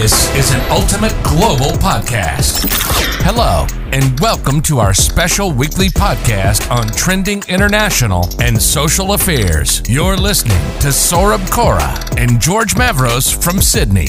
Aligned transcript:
This 0.00 0.32
is 0.36 0.52
an 0.52 0.60
ultimate 0.70 1.12
global 1.24 1.72
podcast. 1.76 2.68
Hello, 3.24 3.66
and 3.90 4.20
welcome 4.20 4.62
to 4.62 4.78
our 4.78 4.94
special 4.94 5.50
weekly 5.50 5.88
podcast 5.88 6.70
on 6.70 6.86
trending 6.90 7.42
international 7.48 8.28
and 8.40 8.62
social 8.62 9.14
affairs. 9.14 9.82
You're 9.88 10.16
listening 10.16 10.60
to 10.82 10.92
Saurabh 10.92 11.50
Kora 11.50 11.98
and 12.16 12.40
George 12.40 12.76
Mavros 12.76 13.36
from 13.42 13.60
Sydney. 13.60 14.06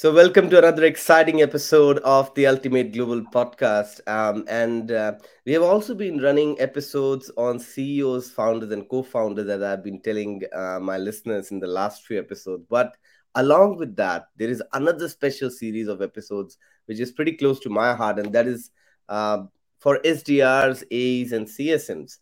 So, 0.00 0.10
welcome 0.14 0.48
to 0.48 0.56
another 0.56 0.84
exciting 0.84 1.42
episode 1.42 1.98
of 1.98 2.34
the 2.34 2.46
Ultimate 2.46 2.94
Global 2.94 3.20
Podcast. 3.20 4.00
Um, 4.08 4.46
and 4.48 4.90
uh, 4.90 5.16
we 5.44 5.52
have 5.52 5.62
also 5.62 5.94
been 5.94 6.22
running 6.22 6.58
episodes 6.58 7.30
on 7.36 7.58
CEOs, 7.58 8.30
founders, 8.30 8.70
and 8.70 8.88
co 8.88 9.02
founders 9.02 9.46
that 9.46 9.62
I've 9.62 9.84
been 9.84 10.00
telling 10.00 10.40
uh, 10.54 10.80
my 10.80 10.96
listeners 10.96 11.50
in 11.50 11.60
the 11.60 11.66
last 11.66 12.06
few 12.06 12.18
episodes. 12.18 12.64
But 12.70 12.96
along 13.34 13.76
with 13.76 13.94
that, 13.96 14.28
there 14.38 14.48
is 14.48 14.62
another 14.72 15.06
special 15.06 15.50
series 15.50 15.86
of 15.86 16.00
episodes 16.00 16.56
which 16.86 16.98
is 16.98 17.12
pretty 17.12 17.32
close 17.32 17.60
to 17.60 17.68
my 17.68 17.92
heart, 17.92 18.18
and 18.18 18.32
that 18.32 18.46
is 18.46 18.70
uh, 19.10 19.42
for 19.80 19.98
SDRs, 19.98 20.82
AEs, 20.90 21.32
and 21.32 21.46
CSMs. 21.46 22.16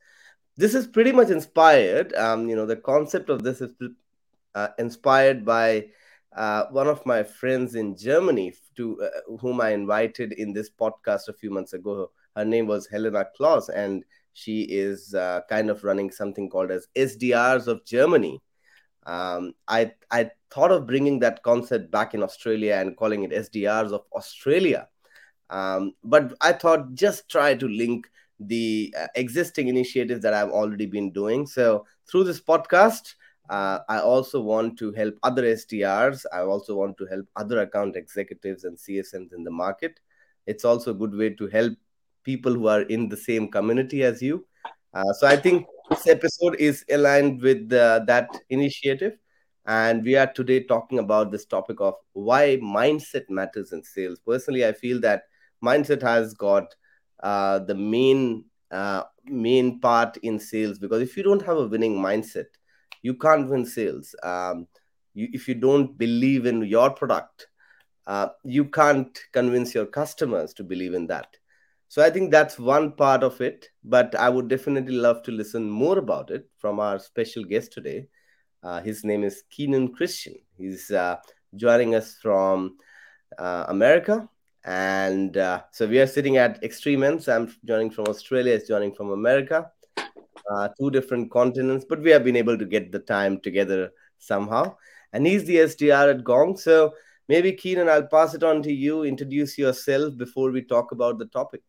This 0.57 0.75
is 0.75 0.89
pretty 0.89 1.13
much 1.13 1.29
inspired. 1.29 2.13
Um, 2.15 2.49
you 2.49 2.57
know, 2.57 2.67
the 2.67 2.75
concept 2.75 3.31
of 3.31 3.45
this 3.45 3.61
is 3.61 3.73
uh, 4.57 4.69
inspired 4.81 5.45
by 5.45 5.91
uh, 6.39 6.67
one 6.71 6.87
of 6.87 7.05
my 7.05 7.25
friends 7.25 7.75
in 7.75 7.97
Germany, 7.97 8.55
to 8.77 9.03
uh, 9.03 9.37
whom 9.41 9.61
I 9.61 9.71
invited 9.71 10.33
in 10.33 10.53
this 10.53 10.71
podcast 10.71 11.27
a 11.27 11.33
few 11.33 11.51
months 11.51 11.73
ago. 11.73 12.13
Her 12.37 12.45
name 12.45 12.69
was 12.69 12.87
Helena 12.87 13.27
Klaus, 13.37 13.69
and 13.69 14.05
she 14.35 14.63
is 14.63 15.15
uh, 15.15 15.41
kind 15.49 15.69
of 15.69 15.83
running 15.83 16.13
something 16.13 16.49
called 16.49 16.71
as 16.71 16.87
SDRs 16.95 17.67
of 17.67 17.85
Germany. 17.85 18.41
Um, 19.05 19.55
I 19.67 19.93
I 20.13 20.31
thought 20.53 20.71
of 20.71 20.87
bringing 20.87 21.19
that 21.21 21.43
concept 21.43 21.91
back 21.91 22.15
in 22.15 22.23
Australia 22.23 22.77
and 22.77 22.97
calling 22.97 23.25
it 23.25 23.33
SDRs 23.33 23.91
of 23.91 24.05
Australia, 24.15 24.89
um, 25.51 25.95
but 26.05 26.35
I 26.41 26.53
thought 26.53 26.95
just 26.95 27.29
try 27.29 27.57
to 27.57 27.67
link 27.67 28.07
the 28.39 28.95
uh, 28.97 29.09
existing 29.17 29.67
initiatives 29.67 30.23
that 30.23 30.35
I've 30.35 30.51
already 30.51 30.87
been 30.87 31.11
doing. 31.11 31.49
So 31.49 31.85
through 32.09 32.25
this 32.25 32.41
podcast, 32.41 33.15
uh, 33.49 33.81
I 33.89 34.01
also 34.01 34.41
want 34.41 34.79
to 34.79 34.93
help 34.93 35.15
other 35.23 35.43
SDRs. 35.43 36.27
I 36.33 36.41
also 36.41 36.75
want 36.75 36.99
to 36.99 37.07
help 37.07 37.27
other 37.37 37.61
account 37.61 37.97
executives 37.97 38.65
and 38.65 38.77
CSMs 38.77 39.33
in 39.33 39.45
the 39.45 39.51
market. 39.51 40.01
It's 40.47 40.65
also 40.65 40.91
a 40.91 40.95
good 40.95 41.15
way 41.15 41.31
to 41.31 41.47
help 41.49 41.75
people 42.25 42.53
who 42.53 42.69
are 42.69 42.83
in 42.83 43.09
the 43.09 43.17
same 43.17 43.49
community 43.49 44.03
as 44.03 44.21
you. 44.21 44.47
Uh, 44.93 45.13
so 45.15 45.27
I 45.27 45.37
think 45.37 45.67
this 45.91 46.07
episode 46.07 46.57
is 46.59 46.85
aligned 46.91 47.41
with 47.41 47.73
uh, 47.73 48.01
that 48.07 48.29
initiative. 48.51 49.19
And 49.67 50.03
we 50.03 50.17
are 50.17 50.33
today 50.33 50.65
talking 50.65 50.99
about 50.99 51.31
this 51.31 51.45
topic 51.45 51.81
of 51.81 51.95
why 52.13 52.59
mindset 52.63 53.29
matters 53.29 53.73
in 53.73 53.83
sales. 53.83 54.19
Personally, 54.27 54.67
I 54.67 54.73
feel 54.73 55.01
that 55.01 55.25
mindset 55.63 56.03
has 56.03 56.33
got 56.35 56.75
uh, 57.23 57.59
the 57.61 57.75
main 57.75 58.45
uh, 58.71 59.05
main 59.25 59.81
part 59.81 60.17
in 60.19 60.39
sales 60.39 60.79
because 60.79 61.01
if 61.01 61.17
you 61.17 61.23
don't 61.23 61.45
have 61.45 61.57
a 61.57 61.67
winning 61.67 61.97
mindset, 61.97 62.47
you 63.03 63.15
can't 63.15 63.49
win 63.49 63.65
sales. 63.65 64.15
Um, 64.23 64.67
you, 65.15 65.29
if 65.33 65.49
you 65.49 65.55
don't 65.55 65.97
believe 65.99 66.47
in 66.47 66.63
your 66.63 66.91
product, 66.91 67.49
uh, 68.07 68.29
you 68.45 68.65
can't 68.65 69.19
convince 69.33 69.75
your 69.75 69.87
customers 69.87 70.55
to 70.55 70.65
believe 70.65 70.95
in 70.95 71.07
that. 71.09 71.37
So 71.89 72.05
I 72.05 72.11
think 72.11 72.31
that's 72.31 72.59
one 72.59 72.93
part 72.93 73.23
of 73.23 73.41
it. 73.41 73.69
But 73.85 74.15
I 74.15 74.29
would 74.29 74.49
definitely 74.49 74.95
love 74.95 75.23
to 75.25 75.33
listen 75.33 75.69
more 75.69 75.99
about 75.99 76.31
it 76.31 76.47
from 76.59 76.81
our 76.81 76.99
special 76.99 77.45
guest 77.45 77.73
today. 77.73 78.07
Uh, 78.63 78.81
his 78.81 79.05
name 79.05 79.25
is 79.25 79.45
Keenan 79.51 79.95
Christian. 79.95 80.35
He's 80.57 80.91
uh, 80.91 81.17
joining 81.55 81.95
us 81.95 82.17
from 82.21 82.77
uh, 83.39 83.67
America. 83.69 84.29
And 84.65 85.37
uh, 85.37 85.63
so 85.71 85.87
we 85.87 85.99
are 86.01 86.07
sitting 86.07 86.37
at 86.37 86.63
extreme 86.63 87.03
ends. 87.03 87.29
I'm 87.29 87.55
joining 87.65 87.91
from 87.91 88.07
Australia, 88.09 88.59
he's 88.59 88.69
joining 88.69 88.95
from 88.95 89.11
America 89.11 89.71
uh, 90.51 90.69
two 90.79 90.91
different 90.91 91.31
continents, 91.31 91.85
but 91.89 92.01
we 92.01 92.11
have 92.11 92.25
been 92.25 92.37
able 92.37 92.59
to 92.59 92.65
get 92.65 92.93
the 92.93 92.99
time 92.99 93.41
together 93.41 93.91
somehow. 94.19 94.77
And 95.13 95.27
he's 95.27 95.45
the 95.45 95.57
SDR 95.57 96.11
at 96.11 96.25
Gong. 96.25 96.57
So 96.57 96.95
maybe 97.29 97.53
Keenan, 97.53 97.89
I'll 97.89 98.07
pass 98.07 98.35
it 98.35 98.43
on 98.43 98.63
to 98.63 98.73
you. 98.73 99.05
Introduce 99.05 99.57
yourself 99.59 100.17
before 100.17 100.51
we 100.51 100.63
talk 100.63 100.93
about 100.93 101.19
the 101.19 101.27
topic. 101.27 101.63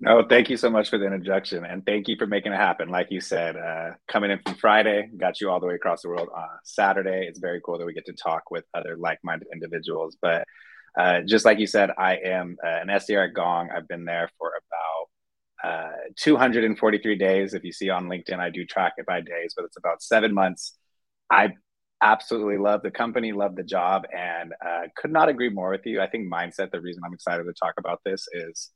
No, 0.00 0.24
thank 0.28 0.48
you 0.48 0.56
so 0.56 0.70
much 0.70 0.90
for 0.90 0.98
the 0.98 1.06
introduction, 1.06 1.64
and 1.64 1.84
thank 1.84 2.06
you 2.06 2.14
for 2.16 2.26
making 2.26 2.52
it 2.52 2.56
happen. 2.56 2.88
Like 2.88 3.08
you 3.10 3.20
said, 3.20 3.56
uh, 3.56 3.94
coming 4.06 4.30
in 4.30 4.38
from 4.38 4.54
Friday, 4.54 5.10
got 5.16 5.40
you 5.40 5.50
all 5.50 5.58
the 5.58 5.66
way 5.66 5.74
across 5.74 6.02
the 6.02 6.08
world 6.08 6.28
on 6.32 6.46
Saturday. 6.62 7.26
It's 7.26 7.40
very 7.40 7.60
cool 7.64 7.78
that 7.78 7.84
we 7.84 7.94
get 7.94 8.06
to 8.06 8.12
talk 8.12 8.48
with 8.52 8.64
other 8.74 8.96
like-minded 8.96 9.48
individuals. 9.52 10.16
But 10.22 10.44
uh, 10.96 11.22
just 11.22 11.44
like 11.44 11.58
you 11.58 11.66
said, 11.66 11.90
I 11.98 12.16
am 12.16 12.56
uh, 12.64 12.68
an 12.68 12.88
SDR 12.88 13.28
at 13.28 13.34
Gong. 13.34 13.70
I've 13.74 13.88
been 13.88 14.04
there 14.04 14.30
for 14.38 14.50
about 14.50 14.97
uh, 15.62 15.90
243 16.16 17.16
days. 17.16 17.54
If 17.54 17.64
you 17.64 17.72
see 17.72 17.90
on 17.90 18.06
LinkedIn, 18.06 18.38
I 18.38 18.50
do 18.50 18.64
track 18.64 18.94
it 18.96 19.06
by 19.06 19.20
days, 19.20 19.54
but 19.56 19.64
it's 19.64 19.76
about 19.76 20.02
seven 20.02 20.32
months. 20.34 20.76
I 21.30 21.54
absolutely 22.02 22.58
love 22.58 22.82
the 22.82 22.90
company, 22.90 23.32
love 23.32 23.56
the 23.56 23.64
job, 23.64 24.04
and 24.16 24.54
uh, 24.64 24.82
could 24.96 25.12
not 25.12 25.28
agree 25.28 25.50
more 25.50 25.70
with 25.70 25.84
you. 25.84 26.00
I 26.00 26.08
think 26.08 26.32
mindset, 26.32 26.70
the 26.70 26.80
reason 26.80 27.02
I'm 27.04 27.14
excited 27.14 27.44
to 27.44 27.52
talk 27.52 27.74
about 27.78 28.00
this 28.04 28.26
is 28.32 28.70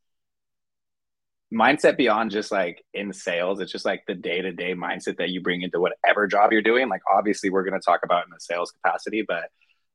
mindset 1.53 1.97
beyond 1.97 2.31
just 2.31 2.51
like 2.51 2.83
in 2.95 3.13
sales. 3.13 3.61
It's 3.61 3.73
just 3.73 3.85
like 3.85 4.03
the 4.07 4.15
day 4.15 4.41
to 4.41 4.53
day 4.53 4.75
mindset 4.75 5.19
that 5.19 5.31
you 5.31 5.41
bring 5.43 5.63
into 5.63 5.81
whatever 5.81 6.27
job 6.27 6.53
you're 6.53 6.63
doing. 6.63 6.89
Like, 6.89 7.03
obviously, 7.13 7.51
we're 7.51 7.65
going 7.65 7.81
to 7.81 7.85
talk 7.85 8.01
about 8.05 8.25
in 8.25 8.31
the 8.31 8.41
sales 8.41 8.73
capacity, 8.73 9.25
but 9.27 9.45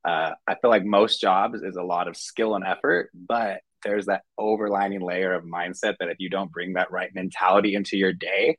uh, 0.05 0.31
I 0.47 0.55
feel 0.55 0.69
like 0.69 0.85
most 0.85 1.19
jobs 1.19 1.61
is 1.63 1.75
a 1.75 1.83
lot 1.83 2.07
of 2.07 2.15
skill 2.15 2.55
and 2.55 2.63
effort, 2.65 3.09
but 3.13 3.59
there's 3.87 4.07
that 4.07 4.23
overlining 4.37 5.01
layer 5.01 5.33
of 5.33 5.45
mindset 5.45 5.95
that 5.99 6.09
if 6.09 6.17
you 6.19 6.29
don't 6.29 6.51
bring 6.51 6.73
that 6.73 6.91
right 6.91 7.09
mentality 7.15 7.73
into 7.73 7.97
your 7.97 8.11
day, 8.11 8.57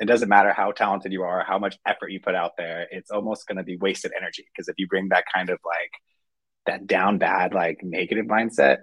it 0.00 0.06
doesn't 0.06 0.30
matter 0.30 0.54
how 0.54 0.72
talented 0.72 1.12
you 1.12 1.22
are, 1.22 1.44
how 1.44 1.58
much 1.58 1.78
effort 1.86 2.10
you 2.10 2.18
put 2.18 2.34
out 2.34 2.52
there, 2.56 2.86
it's 2.90 3.10
almost 3.10 3.46
going 3.46 3.58
to 3.58 3.62
be 3.62 3.76
wasted 3.76 4.12
energy. 4.16 4.46
Because 4.50 4.68
if 4.68 4.76
you 4.78 4.88
bring 4.88 5.10
that 5.10 5.24
kind 5.32 5.50
of 5.50 5.58
like 5.64 5.92
that 6.64 6.86
down 6.86 7.18
bad, 7.18 7.52
like 7.52 7.80
negative 7.82 8.24
mindset, 8.24 8.78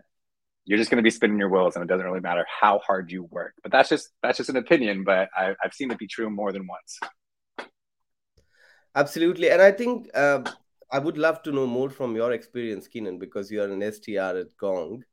you're 0.65 0.77
just 0.77 0.91
going 0.91 0.97
to 0.97 1.03
be 1.03 1.09
spinning 1.09 1.39
your 1.39 1.49
wheels 1.49 1.75
and 1.75 1.83
it 1.83 1.87
doesn't 1.87 2.05
really 2.05 2.19
matter 2.19 2.45
how 2.61 2.77
hard 2.85 3.11
you 3.11 3.23
work. 3.23 3.55
But 3.63 3.71
that's 3.71 3.89
just, 3.89 4.09
that's 4.21 4.37
just 4.37 4.51
an 4.51 4.57
opinion, 4.57 5.03
but 5.03 5.29
I, 5.35 5.55
have 5.63 5.73
seen 5.73 5.89
it 5.89 5.97
be 5.97 6.07
true 6.07 6.29
more 6.29 6.51
than 6.51 6.67
once. 6.67 6.99
Absolutely. 8.93 9.49
And 9.49 9.61
I 9.63 9.71
think 9.71 10.09
uh, 10.13 10.43
I 10.91 10.99
would 10.99 11.17
love 11.17 11.41
to 11.43 11.51
know 11.51 11.65
more 11.65 11.89
from 11.89 12.15
your 12.15 12.33
experience, 12.33 12.87
Keenan, 12.87 13.17
because 13.17 13.49
you're 13.49 13.71
an 13.71 13.79
SDR 13.79 14.41
at 14.41 14.57
Gong. 14.57 15.03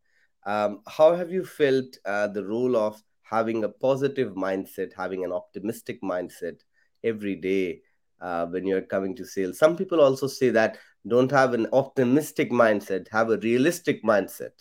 Um, 0.46 0.80
how 0.86 1.14
have 1.14 1.30
you 1.30 1.44
felt 1.44 1.96
uh, 2.04 2.28
the 2.28 2.44
role 2.44 2.76
of 2.76 3.02
having 3.22 3.64
a 3.64 3.68
positive 3.68 4.34
mindset, 4.34 4.92
having 4.96 5.24
an 5.24 5.32
optimistic 5.32 6.02
mindset 6.02 6.60
every 7.02 7.34
day 7.36 7.80
uh, 8.20 8.46
when 8.46 8.66
you're 8.66 8.82
coming 8.82 9.16
to 9.16 9.24
sales? 9.24 9.58
Some 9.58 9.76
people 9.76 10.00
also 10.00 10.26
say 10.26 10.50
that 10.50 10.78
don't 11.06 11.30
have 11.30 11.54
an 11.54 11.66
optimistic 11.72 12.50
mindset, 12.50 13.08
have 13.10 13.30
a 13.30 13.38
realistic 13.38 14.02
mindset. 14.04 14.52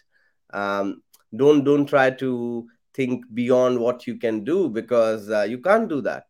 Um, 0.53 1.01
don't 1.35 1.63
don't 1.63 1.85
try 1.85 2.11
to 2.11 2.67
think 2.93 3.25
beyond 3.33 3.79
what 3.79 4.05
you 4.05 4.17
can 4.17 4.43
do 4.43 4.69
because 4.69 5.29
uh, 5.29 5.43
you 5.43 5.59
can't 5.59 5.89
do 5.89 6.01
that. 6.01 6.25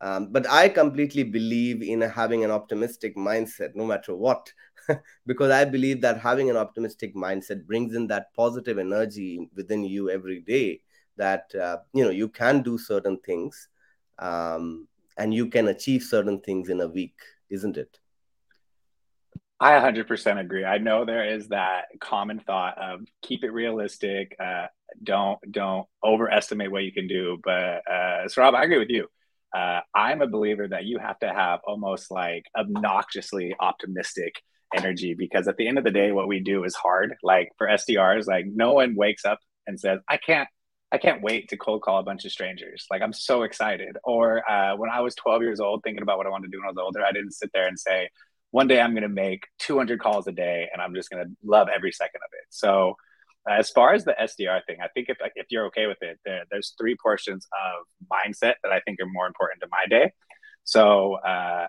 Um, 0.00 0.32
but 0.32 0.50
I 0.50 0.68
completely 0.68 1.22
believe 1.22 1.80
in 1.80 2.00
having 2.00 2.44
an 2.44 2.50
optimistic 2.50 3.16
mindset, 3.16 3.76
no 3.76 3.86
matter 3.86 4.16
what, 4.16 4.52
because 5.26 5.50
I 5.50 5.64
believe 5.64 6.00
that 6.02 6.20
having 6.20 6.50
an 6.50 6.56
optimistic 6.56 7.14
mindset 7.14 7.66
brings 7.66 7.94
in 7.94 8.06
that 8.08 8.32
positive 8.34 8.78
energy 8.78 9.48
within 9.54 9.84
you 9.84 10.10
every 10.10 10.40
day. 10.40 10.80
That 11.16 11.54
uh, 11.54 11.78
you 11.92 12.04
know 12.04 12.10
you 12.10 12.28
can 12.28 12.62
do 12.62 12.78
certain 12.78 13.18
things, 13.18 13.68
um, 14.18 14.88
and 15.18 15.34
you 15.34 15.48
can 15.48 15.68
achieve 15.68 16.02
certain 16.02 16.40
things 16.40 16.70
in 16.70 16.80
a 16.80 16.88
week, 16.88 17.14
isn't 17.50 17.76
it? 17.76 17.98
I 19.60 19.78
100% 19.78 20.40
agree. 20.40 20.64
I 20.64 20.78
know 20.78 21.04
there 21.04 21.24
is 21.24 21.48
that 21.48 21.84
common 22.00 22.40
thought 22.40 22.78
of 22.78 23.00
keep 23.20 23.44
it 23.44 23.50
realistic, 23.50 24.34
uh, 24.40 24.66
don't 25.02 25.38
don't 25.52 25.86
overestimate 26.02 26.72
what 26.72 26.84
you 26.84 26.92
can 26.92 27.06
do. 27.06 27.38
But 27.44 27.82
uh, 27.86 28.24
Saurabh, 28.26 28.54
I 28.54 28.64
agree 28.64 28.78
with 28.78 28.90
you 28.90 29.06
uh, 29.54 29.80
I'm 29.94 30.22
a 30.22 30.26
believer 30.26 30.66
that 30.68 30.84
you 30.84 30.98
have 30.98 31.18
to 31.20 31.28
have 31.28 31.60
almost 31.66 32.10
like 32.10 32.46
obnoxiously 32.56 33.54
optimistic 33.60 34.34
energy 34.74 35.14
because 35.14 35.48
at 35.48 35.56
the 35.56 35.68
end 35.68 35.78
of 35.78 35.84
the 35.84 35.90
day, 35.90 36.12
what 36.12 36.28
we 36.28 36.40
do 36.40 36.64
is 36.64 36.74
hard. 36.74 37.14
Like 37.22 37.50
for 37.58 37.66
SDRs, 37.66 38.26
like 38.26 38.46
no 38.46 38.72
one 38.72 38.94
wakes 38.94 39.24
up 39.24 39.38
and 39.66 39.78
says, 39.78 40.00
I 40.08 40.16
can't. 40.16 40.48
I 40.94 40.98
can't 40.98 41.22
wait 41.22 41.48
to 41.48 41.56
cold 41.56 41.80
call 41.80 42.00
a 42.00 42.02
bunch 42.02 42.26
of 42.26 42.32
strangers. 42.32 42.84
Like 42.90 43.00
I'm 43.00 43.14
so 43.14 43.44
excited. 43.44 43.96
Or 44.04 44.46
uh, 44.46 44.76
when 44.76 44.90
I 44.90 45.00
was 45.00 45.14
12 45.14 45.40
years 45.40 45.58
old, 45.58 45.82
thinking 45.82 46.02
about 46.02 46.18
what 46.18 46.26
I 46.26 46.28
wanted 46.28 46.48
to 46.48 46.50
do 46.50 46.58
when 46.58 46.66
I 46.66 46.68
was 46.68 46.76
older, 46.76 47.02
I 47.02 47.12
didn't 47.12 47.32
sit 47.32 47.48
there 47.54 47.66
and 47.66 47.78
say, 47.78 48.10
one 48.50 48.68
day 48.68 48.78
I'm 48.78 48.90
going 48.90 49.02
to 49.02 49.08
make 49.08 49.44
200 49.60 49.98
calls 50.00 50.26
a 50.26 50.32
day 50.32 50.68
and 50.70 50.82
I'm 50.82 50.94
just 50.94 51.08
going 51.08 51.24
to 51.24 51.30
love 51.42 51.68
every 51.74 51.92
second 51.92 52.20
of 52.22 52.28
it. 52.34 52.44
So 52.50 52.96
as 53.48 53.70
far 53.70 53.94
as 53.94 54.04
the 54.04 54.14
SDR 54.20 54.60
thing, 54.66 54.76
I 54.82 54.88
think 54.88 55.08
if 55.08 55.16
if 55.34 55.46
you're 55.50 55.66
okay 55.66 55.86
with 55.86 55.98
it, 56.02 56.20
there, 56.24 56.44
there's 56.50 56.74
three 56.78 56.96
portions 57.02 57.46
of 57.52 57.86
mindset 58.12 58.54
that 58.62 58.70
I 58.70 58.80
think 58.80 59.00
are 59.00 59.06
more 59.06 59.26
important 59.26 59.62
to 59.62 59.68
my 59.70 59.86
day. 59.88 60.12
So 60.64 61.14
uh, 61.14 61.66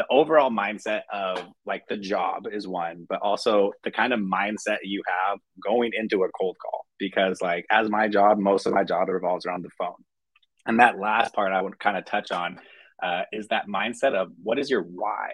the 0.00 0.06
overall 0.08 0.50
mindset 0.50 1.02
of 1.12 1.46
like 1.66 1.82
the 1.90 1.96
job 1.98 2.46
is 2.50 2.66
one, 2.66 3.04
but 3.06 3.20
also 3.20 3.72
the 3.84 3.90
kind 3.90 4.14
of 4.14 4.20
mindset 4.20 4.78
you 4.82 5.02
have 5.06 5.38
going 5.62 5.90
into 5.92 6.22
a 6.22 6.30
cold 6.30 6.56
call. 6.58 6.86
Because 6.98 7.42
like 7.42 7.66
as 7.70 7.90
my 7.90 8.08
job, 8.08 8.38
most 8.38 8.64
of 8.64 8.72
my 8.72 8.82
job 8.82 9.10
revolves 9.10 9.44
around 9.44 9.62
the 9.62 9.68
phone. 9.76 10.02
And 10.64 10.80
that 10.80 10.98
last 10.98 11.34
part 11.34 11.52
I 11.52 11.60
would 11.60 11.78
kind 11.78 11.98
of 11.98 12.06
touch 12.06 12.32
on 12.32 12.58
uh, 13.02 13.24
is 13.30 13.48
that 13.48 13.68
mindset 13.68 14.14
of 14.14 14.28
what 14.42 14.58
is 14.58 14.70
your 14.70 14.80
why. 14.80 15.32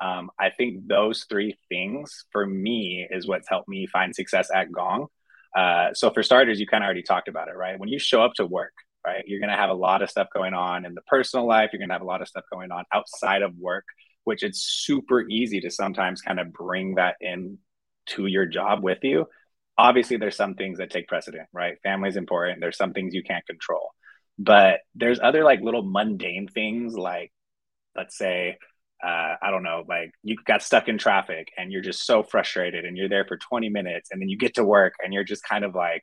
Um, 0.00 0.30
I 0.40 0.48
think 0.56 0.88
those 0.88 1.26
three 1.28 1.58
things 1.68 2.24
for 2.32 2.46
me 2.46 3.06
is 3.10 3.28
what's 3.28 3.48
helped 3.50 3.68
me 3.68 3.86
find 3.92 4.14
success 4.14 4.48
at 4.54 4.72
Gong. 4.72 5.08
Uh, 5.54 5.92
so 5.92 6.10
for 6.10 6.22
starters, 6.22 6.58
you 6.58 6.66
kind 6.66 6.82
of 6.82 6.86
already 6.86 7.02
talked 7.02 7.28
about 7.28 7.48
it, 7.48 7.56
right? 7.56 7.78
When 7.78 7.90
you 7.90 7.98
show 7.98 8.22
up 8.22 8.32
to 8.36 8.46
work, 8.46 8.72
right? 9.06 9.24
You're 9.26 9.40
going 9.40 9.50
to 9.50 9.56
have 9.56 9.70
a 9.70 9.74
lot 9.74 10.02
of 10.02 10.10
stuff 10.10 10.28
going 10.32 10.54
on 10.54 10.84
in 10.84 10.94
the 10.94 11.02
personal 11.02 11.46
life. 11.46 11.70
You're 11.72 11.78
going 11.78 11.88
to 11.88 11.94
have 11.94 12.02
a 12.02 12.06
lot 12.06 12.22
of 12.22 12.28
stuff 12.28 12.44
going 12.52 12.70
on 12.70 12.84
outside 12.92 13.42
of 13.42 13.56
work, 13.56 13.84
which 14.24 14.42
it's 14.42 14.60
super 14.60 15.26
easy 15.28 15.60
to 15.60 15.70
sometimes 15.70 16.20
kind 16.20 16.40
of 16.40 16.52
bring 16.52 16.96
that 16.96 17.16
in 17.20 17.58
to 18.06 18.26
your 18.26 18.46
job 18.46 18.82
with 18.82 18.98
you. 19.02 19.26
Obviously, 19.76 20.16
there's 20.16 20.36
some 20.36 20.54
things 20.54 20.78
that 20.78 20.90
take 20.90 21.06
precedent, 21.06 21.48
right? 21.52 21.76
Family 21.82 22.08
is 22.08 22.16
important. 22.16 22.60
There's 22.60 22.76
some 22.76 22.92
things 22.92 23.14
you 23.14 23.22
can't 23.22 23.46
control, 23.46 23.90
but 24.38 24.80
there's 24.94 25.20
other 25.20 25.44
like 25.44 25.60
little 25.60 25.82
mundane 25.82 26.48
things, 26.48 26.96
like 26.96 27.32
let's 27.94 28.16
say, 28.18 28.58
uh, 29.04 29.34
I 29.40 29.50
don't 29.50 29.62
know, 29.62 29.84
like 29.88 30.10
you 30.24 30.36
got 30.44 30.62
stuck 30.62 30.88
in 30.88 30.98
traffic 30.98 31.52
and 31.56 31.70
you're 31.70 31.82
just 31.82 32.04
so 32.04 32.24
frustrated 32.24 32.84
and 32.84 32.96
you're 32.96 33.08
there 33.08 33.24
for 33.24 33.36
20 33.36 33.68
minutes 33.68 34.10
and 34.10 34.20
then 34.20 34.28
you 34.28 34.36
get 34.36 34.54
to 34.54 34.64
work 34.64 34.94
and 35.02 35.14
you're 35.14 35.24
just 35.24 35.44
kind 35.44 35.64
of 35.64 35.74
like, 35.74 36.02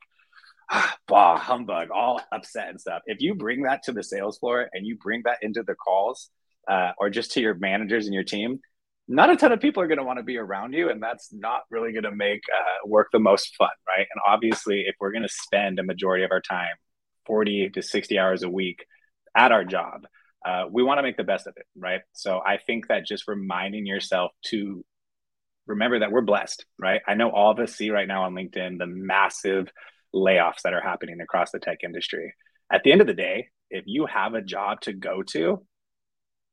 ah, 0.70 0.98
bah, 1.08 1.38
humbug, 1.38 1.90
all 1.92 2.22
upset 2.32 2.70
and 2.70 2.80
stuff. 2.80 3.02
If 3.06 3.22
you 3.22 3.36
bring 3.36 3.64
that 3.64 3.84
to 3.84 3.92
the 3.92 4.04
sales 4.04 4.38
floor 4.38 4.70
and 4.74 4.86
you 4.86 4.98
bring 4.98 5.22
that 5.26 5.38
into 5.42 5.64
the 5.64 5.76
calls 5.76 6.30
uh, 6.70 6.92
or 6.98 7.10
just 7.10 7.32
to 7.34 7.42
your 7.42 7.56
managers 7.56 8.06
and 8.06 8.14
your 8.14 8.24
team, 8.24 8.60
not 9.08 9.30
a 9.30 9.36
ton 9.36 9.52
of 9.52 9.60
people 9.60 9.84
are 9.84 9.88
going 9.88 10.00
to 10.00 10.04
want 10.04 10.18
to 10.18 10.24
be 10.24 10.38
around 10.38 10.74
you. 10.74 10.90
And 10.90 11.02
that's 11.02 11.32
not 11.32 11.62
really 11.70 11.92
going 11.92 12.04
to 12.04 12.16
make 12.16 12.42
uh, 12.54 12.88
work 12.88 13.10
the 13.12 13.20
most 13.20 13.56
fun, 13.56 13.70
right? 13.88 14.08
And 14.12 14.22
obviously, 14.28 14.86
if 14.88 14.96
we're 15.00 15.12
going 15.12 15.24
to 15.24 15.30
spend 15.30 15.80
a 15.80 15.84
majority 15.84 16.24
of 16.24 16.32
our 16.32 16.42
time, 16.42 16.76
40 17.28 17.70
to 17.70 17.82
60 17.82 18.18
hours 18.18 18.44
a 18.44 18.50
week 18.50 18.86
at 19.36 19.52
our 19.52 19.64
job, 19.64 20.06
uh, 20.46 20.66
we 20.72 20.84
want 20.84 21.00
to 21.00 21.04
make 21.04 21.18
the 21.18 21.24
best 21.24 21.48
of 21.48 21.54
it, 21.58 21.66
right? 21.76 22.02
So 22.14 22.40
I 22.46 22.58
think 22.58 22.88
that 22.88 23.06
just 23.06 23.28
reminding 23.28 23.86
yourself 23.86 24.32
to 24.48 24.86
remember 25.68 26.00
that 26.00 26.12
we're 26.12 26.22
blessed, 26.22 26.66
right? 26.80 27.02
I 27.08 27.16
know 27.16 27.32
all 27.32 27.52
of 27.52 27.60
us 27.60 27.76
see 27.76 27.90
right 27.90 28.08
now 28.08 28.24
on 28.24 28.34
LinkedIn 28.34 28.78
the 28.78 28.86
massive 28.86 29.72
layoffs 30.16 30.62
that 30.64 30.74
are 30.74 30.82
happening 30.82 31.20
across 31.22 31.52
the 31.52 31.60
tech 31.60 31.80
industry. 31.84 32.34
At 32.72 32.84
the 32.84 32.92
end 32.92 33.02
of 33.02 33.08
the 33.08 33.14
day, 33.14 33.50
if 33.70 33.84
you 33.86 34.06
have 34.06 34.34
a 34.34 34.42
job 34.42 34.82
to 34.82 34.94
go 34.94 35.22
to, 35.24 35.66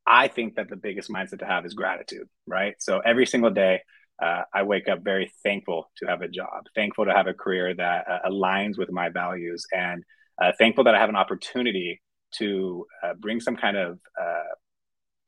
I 0.06 0.28
think 0.28 0.56
that 0.56 0.68
the 0.68 0.76
biggest 0.76 1.10
mindset 1.10 1.38
to 1.38 1.46
have 1.46 1.64
is 1.64 1.74
gratitude, 1.74 2.28
right? 2.46 2.74
So 2.78 2.98
every 2.98 3.26
single 3.26 3.50
day, 3.50 3.80
uh, 4.20 4.42
I 4.52 4.62
wake 4.64 4.88
up 4.88 5.02
very 5.02 5.32
thankful 5.42 5.90
to 5.98 6.06
have 6.06 6.22
a 6.22 6.28
job, 6.28 6.64
thankful 6.74 7.06
to 7.06 7.12
have 7.12 7.26
a 7.26 7.34
career 7.34 7.74
that 7.74 8.06
uh, 8.08 8.28
aligns 8.28 8.78
with 8.78 8.90
my 8.90 9.08
values, 9.08 9.64
and 9.72 10.02
uh, 10.40 10.52
thankful 10.58 10.84
that 10.84 10.94
I 10.94 10.98
have 10.98 11.08
an 11.08 11.16
opportunity 11.16 12.00
to 12.38 12.86
uh, 13.02 13.14
bring 13.14 13.40
some 13.40 13.56
kind 13.56 13.76
of 13.76 13.98
uh, 14.20 14.54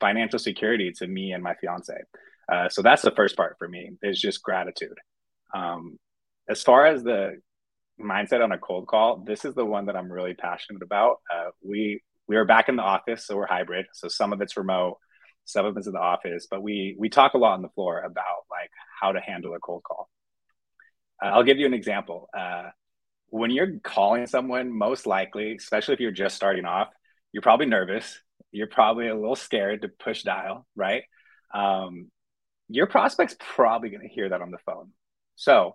financial 0.00 0.38
security 0.38 0.92
to 0.98 1.06
me 1.06 1.32
and 1.32 1.42
my 1.42 1.54
fiance. 1.54 1.94
Uh, 2.50 2.68
so 2.68 2.82
that's 2.82 3.02
the 3.02 3.10
first 3.12 3.36
part 3.36 3.56
for 3.58 3.68
me 3.68 3.90
is 4.02 4.20
just 4.20 4.42
gratitude. 4.42 4.96
Um, 5.54 5.98
as 6.48 6.62
far 6.62 6.86
as 6.86 7.02
the 7.02 7.40
mindset 8.00 8.42
on 8.42 8.52
a 8.52 8.58
cold 8.58 8.86
call, 8.86 9.18
this 9.18 9.44
is 9.44 9.54
the 9.54 9.64
one 9.64 9.86
that 9.86 9.96
I'm 9.96 10.10
really 10.10 10.34
passionate 10.34 10.82
about. 10.82 11.20
Uh, 11.32 11.50
we 11.62 12.02
we 12.26 12.36
are 12.36 12.44
back 12.44 12.68
in 12.68 12.76
the 12.76 12.82
office, 12.82 13.26
so 13.26 13.36
we're 13.36 13.46
hybrid. 13.46 13.86
So 13.92 14.08
some 14.08 14.32
of 14.32 14.40
it's 14.40 14.56
remote, 14.56 14.98
some 15.44 15.66
of 15.66 15.76
it's 15.76 15.86
in 15.86 15.92
the 15.92 16.00
office, 16.00 16.46
but 16.50 16.62
we 16.62 16.96
we 16.98 17.08
talk 17.08 17.34
a 17.34 17.38
lot 17.38 17.54
on 17.54 17.62
the 17.62 17.68
floor 17.70 18.00
about 18.00 18.44
like 18.50 18.70
how 19.00 19.12
to 19.12 19.20
handle 19.20 19.54
a 19.54 19.60
cold 19.60 19.82
call. 19.82 20.08
Uh, 21.22 21.28
I'll 21.28 21.44
give 21.44 21.58
you 21.58 21.66
an 21.66 21.74
example. 21.74 22.28
Uh, 22.36 22.70
when 23.28 23.50
you're 23.50 23.78
calling 23.82 24.26
someone, 24.26 24.76
most 24.76 25.06
likely, 25.06 25.54
especially 25.56 25.94
if 25.94 26.00
you're 26.00 26.12
just 26.12 26.36
starting 26.36 26.64
off, 26.64 26.88
you're 27.32 27.42
probably 27.42 27.66
nervous. 27.66 28.20
You're 28.52 28.68
probably 28.68 29.08
a 29.08 29.14
little 29.14 29.34
scared 29.34 29.82
to 29.82 29.88
push 29.88 30.22
dial, 30.22 30.66
right? 30.76 31.02
Um, 31.52 32.10
your 32.68 32.86
prospect's 32.86 33.36
probably 33.38 33.90
going 33.90 34.02
to 34.02 34.14
hear 34.14 34.28
that 34.28 34.40
on 34.40 34.50
the 34.50 34.58
phone. 34.58 34.92
So 35.34 35.74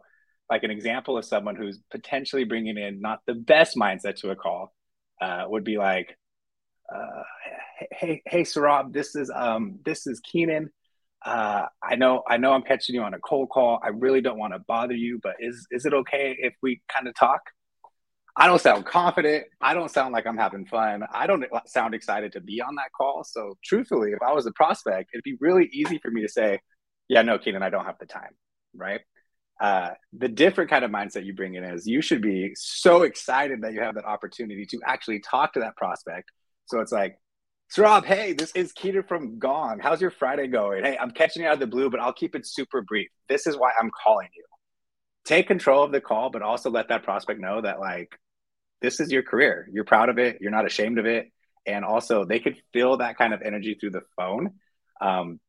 like 0.50 0.64
an 0.64 0.72
example 0.72 1.18
of 1.18 1.26
someone 1.26 1.56
who's 1.56 1.80
potentially 1.92 2.44
bringing 2.44 2.78
in 2.78 3.02
not 3.02 3.20
the 3.28 3.34
best 3.34 3.78
mindset 3.78 4.16
to 4.18 4.32
a 4.32 4.36
call 4.36 4.74
uh, 5.22 5.46
would 5.48 5.64
be 5.64 5.78
like, 5.78 6.18
uh, 6.94 7.24
"Hey, 7.92 8.22
hey, 8.26 8.42
Saurabh, 8.42 8.92
this 8.94 9.16
is 9.16 9.32
um, 9.34 9.80
this 9.86 10.08
is 10.08 10.20
Keenan. 10.22 10.70
Uh, 11.26 11.66
I 11.84 11.96
know, 11.96 12.24
I 12.28 12.38
know, 12.38 12.54
I'm 12.54 12.62
catching 12.62 12.96
you 12.96 13.02
on 13.04 13.14
a 13.14 13.20
cold 13.20 13.50
call. 13.50 13.80
I 13.84 13.90
really 13.90 14.22
don't 14.22 14.40
want 14.40 14.54
to 14.54 14.60
bother 14.60 14.94
you, 14.96 15.20
but 15.22 15.36
is 15.40 15.68
is 15.72 15.86
it 15.86 15.94
okay 15.94 16.36
if 16.40 16.54
we 16.62 16.82
kind 16.94 17.08
of 17.08 17.16
talk?" 17.16 17.42
I 18.38 18.48
don't 18.48 18.62
sound 18.62 18.86
confident. 18.86 19.48
I 19.60 19.74
don't 19.74 19.92
sound 19.92 20.14
like 20.14 20.26
I'm 20.26 20.38
having 20.38 20.66
fun. 20.66 21.04
I 21.14 21.28
don't 21.28 21.44
sound 21.66 21.94
excited 21.94 22.32
to 22.34 22.40
be 22.42 22.62
on 22.62 22.76
that 22.76 22.92
call. 22.96 23.26
So, 23.26 23.58
truthfully, 23.66 24.12
if 24.14 24.22
I 24.22 24.32
was 24.32 24.46
a 24.46 24.52
prospect, 24.54 25.10
it'd 25.14 25.24
be 25.24 25.36
really 25.42 25.70
easy 25.74 26.00
for 26.00 26.10
me 26.10 26.22
to 26.22 26.30
say, 26.30 26.60
"Yeah, 27.10 27.22
no, 27.22 27.38
Keenan, 27.38 27.64
I 27.64 27.70
don't 27.70 27.86
have 27.86 28.00
the 28.00 28.06
time." 28.06 28.32
Right? 28.74 29.02
Uh, 29.60 29.90
the 30.14 30.30
different 30.30 30.70
kind 30.70 30.86
of 30.86 30.92
mindset 30.92 31.26
you 31.26 31.34
bring 31.34 31.56
in 31.56 31.64
is 31.64 31.86
you 31.86 32.02
should 32.02 32.22
be 32.22 32.52
so 32.56 33.02
excited 33.02 33.62
that 33.62 33.74
you 33.74 33.82
have 33.82 33.96
that 33.96 34.06
opportunity 34.06 34.66
to 34.66 34.80
actually 34.86 35.20
talk 35.20 35.54
to 35.54 35.60
that 35.60 35.76
prospect. 35.76 36.32
So 36.68 36.80
it's 36.80 36.92
like, 36.92 37.18
Rob, 37.78 38.06
hey, 38.06 38.34
this 38.34 38.52
is 38.56 38.72
Keenan 38.72 39.04
from 39.04 39.38
Gong. 39.38 39.80
How's 39.82 40.02
your 40.02 40.12
Friday 40.12 40.48
going? 40.48 40.84
Hey, 40.84 40.98
I'm 40.98 41.12
catching 41.12 41.44
you 41.44 41.48
out 41.48 41.56
of 41.56 41.60
the 41.60 41.68
blue, 41.68 41.90
but 41.90 42.00
I'll 42.00 42.14
keep 42.14 42.36
it 42.36 42.48
super 42.48 42.82
brief. 42.82 43.10
This 43.28 43.48
is 43.48 43.58
why 43.58 43.72
I'm 43.80 43.92
calling 44.04 44.30
you. 44.36 44.44
Take 45.26 45.48
control 45.48 45.84
of 45.84 45.92
the 45.92 46.02
call, 46.02 46.30
but 46.30 46.42
also 46.42 46.70
let 46.70 46.88
that 46.88 47.04
prospect 47.04 47.40
know 47.40 47.62
that 47.62 47.80
like 47.80 48.18
this 48.82 49.00
is 49.00 49.12
your 49.12 49.24
career. 49.24 49.68
You're 49.72 49.84
proud 49.84 50.10
of 50.10 50.18
it. 50.18 50.38
You're 50.42 50.52
not 50.52 50.66
ashamed 50.66 51.00
of 51.00 51.06
it. 51.06 51.32
And 51.66 51.84
also, 51.84 52.24
they 52.24 52.40
could 52.40 52.56
feel 52.74 52.98
that 52.98 53.18
kind 53.18 53.34
of 53.34 53.42
energy 53.42 53.76
through 53.80 53.92
the 53.92 54.02
phone. 54.16 54.54
Um, 55.02 55.40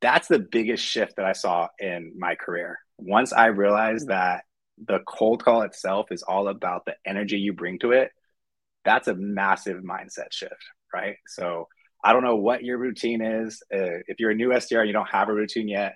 that's 0.00 0.28
the 0.28 0.38
biggest 0.38 0.84
shift 0.84 1.16
that 1.16 1.26
I 1.26 1.32
saw 1.32 1.68
in 1.78 2.12
my 2.16 2.36
career 2.36 2.78
once 2.98 3.32
I 3.32 3.46
realized 3.46 4.08
that 4.08 4.44
the 4.78 5.00
cold 5.06 5.44
call 5.44 5.62
itself 5.62 6.06
is 6.10 6.22
all 6.22 6.48
about 6.48 6.84
the 6.84 6.94
energy 7.06 7.38
you 7.38 7.52
bring 7.52 7.78
to 7.80 7.92
it, 7.92 8.10
that's 8.84 9.08
a 9.08 9.14
massive 9.14 9.82
mindset 9.82 10.32
shift, 10.32 10.54
right? 10.94 11.16
So 11.26 11.68
I 12.04 12.12
don't 12.12 12.22
know 12.22 12.36
what 12.36 12.62
your 12.62 12.78
routine 12.78 13.20
is. 13.20 13.62
Uh, 13.72 14.00
if 14.06 14.20
you're 14.20 14.30
a 14.30 14.34
new 14.34 14.50
SDR, 14.50 14.86
you 14.86 14.92
don't 14.92 15.08
have 15.10 15.28
a 15.28 15.34
routine 15.34 15.68
yet, 15.68 15.94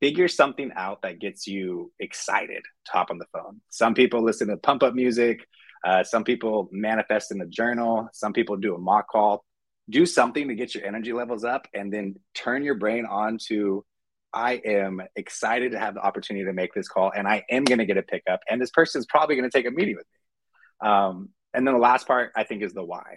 figure 0.00 0.28
something 0.28 0.70
out 0.76 1.02
that 1.02 1.20
gets 1.20 1.46
you 1.46 1.92
excited 1.98 2.62
to 2.86 2.92
hop 2.92 3.10
on 3.10 3.18
the 3.18 3.26
phone. 3.32 3.60
Some 3.70 3.94
people 3.94 4.22
listen 4.22 4.48
to 4.48 4.56
pump 4.56 4.82
up 4.82 4.94
music. 4.94 5.46
Uh, 5.84 6.02
some 6.02 6.24
people 6.24 6.68
manifest 6.72 7.32
in 7.32 7.40
a 7.40 7.46
journal. 7.46 8.08
Some 8.12 8.32
people 8.32 8.56
do 8.56 8.74
a 8.74 8.78
mock 8.78 9.08
call. 9.08 9.44
Do 9.90 10.04
something 10.04 10.48
to 10.48 10.54
get 10.54 10.74
your 10.74 10.84
energy 10.84 11.12
levels 11.12 11.44
up 11.44 11.66
and 11.72 11.92
then 11.92 12.16
turn 12.34 12.62
your 12.62 12.74
brain 12.74 13.06
on 13.06 13.38
to 13.48 13.84
I 14.32 14.60
am 14.64 15.00
excited 15.16 15.72
to 15.72 15.78
have 15.78 15.94
the 15.94 16.00
opportunity 16.00 16.44
to 16.46 16.52
make 16.52 16.74
this 16.74 16.88
call 16.88 17.10
and 17.14 17.26
I 17.26 17.44
am 17.50 17.64
going 17.64 17.78
to 17.78 17.86
get 17.86 17.96
a 17.96 18.02
pickup. 18.02 18.40
And 18.48 18.60
this 18.60 18.70
person 18.70 18.98
is 19.00 19.06
probably 19.06 19.36
going 19.36 19.50
to 19.50 19.56
take 19.56 19.66
a 19.66 19.70
meeting 19.70 19.96
with 19.96 20.06
me. 20.06 20.88
Um, 20.90 21.30
and 21.54 21.66
then 21.66 21.74
the 21.74 21.80
last 21.80 22.06
part, 22.06 22.32
I 22.36 22.44
think, 22.44 22.62
is 22.62 22.74
the 22.74 22.84
why. 22.84 23.16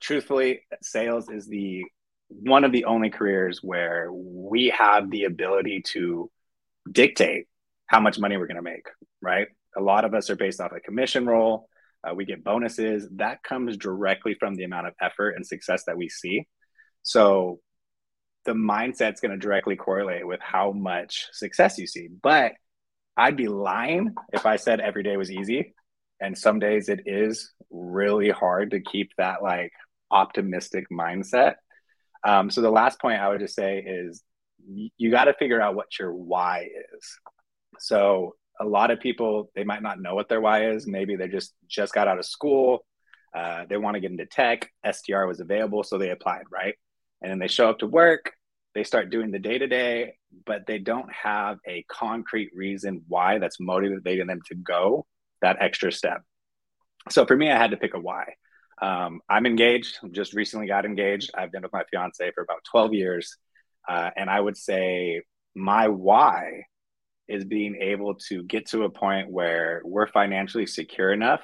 Truthfully, 0.00 0.60
sales 0.82 1.28
is 1.30 1.46
the 1.46 1.84
one 2.28 2.64
of 2.64 2.72
the 2.72 2.86
only 2.86 3.10
careers 3.10 3.60
where 3.62 4.08
we 4.12 4.74
have 4.76 5.10
the 5.10 5.24
ability 5.24 5.82
to 5.92 6.30
dictate 6.90 7.46
how 7.86 8.00
much 8.00 8.18
money 8.18 8.36
we're 8.36 8.46
going 8.46 8.56
to 8.56 8.62
make, 8.62 8.86
right? 9.20 9.48
A 9.76 9.80
lot 9.80 10.04
of 10.04 10.14
us 10.14 10.30
are 10.30 10.36
based 10.36 10.60
off 10.60 10.72
a 10.72 10.80
commission 10.80 11.26
role. 11.26 11.68
Uh, 12.04 12.14
we 12.14 12.24
get 12.24 12.42
bonuses. 12.42 13.06
That 13.16 13.42
comes 13.42 13.76
directly 13.76 14.34
from 14.34 14.54
the 14.54 14.64
amount 14.64 14.88
of 14.88 14.94
effort 15.00 15.32
and 15.36 15.46
success 15.46 15.84
that 15.86 15.96
we 15.96 16.08
see. 16.08 16.46
So 17.02 17.60
the 18.44 18.52
mindset's 18.52 19.20
going 19.20 19.32
to 19.32 19.36
directly 19.36 19.76
correlate 19.76 20.26
with 20.26 20.40
how 20.40 20.72
much 20.72 21.28
success 21.32 21.78
you 21.78 21.86
see. 21.86 22.08
But 22.22 22.52
I'd 23.16 23.36
be 23.36 23.48
lying 23.48 24.14
if 24.32 24.46
I 24.46 24.56
said 24.56 24.80
every 24.80 25.02
day 25.02 25.16
was 25.16 25.30
easy. 25.30 25.74
And 26.20 26.36
some 26.36 26.58
days 26.58 26.88
it 26.88 27.02
is 27.06 27.52
really 27.70 28.30
hard 28.30 28.70
to 28.70 28.80
keep 28.80 29.10
that 29.18 29.42
like 29.42 29.72
optimistic 30.10 30.86
mindset. 30.90 31.54
Um, 32.24 32.50
so 32.50 32.60
the 32.60 32.70
last 32.70 33.00
point 33.00 33.20
I 33.20 33.28
would 33.28 33.40
just 33.40 33.56
say 33.56 33.78
is 33.80 34.22
you 34.96 35.10
got 35.10 35.24
to 35.24 35.34
figure 35.34 35.60
out 35.60 35.74
what 35.74 35.98
your 35.98 36.12
why 36.12 36.68
is. 36.94 37.18
So 37.80 38.36
a 38.60 38.64
lot 38.64 38.90
of 38.92 39.00
people 39.00 39.50
they 39.56 39.64
might 39.64 39.82
not 39.82 40.00
know 40.00 40.14
what 40.14 40.28
their 40.28 40.40
why 40.40 40.70
is. 40.70 40.86
Maybe 40.86 41.16
they 41.16 41.26
just 41.26 41.52
just 41.68 41.92
got 41.92 42.06
out 42.06 42.18
of 42.18 42.24
school. 42.24 42.84
Uh, 43.34 43.64
they 43.68 43.76
want 43.76 43.94
to 43.94 44.00
get 44.00 44.10
into 44.10 44.26
tech. 44.26 44.70
SDR 44.86 45.26
was 45.26 45.40
available, 45.40 45.82
so 45.82 45.98
they 45.98 46.10
applied, 46.10 46.44
right? 46.50 46.74
And 47.22 47.30
then 47.30 47.38
they 47.38 47.48
show 47.48 47.68
up 47.68 47.78
to 47.78 47.86
work 47.86 48.32
they 48.74 48.84
start 48.84 49.10
doing 49.10 49.30
the 49.30 49.38
day 49.38 49.58
to 49.58 49.66
day 49.66 50.14
but 50.46 50.66
they 50.66 50.78
don't 50.78 51.10
have 51.12 51.58
a 51.66 51.84
concrete 51.90 52.50
reason 52.54 53.02
why 53.08 53.38
that's 53.38 53.60
motivating 53.60 54.26
them 54.26 54.40
to 54.46 54.54
go 54.54 55.06
that 55.42 55.56
extra 55.60 55.92
step. 55.92 56.22
So 57.10 57.26
for 57.26 57.36
me 57.36 57.50
i 57.50 57.56
had 57.56 57.72
to 57.72 57.76
pick 57.76 57.94
a 57.94 58.00
why. 58.00 58.34
Um, 58.80 59.20
i'm 59.28 59.46
engaged 59.46 59.98
just 60.12 60.34
recently 60.34 60.66
got 60.66 60.84
engaged. 60.84 61.30
I've 61.34 61.52
been 61.52 61.62
with 61.62 61.72
my 61.72 61.84
fiance 61.90 62.32
for 62.34 62.42
about 62.42 62.64
12 62.70 62.94
years. 62.94 63.36
Uh, 63.88 64.10
and 64.16 64.30
I 64.30 64.40
would 64.40 64.56
say 64.56 65.22
my 65.54 65.88
why 65.88 66.64
is 67.28 67.44
being 67.44 67.76
able 67.80 68.14
to 68.14 68.42
get 68.44 68.68
to 68.68 68.84
a 68.84 68.90
point 68.90 69.30
where 69.30 69.80
we're 69.84 70.06
financially 70.06 70.66
secure 70.66 71.12
enough 71.12 71.40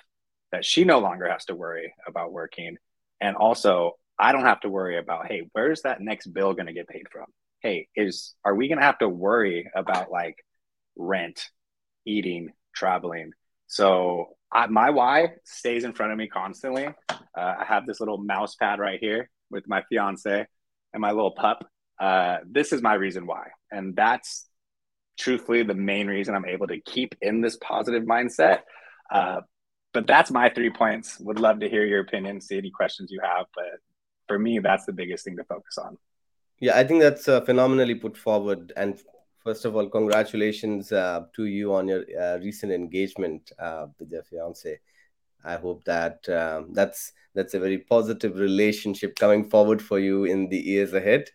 that 0.52 0.64
she 0.64 0.84
no 0.84 0.98
longer 0.98 1.28
has 1.28 1.44
to 1.46 1.54
worry 1.54 1.92
about 2.06 2.32
working. 2.32 2.76
And 3.20 3.36
also, 3.36 3.96
I 4.18 4.32
don't 4.32 4.44
have 4.44 4.60
to 4.60 4.68
worry 4.68 4.98
about, 4.98 5.26
hey, 5.26 5.48
where's 5.52 5.82
that 5.82 6.00
next 6.00 6.26
bill 6.26 6.54
going 6.54 6.66
to 6.66 6.72
get 6.72 6.88
paid 6.88 7.06
from? 7.10 7.26
Hey, 7.60 7.88
is 7.94 8.34
are 8.44 8.54
we 8.54 8.68
going 8.68 8.78
to 8.78 8.84
have 8.84 8.98
to 8.98 9.08
worry 9.08 9.70
about 9.74 10.10
like 10.10 10.36
rent, 10.96 11.48
eating, 12.04 12.50
traveling? 12.74 13.32
So 13.66 14.36
I, 14.52 14.66
my 14.66 14.90
why 14.90 15.28
stays 15.44 15.84
in 15.84 15.92
front 15.92 16.12
of 16.12 16.18
me 16.18 16.28
constantly. 16.28 16.86
Uh, 17.08 17.14
I 17.36 17.64
have 17.66 17.86
this 17.86 18.00
little 18.00 18.18
mouse 18.18 18.54
pad 18.56 18.80
right 18.80 18.98
here 19.00 19.30
with 19.50 19.68
my 19.68 19.82
fiance 19.88 20.46
and 20.92 21.00
my 21.00 21.12
little 21.12 21.32
pup. 21.32 21.68
Uh, 22.00 22.38
this 22.48 22.72
is 22.72 22.80
my 22.80 22.94
reason 22.94 23.26
why, 23.26 23.48
and 23.70 23.94
that's 23.96 24.48
truthfully 25.18 25.64
the 25.64 25.74
main 25.74 26.06
reason 26.06 26.34
I'm 26.34 26.46
able 26.46 26.68
to 26.68 26.80
keep 26.80 27.14
in 27.20 27.40
this 27.40 27.56
positive 27.56 28.04
mindset. 28.04 28.60
Uh, 29.10 29.40
but 29.92 30.06
that's 30.06 30.30
my 30.30 30.48
three 30.48 30.70
points. 30.70 31.18
Would 31.20 31.40
love 31.40 31.60
to 31.60 31.68
hear 31.68 31.84
your 31.84 32.00
opinion, 32.00 32.40
see 32.40 32.58
any 32.58 32.70
questions 32.70 33.10
you 33.10 33.20
have. 33.22 33.46
But 33.54 33.80
for 34.28 34.38
me, 34.38 34.60
that's 34.60 34.84
the 34.84 34.92
biggest 34.92 35.24
thing 35.24 35.36
to 35.36 35.44
focus 35.44 35.78
on. 35.78 35.98
Yeah, 36.60 36.76
I 36.76 36.84
think 36.84 37.00
that's 37.00 37.26
uh, 37.28 37.40
phenomenally 37.40 37.94
put 37.94 38.16
forward. 38.16 38.72
And 38.76 39.00
first 39.42 39.64
of 39.64 39.74
all, 39.74 39.88
congratulations 39.88 40.92
uh, 40.92 41.22
to 41.34 41.44
you 41.44 41.74
on 41.74 41.88
your 41.88 42.04
uh, 42.20 42.38
recent 42.38 42.72
engagement 42.72 43.50
uh, 43.58 43.86
with 43.98 44.10
your 44.10 44.22
fiance. 44.22 44.78
I 45.44 45.56
hope 45.56 45.84
that 45.84 46.28
um, 46.28 46.72
that's 46.72 47.12
that's 47.34 47.54
a 47.54 47.60
very 47.60 47.78
positive 47.78 48.36
relationship 48.36 49.16
coming 49.16 49.48
forward 49.48 49.80
for 49.80 50.00
you 50.00 50.24
in 50.24 50.48
the 50.48 50.58
years 50.58 50.92
ahead. 50.92 51.30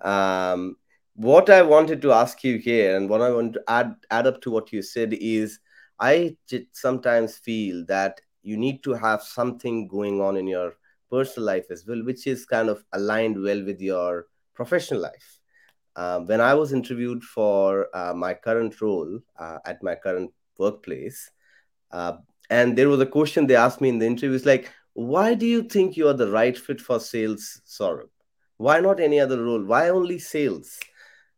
Um, 0.00 0.76
what 1.14 1.50
I 1.50 1.60
wanted 1.60 2.00
to 2.02 2.12
ask 2.12 2.42
you 2.42 2.56
here, 2.56 2.96
and 2.96 3.10
what 3.10 3.20
I 3.20 3.30
want 3.30 3.52
to 3.54 3.62
add 3.68 3.94
add 4.10 4.26
up 4.26 4.40
to 4.42 4.50
what 4.50 4.72
you 4.72 4.80
said 4.80 5.12
is, 5.12 5.60
I 6.00 6.36
sometimes 6.72 7.36
feel 7.36 7.84
that 7.86 8.22
you 8.42 8.56
need 8.56 8.82
to 8.84 8.94
have 8.94 9.22
something 9.22 9.86
going 9.86 10.22
on 10.22 10.36
in 10.38 10.46
your 10.46 10.74
personal 11.12 11.46
life 11.46 11.66
as 11.70 11.86
well, 11.86 12.02
which 12.04 12.26
is 12.26 12.46
kind 12.46 12.68
of 12.68 12.82
aligned 12.92 13.40
well 13.42 13.62
with 13.64 13.80
your 13.80 14.26
professional 14.54 15.00
life. 15.00 15.38
Um, 15.94 16.26
when 16.26 16.40
I 16.40 16.54
was 16.54 16.72
interviewed 16.72 17.22
for 17.22 17.88
uh, 17.94 18.14
my 18.14 18.34
current 18.34 18.80
role 18.80 19.20
uh, 19.38 19.58
at 19.66 19.82
my 19.82 19.94
current 19.94 20.30
workplace, 20.58 21.30
uh, 21.90 22.14
and 22.50 22.76
there 22.76 22.88
was 22.88 23.00
a 23.00 23.06
question 23.06 23.46
they 23.46 23.56
asked 23.56 23.80
me 23.80 23.90
in 23.90 23.98
the 23.98 24.06
interview, 24.06 24.34
it's 24.36 24.46
like, 24.46 24.70
why 24.94 25.34
do 25.34 25.46
you 25.46 25.62
think 25.62 25.96
you 25.96 26.08
are 26.08 26.14
the 26.14 26.30
right 26.30 26.56
fit 26.56 26.80
for 26.80 26.98
sales, 26.98 27.60
Saurabh? 27.66 28.08
Why 28.56 28.80
not 28.80 29.00
any 29.00 29.20
other 29.20 29.42
role? 29.42 29.62
Why 29.64 29.88
only 29.88 30.18
sales? 30.18 30.78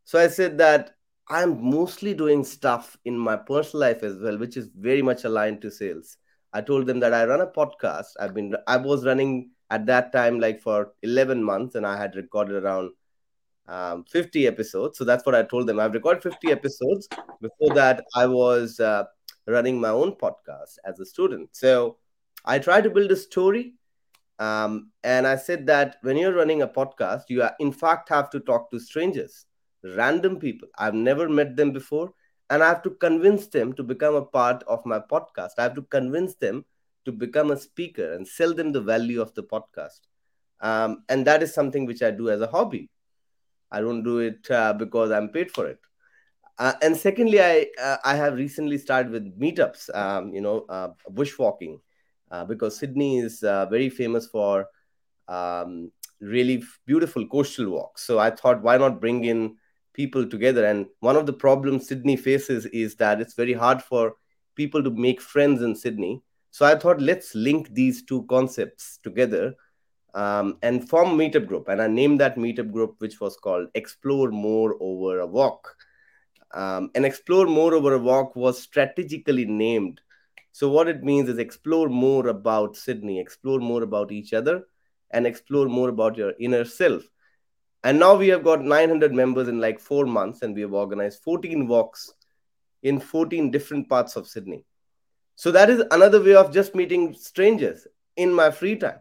So 0.04 0.18
I 0.18 0.28
said 0.28 0.58
that 0.58 0.90
I'm 1.28 1.70
mostly 1.70 2.14
doing 2.14 2.44
stuff 2.44 2.96
in 3.04 3.18
my 3.18 3.36
personal 3.36 3.80
life 3.88 4.02
as 4.02 4.18
well, 4.20 4.38
which 4.38 4.56
is 4.56 4.68
very 4.78 5.02
much 5.02 5.24
aligned 5.24 5.62
to 5.62 5.70
sales. 5.70 6.16
I 6.52 6.60
told 6.60 6.86
them 6.86 7.00
that 7.00 7.14
I 7.14 7.24
run 7.24 7.40
a 7.40 7.46
podcast. 7.46 8.10
I've 8.20 8.34
been 8.34 8.54
I 8.66 8.76
was 8.76 9.06
running 9.06 9.50
at 9.74 9.86
that 9.86 10.12
time 10.12 10.38
like 10.38 10.60
for 10.60 10.92
11 11.02 11.42
months, 11.42 11.74
and 11.74 11.86
I 11.86 11.96
had 11.96 12.16
recorded 12.16 12.62
around 12.62 12.90
um, 13.66 14.04
50 14.04 14.46
episodes. 14.46 14.98
So 14.98 15.04
that's 15.04 15.26
what 15.26 15.34
I 15.34 15.42
told 15.42 15.66
them. 15.66 15.80
I've 15.80 15.94
recorded 15.94 16.22
50 16.22 16.52
episodes. 16.52 17.08
Before 17.40 17.74
that, 17.74 18.04
I 18.14 18.26
was 18.26 18.78
uh, 18.80 19.04
running 19.46 19.80
my 19.80 19.88
own 19.88 20.12
podcast 20.12 20.78
as 20.84 21.00
a 21.00 21.06
student. 21.06 21.50
So 21.52 21.96
I 22.44 22.58
tried 22.58 22.84
to 22.84 22.90
build 22.90 23.10
a 23.10 23.16
story. 23.16 23.74
Um, 24.38 24.90
and 25.02 25.26
I 25.26 25.36
said 25.36 25.66
that 25.66 25.96
when 26.02 26.16
you're 26.16 26.34
running 26.34 26.62
a 26.62 26.68
podcast, 26.68 27.22
you 27.28 27.42
in 27.60 27.72
fact 27.72 28.08
have 28.08 28.30
to 28.30 28.40
talk 28.40 28.70
to 28.70 28.80
strangers 28.80 29.46
random 29.96 30.38
people. 30.38 30.68
I've 30.78 30.94
never 30.94 31.28
met 31.28 31.56
them 31.56 31.72
before. 31.72 32.12
And 32.50 32.62
I 32.62 32.68
have 32.68 32.82
to 32.82 32.90
convince 32.90 33.46
them 33.48 33.72
to 33.74 33.82
become 33.82 34.14
a 34.14 34.24
part 34.24 34.62
of 34.64 34.84
my 34.84 34.98
podcast. 34.98 35.52
I 35.58 35.62
have 35.64 35.74
to 35.74 35.82
convince 35.82 36.34
them 36.34 36.64
to 37.04 37.12
become 37.12 37.50
a 37.50 37.56
speaker 37.56 38.14
and 38.14 38.26
sell 38.26 38.54
them 38.54 38.72
the 38.72 38.80
value 38.80 39.20
of 39.20 39.34
the 39.34 39.42
podcast. 39.42 40.00
Um, 40.60 41.04
and 41.08 41.26
that 41.26 41.42
is 41.42 41.52
something 41.52 41.86
which 41.86 42.02
I 42.02 42.10
do 42.10 42.30
as 42.30 42.40
a 42.40 42.46
hobby. 42.46 42.90
I 43.70 43.80
don't 43.80 44.02
do 44.02 44.18
it 44.18 44.50
uh, 44.50 44.72
because 44.72 45.10
I'm 45.10 45.28
paid 45.28 45.50
for 45.50 45.66
it. 45.66 45.78
Uh, 46.58 46.74
and 46.82 46.96
secondly, 46.96 47.42
I 47.42 47.66
uh, 47.82 47.96
I 48.04 48.14
have 48.14 48.34
recently 48.34 48.78
started 48.78 49.10
with 49.10 49.38
meetups. 49.38 49.92
Um, 49.94 50.32
you 50.32 50.40
know, 50.40 50.64
uh, 50.68 50.90
bushwalking, 51.10 51.80
uh, 52.30 52.44
because 52.44 52.78
Sydney 52.78 53.18
is 53.18 53.42
uh, 53.42 53.66
very 53.66 53.90
famous 53.90 54.28
for 54.28 54.66
um, 55.26 55.90
really 56.20 56.62
beautiful 56.86 57.26
coastal 57.26 57.70
walks. 57.70 58.02
So 58.06 58.20
I 58.20 58.30
thought, 58.30 58.62
why 58.62 58.76
not 58.76 59.00
bring 59.00 59.24
in 59.24 59.56
people 59.94 60.26
together. 60.28 60.66
And 60.66 60.86
one 61.00 61.16
of 61.16 61.24
the 61.24 61.32
problems 61.32 61.88
Sydney 61.88 62.16
faces 62.16 62.66
is 62.66 62.96
that 62.96 63.20
it's 63.20 63.34
very 63.34 63.54
hard 63.54 63.82
for 63.82 64.16
people 64.56 64.82
to 64.84 64.90
make 64.90 65.20
friends 65.20 65.62
in 65.62 65.74
Sydney. 65.74 66.22
So 66.54 66.64
I 66.64 66.76
thought, 66.76 67.00
let's 67.00 67.34
link 67.34 67.74
these 67.74 68.04
two 68.04 68.22
concepts 68.26 69.00
together 69.02 69.56
um, 70.14 70.56
and 70.62 70.88
form 70.88 71.08
a 71.08 71.24
meetup 71.24 71.48
group. 71.48 71.66
And 71.66 71.82
I 71.82 71.88
named 71.88 72.20
that 72.20 72.36
meetup 72.36 72.70
group, 72.70 72.94
which 72.98 73.20
was 73.20 73.36
called 73.36 73.66
Explore 73.74 74.30
More 74.30 74.76
Over 74.78 75.18
a 75.18 75.26
Walk. 75.26 75.74
Um, 76.52 76.92
and 76.94 77.04
Explore 77.04 77.46
More 77.46 77.74
Over 77.74 77.94
a 77.94 77.98
Walk 77.98 78.36
was 78.36 78.62
strategically 78.62 79.44
named. 79.44 80.00
So, 80.52 80.68
what 80.68 80.86
it 80.86 81.02
means 81.02 81.28
is 81.28 81.38
explore 81.38 81.88
more 81.88 82.28
about 82.28 82.76
Sydney, 82.76 83.18
explore 83.18 83.58
more 83.58 83.82
about 83.82 84.12
each 84.12 84.32
other, 84.32 84.62
and 85.10 85.26
explore 85.26 85.66
more 85.66 85.88
about 85.88 86.16
your 86.16 86.34
inner 86.38 86.64
self. 86.64 87.02
And 87.82 87.98
now 87.98 88.14
we 88.14 88.28
have 88.28 88.44
got 88.44 88.62
900 88.62 89.12
members 89.12 89.48
in 89.48 89.58
like 89.58 89.80
four 89.80 90.06
months, 90.06 90.42
and 90.42 90.54
we 90.54 90.60
have 90.60 90.72
organized 90.72 91.20
14 91.24 91.66
walks 91.66 92.14
in 92.84 93.00
14 93.00 93.50
different 93.50 93.88
parts 93.88 94.14
of 94.14 94.28
Sydney. 94.28 94.64
So 95.36 95.50
that 95.50 95.70
is 95.70 95.82
another 95.90 96.22
way 96.22 96.34
of 96.34 96.52
just 96.52 96.74
meeting 96.74 97.14
strangers 97.14 97.86
in 98.16 98.32
my 98.32 98.50
free 98.50 98.76
time. 98.76 99.00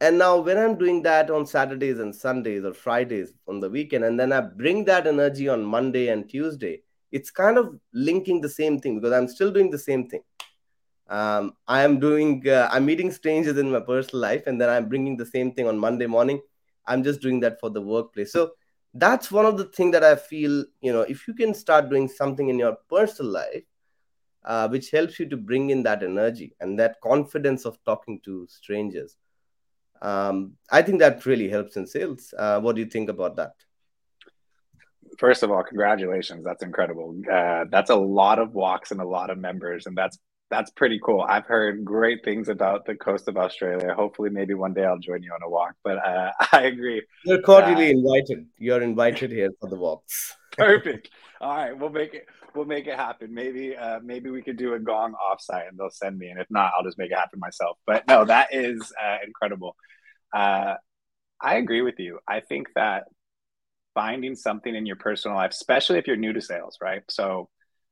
And 0.00 0.18
now, 0.18 0.36
when 0.38 0.58
I'm 0.58 0.76
doing 0.76 1.02
that 1.02 1.30
on 1.30 1.46
Saturdays 1.46 2.00
and 2.00 2.14
Sundays 2.14 2.64
or 2.64 2.74
Fridays 2.74 3.32
on 3.48 3.60
the 3.60 3.70
weekend, 3.70 4.04
and 4.04 4.20
then 4.20 4.30
I 4.30 4.42
bring 4.42 4.84
that 4.84 5.06
energy 5.06 5.48
on 5.48 5.64
Monday 5.64 6.08
and 6.08 6.28
Tuesday, 6.28 6.82
it's 7.12 7.30
kind 7.30 7.56
of 7.56 7.78
linking 7.94 8.42
the 8.42 8.48
same 8.48 8.78
thing 8.78 8.96
because 8.96 9.14
I'm 9.14 9.26
still 9.28 9.50
doing 9.50 9.70
the 9.70 9.78
same 9.78 10.06
thing. 10.06 10.20
Um, 11.08 11.54
I 11.66 11.82
am 11.82 11.98
doing, 11.98 12.46
uh, 12.46 12.68
I'm 12.70 12.84
meeting 12.84 13.10
strangers 13.10 13.56
in 13.56 13.70
my 13.70 13.80
personal 13.80 14.20
life, 14.20 14.46
and 14.46 14.60
then 14.60 14.68
I'm 14.68 14.88
bringing 14.88 15.16
the 15.16 15.24
same 15.24 15.52
thing 15.52 15.66
on 15.66 15.78
Monday 15.78 16.06
morning 16.06 16.42
i'm 16.86 17.02
just 17.02 17.20
doing 17.20 17.40
that 17.40 17.58
for 17.60 17.70
the 17.70 17.80
workplace 17.80 18.32
so 18.32 18.52
that's 18.94 19.30
one 19.30 19.44
of 19.44 19.56
the 19.58 19.64
things 19.64 19.92
that 19.92 20.04
i 20.04 20.14
feel 20.14 20.64
you 20.80 20.92
know 20.92 21.02
if 21.02 21.26
you 21.28 21.34
can 21.34 21.52
start 21.54 21.90
doing 21.90 22.08
something 22.08 22.48
in 22.48 22.58
your 22.58 22.76
personal 22.88 23.30
life 23.30 23.62
uh, 24.46 24.68
which 24.68 24.90
helps 24.90 25.18
you 25.18 25.28
to 25.28 25.36
bring 25.36 25.70
in 25.70 25.82
that 25.82 26.02
energy 26.02 26.54
and 26.60 26.78
that 26.78 27.00
confidence 27.02 27.64
of 27.64 27.78
talking 27.84 28.20
to 28.24 28.46
strangers 28.48 29.16
um, 30.02 30.52
i 30.70 30.82
think 30.82 30.98
that 30.98 31.24
really 31.26 31.48
helps 31.48 31.76
in 31.76 31.86
sales 31.86 32.32
uh, 32.38 32.60
what 32.60 32.74
do 32.74 32.80
you 32.80 32.88
think 32.88 33.08
about 33.08 33.36
that 33.36 33.52
first 35.18 35.42
of 35.42 35.50
all 35.50 35.62
congratulations 35.62 36.44
that's 36.44 36.62
incredible 36.62 37.14
uh, 37.32 37.64
that's 37.70 37.90
a 37.90 37.96
lot 37.96 38.38
of 38.38 38.54
walks 38.54 38.90
and 38.90 39.00
a 39.00 39.08
lot 39.16 39.30
of 39.30 39.38
members 39.38 39.86
and 39.86 39.96
that's 39.96 40.18
that's 40.50 40.70
pretty 40.70 41.00
cool. 41.02 41.22
I've 41.22 41.46
heard 41.46 41.84
great 41.84 42.24
things 42.24 42.48
about 42.48 42.86
the 42.86 42.94
coast 42.94 43.28
of 43.28 43.36
Australia. 43.36 43.94
Hopefully, 43.94 44.30
maybe 44.30 44.54
one 44.54 44.74
day 44.74 44.84
I'll 44.84 44.98
join 44.98 45.22
you 45.22 45.32
on 45.32 45.42
a 45.42 45.48
walk. 45.48 45.74
But 45.82 45.98
uh, 45.98 46.32
I 46.52 46.62
agree. 46.62 47.02
You're 47.24 47.42
cordially 47.42 47.88
uh, 47.88 47.98
invited. 47.98 48.46
You're 48.58 48.82
invited 48.82 49.30
here 49.30 49.50
for 49.60 49.68
the 49.68 49.76
walks. 49.76 50.36
perfect. 50.58 51.10
All 51.40 51.54
right, 51.54 51.78
we'll 51.78 51.90
make 51.90 52.14
it. 52.14 52.26
We'll 52.54 52.64
make 52.64 52.86
it 52.86 52.94
happen. 52.94 53.34
Maybe, 53.34 53.76
uh, 53.76 54.00
maybe 54.02 54.30
we 54.30 54.40
could 54.40 54.56
do 54.56 54.72
a 54.74 54.78
gong 54.78 55.12
offsite, 55.14 55.68
and 55.68 55.78
they'll 55.78 55.90
send 55.90 56.16
me. 56.16 56.28
And 56.28 56.40
if 56.40 56.46
not, 56.50 56.72
I'll 56.76 56.84
just 56.84 56.96
make 56.96 57.10
it 57.10 57.18
happen 57.18 57.38
myself. 57.38 57.76
But 57.86 58.06
no, 58.08 58.24
that 58.24 58.48
is 58.54 58.92
uh, 59.02 59.18
incredible. 59.26 59.76
Uh, 60.34 60.74
I 61.40 61.56
agree 61.56 61.82
with 61.82 61.98
you. 61.98 62.18
I 62.26 62.40
think 62.40 62.68
that 62.74 63.04
finding 63.94 64.34
something 64.36 64.74
in 64.74 64.86
your 64.86 64.96
personal 64.96 65.36
life, 65.36 65.50
especially 65.50 65.98
if 65.98 66.06
you're 66.06 66.16
new 66.16 66.32
to 66.32 66.40
sales, 66.40 66.78
right? 66.80 67.02
So 67.10 67.48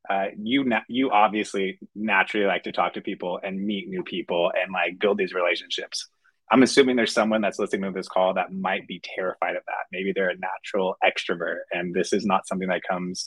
uh, 0.09 0.27
you 0.37 0.65
na- 0.65 0.81
you 0.89 1.11
obviously 1.11 1.79
naturally 1.95 2.47
like 2.47 2.65
to 2.65 2.73
talk 2.73 2.95
to 2.95 3.01
people 3.01 3.41
and 3.43 3.65
meet 3.65 3.89
new 3.89 4.03
people 4.03 4.53
and 4.55 4.73
like 4.73 4.99
build 4.99 5.19
these 5.19 5.33
relationships. 5.33 6.09
I'm 6.51 6.63
assuming 6.63 6.97
there's 6.97 7.13
someone 7.13 7.41
that's 7.41 7.59
listening 7.59 7.91
to 7.91 7.97
this 7.97 8.09
call 8.09 8.35
that 8.35 8.53
might 8.53 8.87
be 8.87 9.01
terrified 9.03 9.57
of 9.57 9.63
that. 9.67 9.87
Maybe 9.91 10.13
they're 10.13 10.31
a 10.31 10.37
natural 10.37 10.97
extrovert, 11.05 11.61
and 11.73 11.95
this 11.95 12.13
is 12.13 12.25
not 12.25 12.47
something 12.47 12.69
that 12.69 12.83
comes 12.89 13.27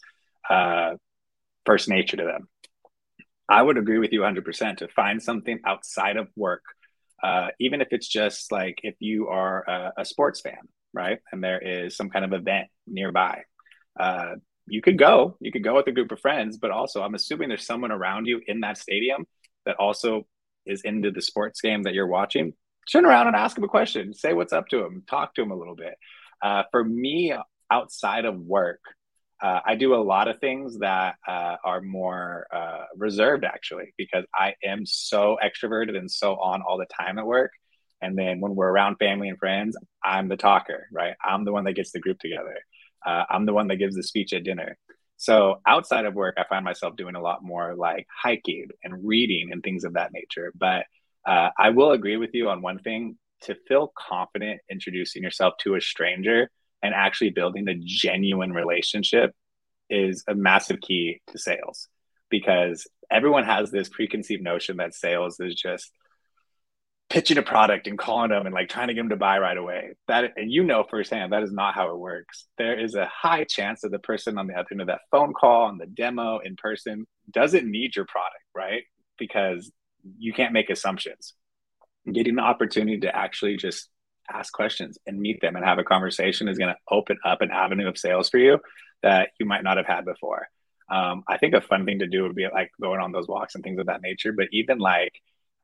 uh, 0.49 0.95
first 1.65 1.89
nature 1.89 2.17
to 2.17 2.23
them. 2.23 2.47
I 3.49 3.61
would 3.61 3.77
agree 3.77 3.97
with 3.97 4.11
you 4.11 4.21
100% 4.21 4.77
to 4.77 4.87
find 4.89 5.21
something 5.21 5.59
outside 5.65 6.17
of 6.17 6.27
work, 6.35 6.63
uh, 7.23 7.49
even 7.59 7.81
if 7.81 7.89
it's 7.91 8.07
just 8.07 8.51
like 8.51 8.79
if 8.83 8.95
you 8.99 9.27
are 9.29 9.63
a, 9.67 9.93
a, 9.99 10.05
sports 10.05 10.41
fan, 10.41 10.67
right? 10.93 11.19
And 11.31 11.43
there 11.43 11.59
is 11.59 11.95
some 11.95 12.09
kind 12.09 12.25
of 12.25 12.33
event 12.33 12.67
nearby. 12.85 13.43
Uh, 13.97 14.35
you 14.67 14.81
could 14.81 14.97
go, 14.97 15.37
you 15.39 15.51
could 15.51 15.63
go 15.63 15.75
with 15.75 15.87
a 15.87 15.93
group 15.93 16.11
of 16.11 16.19
friends, 16.19 16.57
but 16.57 16.71
also 16.71 17.01
I'm 17.01 17.15
assuming 17.15 17.47
there's 17.47 17.65
someone 17.65 17.91
around 17.91 18.25
you 18.25 18.41
in 18.45 18.59
that 18.61 18.77
stadium 18.77 19.25
that 19.65 19.77
also 19.77 20.27
is 20.65 20.81
into 20.81 21.11
the 21.11 21.21
sports 21.21 21.61
game 21.61 21.83
that 21.83 21.93
you're 21.93 22.07
watching. 22.07 22.53
Turn 22.91 23.05
around 23.05 23.27
and 23.27 23.35
ask 23.35 23.57
him 23.57 23.63
a 23.63 23.67
question, 23.67 24.13
say 24.13 24.33
what's 24.33 24.53
up 24.53 24.67
to 24.69 24.83
him, 24.85 25.03
talk 25.09 25.35
to 25.35 25.41
him 25.41 25.51
a 25.51 25.55
little 25.55 25.75
bit. 25.75 25.95
Uh, 26.41 26.63
for 26.71 26.83
me, 26.83 27.33
outside 27.69 28.25
of 28.25 28.39
work, 28.39 28.79
uh, 29.41 29.59
I 29.65 29.75
do 29.75 29.93
a 29.93 29.97
lot 30.01 30.27
of 30.27 30.39
things 30.39 30.79
that 30.79 31.15
uh, 31.27 31.57
are 31.63 31.81
more 31.81 32.47
uh, 32.51 32.85
reserved 32.95 33.43
actually 33.43 33.93
because 33.97 34.25
I 34.33 34.55
am 34.63 34.85
so 34.85 35.37
extroverted 35.43 35.97
and 35.97 36.09
so 36.09 36.35
on 36.35 36.61
all 36.61 36.77
the 36.77 36.87
time 36.87 37.19
at 37.19 37.25
work. 37.25 37.51
And 38.01 38.17
then 38.17 38.39
when 38.39 38.55
we're 38.55 38.69
around 38.69 38.97
family 38.97 39.29
and 39.29 39.37
friends, 39.37 39.77
I'm 40.03 40.27
the 40.27 40.37
talker, 40.37 40.87
right? 40.91 41.15
I'm 41.23 41.45
the 41.45 41.51
one 41.51 41.65
that 41.65 41.73
gets 41.73 41.91
the 41.91 41.99
group 41.99 42.19
together. 42.19 42.57
Uh, 43.05 43.23
I'm 43.29 43.45
the 43.45 43.53
one 43.53 43.67
that 43.67 43.77
gives 43.77 43.95
the 43.95 44.03
speech 44.03 44.33
at 44.33 44.43
dinner. 44.43 44.77
So 45.17 45.61
outside 45.65 46.05
of 46.05 46.13
work, 46.13 46.35
I 46.37 46.45
find 46.47 46.63
myself 46.63 46.95
doing 46.95 47.15
a 47.15 47.21
lot 47.21 47.43
more 47.43 47.75
like 47.75 48.07
hiking 48.23 48.69
and 48.83 49.05
reading 49.07 49.51
and 49.51 49.63
things 49.63 49.83
of 49.83 49.93
that 49.93 50.13
nature. 50.13 50.51
But 50.55 50.85
uh, 51.27 51.49
I 51.57 51.71
will 51.71 51.91
agree 51.91 52.17
with 52.17 52.31
you 52.33 52.49
on 52.49 52.61
one 52.61 52.79
thing 52.79 53.17
to 53.41 53.55
feel 53.67 53.91
confident 53.95 54.61
introducing 54.71 55.21
yourself 55.21 55.55
to 55.59 55.75
a 55.75 55.81
stranger 55.81 56.49
and 56.81 56.93
actually 56.93 57.31
building 57.31 57.67
a 57.67 57.75
genuine 57.75 58.53
relationship 58.53 59.33
is 59.89 60.23
a 60.27 60.33
massive 60.33 60.79
key 60.81 61.21
to 61.27 61.37
sales 61.37 61.87
because 62.29 62.87
everyone 63.11 63.43
has 63.43 63.71
this 63.71 63.89
preconceived 63.89 64.43
notion 64.43 64.77
that 64.77 64.93
sales 64.93 65.39
is 65.39 65.55
just 65.55 65.91
pitching 67.09 67.37
a 67.37 67.41
product 67.41 67.87
and 67.87 67.97
calling 67.97 68.31
them 68.31 68.45
and 68.45 68.53
like 68.53 68.67
trying 68.69 68.89
to 68.89 68.93
get 68.93 69.01
them 69.01 69.09
to 69.09 69.15
buy 69.15 69.39
right 69.39 69.57
away. 69.57 69.93
That 70.07 70.33
and 70.35 70.51
you 70.51 70.63
know 70.63 70.85
firsthand 70.89 71.31
that 71.31 71.43
is 71.43 71.51
not 71.51 71.73
how 71.73 71.91
it 71.91 71.97
works. 71.97 72.47
There 72.57 72.77
is 72.77 72.95
a 72.95 73.05
high 73.05 73.45
chance 73.45 73.81
that 73.81 73.91
the 73.91 73.99
person 73.99 74.37
on 74.37 74.47
the 74.47 74.55
other 74.55 74.67
end 74.71 74.81
of 74.81 74.87
that 74.87 75.01
phone 75.11 75.33
call 75.33 75.69
and 75.69 75.79
the 75.79 75.85
demo 75.85 76.39
in 76.39 76.55
person 76.57 77.05
doesn't 77.31 77.69
need 77.69 77.95
your 77.95 78.05
product, 78.05 78.43
right? 78.53 78.83
Because 79.17 79.71
you 80.17 80.33
can't 80.33 80.53
make 80.53 80.69
assumptions. 80.69 81.33
Getting 82.11 82.35
the 82.35 82.41
opportunity 82.41 82.99
to 83.01 83.15
actually 83.15 83.57
just 83.57 83.89
ask 84.31 84.51
questions 84.53 84.97
and 85.05 85.19
meet 85.19 85.41
them 85.41 85.55
and 85.55 85.65
have 85.65 85.79
a 85.79 85.83
conversation 85.83 86.47
is 86.47 86.57
going 86.57 86.73
to 86.73 86.79
open 86.89 87.17
up 87.25 87.41
an 87.41 87.51
avenue 87.51 87.87
of 87.87 87.97
sales 87.97 88.29
for 88.29 88.37
you 88.37 88.59
that 89.03 89.29
you 89.39 89.45
might 89.45 89.63
not 89.63 89.77
have 89.77 89.85
had 89.85 90.05
before. 90.05 90.47
Um, 90.89 91.23
I 91.27 91.37
think 91.37 91.53
a 91.53 91.61
fun 91.61 91.85
thing 91.85 91.99
to 91.99 92.07
do 92.07 92.23
would 92.23 92.35
be 92.35 92.47
like 92.51 92.71
going 92.81 92.99
on 92.99 93.11
those 93.11 93.27
walks 93.27 93.55
and 93.55 93.63
things 93.63 93.79
of 93.79 93.87
that 93.87 94.01
nature. 94.01 94.31
But 94.31 94.47
even 94.51 94.79
like 94.79 95.13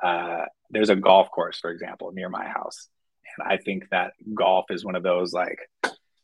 uh, 0.02 0.46
there's 0.70 0.90
a 0.90 0.96
golf 0.96 1.32
course, 1.32 1.60
for 1.60 1.72
example, 1.72 2.12
near 2.12 2.30
my 2.30 2.46
house, 2.46 2.90
and 3.38 3.48
I 3.48 3.58
think 3.58 3.90
that 3.92 4.14
golf 4.34 4.66
is 4.70 4.84
one 4.84 4.96
of 4.96 5.04
those 5.04 5.34
like 5.34 5.60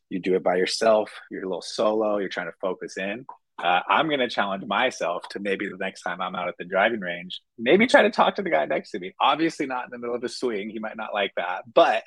you 0.10 0.20
do 0.20 0.36
it 0.36 0.44
by 0.44 0.56
yourself, 0.56 1.12
you're 1.32 1.44
a 1.44 1.48
little 1.48 1.62
solo, 1.62 2.18
you're 2.18 2.30
trying 2.30 2.48
to 2.48 2.58
focus 2.60 2.98
in. 2.98 3.26
Uh, 3.62 3.82
I'm 3.90 4.08
going 4.08 4.20
to 4.20 4.30
challenge 4.30 4.66
myself 4.66 5.28
to 5.30 5.40
maybe 5.40 5.68
the 5.68 5.78
next 5.78 6.02
time 6.02 6.22
I'm 6.22 6.36
out 6.36 6.48
at 6.48 6.56
the 6.58 6.66
driving 6.66 7.02
range, 7.02 7.42
maybe 7.58 7.88
try 7.88 8.04
to 8.04 8.10
talk 8.10 8.36
to 8.36 8.42
the 8.42 8.50
guy 8.50 8.66
next 8.66 8.92
to 8.92 9.00
me. 9.00 9.14
Obviously, 9.20 9.66
not 9.66 9.86
in 9.86 9.92
the 9.92 9.98
middle 9.98 10.16
of 10.16 10.24
a 10.24 10.30
swing. 10.30 10.70
He 10.70 10.80
might 10.80 10.98
not 10.98 11.14
like 11.14 11.34
that. 11.36 11.64
But 11.74 12.04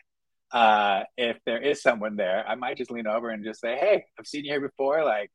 uh, 0.53 1.05
if 1.17 1.39
there 1.45 1.61
is 1.61 1.83
someone 1.83 2.17
there, 2.17 2.45
I 2.47 2.55
might 2.55 2.77
just 2.77 2.91
lean 2.91 3.07
over 3.07 3.31
and 3.31 3.45
just 3.45 3.61
say, 3.61 3.77
Hey, 3.77 4.05
I've 4.19 4.27
seen 4.27 4.45
you 4.45 4.53
here 4.53 4.61
before. 4.61 5.05
Like, 5.05 5.31